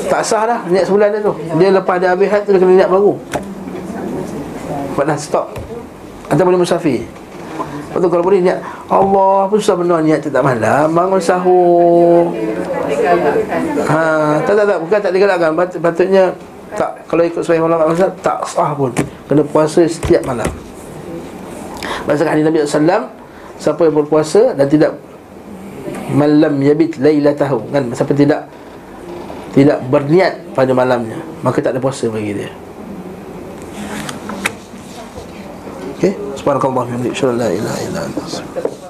Tak 0.05 0.21
sah 0.21 0.45
dah 0.45 0.59
niat 0.69 0.85
sebulan 0.85 1.07
dia 1.11 1.21
tu. 1.25 1.33
Dia 1.57 1.69
lepas 1.73 1.97
dia 1.97 2.13
habis 2.13 2.29
haid 2.29 2.45
dia 2.45 2.59
kena 2.61 2.73
niat 2.85 2.91
baru. 2.91 3.17
Sebab 4.93 5.03
dah 5.03 5.17
stop. 5.19 5.47
Atau 6.31 6.43
boleh 6.45 6.61
musafir 6.61 7.03
Lepas 7.95 8.03
tu 8.03 8.11
kalau 8.11 8.27
boleh 8.27 8.43
niat 8.43 8.59
Allah 8.91 9.47
apa 9.47 9.55
susah 9.55 9.79
benar 9.79 10.03
niat 10.03 10.19
tak 10.19 10.43
malam 10.43 10.91
Bangun 10.91 11.15
sahur. 11.15 12.27
Ha, 13.87 14.43
tak 14.43 14.51
tak 14.51 14.65
tak 14.67 14.77
bukan 14.83 14.99
tak 14.99 15.11
digalakkan. 15.15 15.55
Pat- 15.55 15.79
Patutnya 15.79 16.35
tak 16.75 17.07
kalau 17.07 17.23
ikut 17.23 17.39
sebahagian 17.39 17.71
ulama 17.71 17.87
mazhab 17.87 18.11
tak 18.19 18.43
sah 18.51 18.75
pun. 18.75 18.91
Kena 19.31 19.47
puasa 19.47 19.87
setiap 19.87 20.27
malam. 20.27 20.43
Berdasarkan 22.03 22.35
hadis 22.35 22.43
Nabi 22.43 22.57
sallallahu 22.67 23.05
siapa 23.63 23.81
yang 23.87 23.95
berpuasa 23.95 24.41
dan 24.59 24.67
tidak 24.67 24.91
malam 26.11 26.59
yabit 26.59 26.99
lailatahu 26.99 27.63
kan 27.71 27.87
siapa 27.95 28.11
tidak 28.11 28.43
tidak 29.55 29.79
berniat 29.87 30.51
pada 30.51 30.75
malamnya 30.75 31.15
maka 31.39 31.63
tak 31.63 31.71
ada 31.71 31.79
puasa 31.79 32.11
bagi 32.11 32.43
dia. 32.43 32.51
Okey, 36.45 36.61
subhanallahi 36.61 36.77
wa 36.77 36.85
bihamdihi, 36.85 37.37
la 37.41 37.49
ilaha 37.57 38.05
anta 38.05 38.21
astaghfiruka 38.21 38.84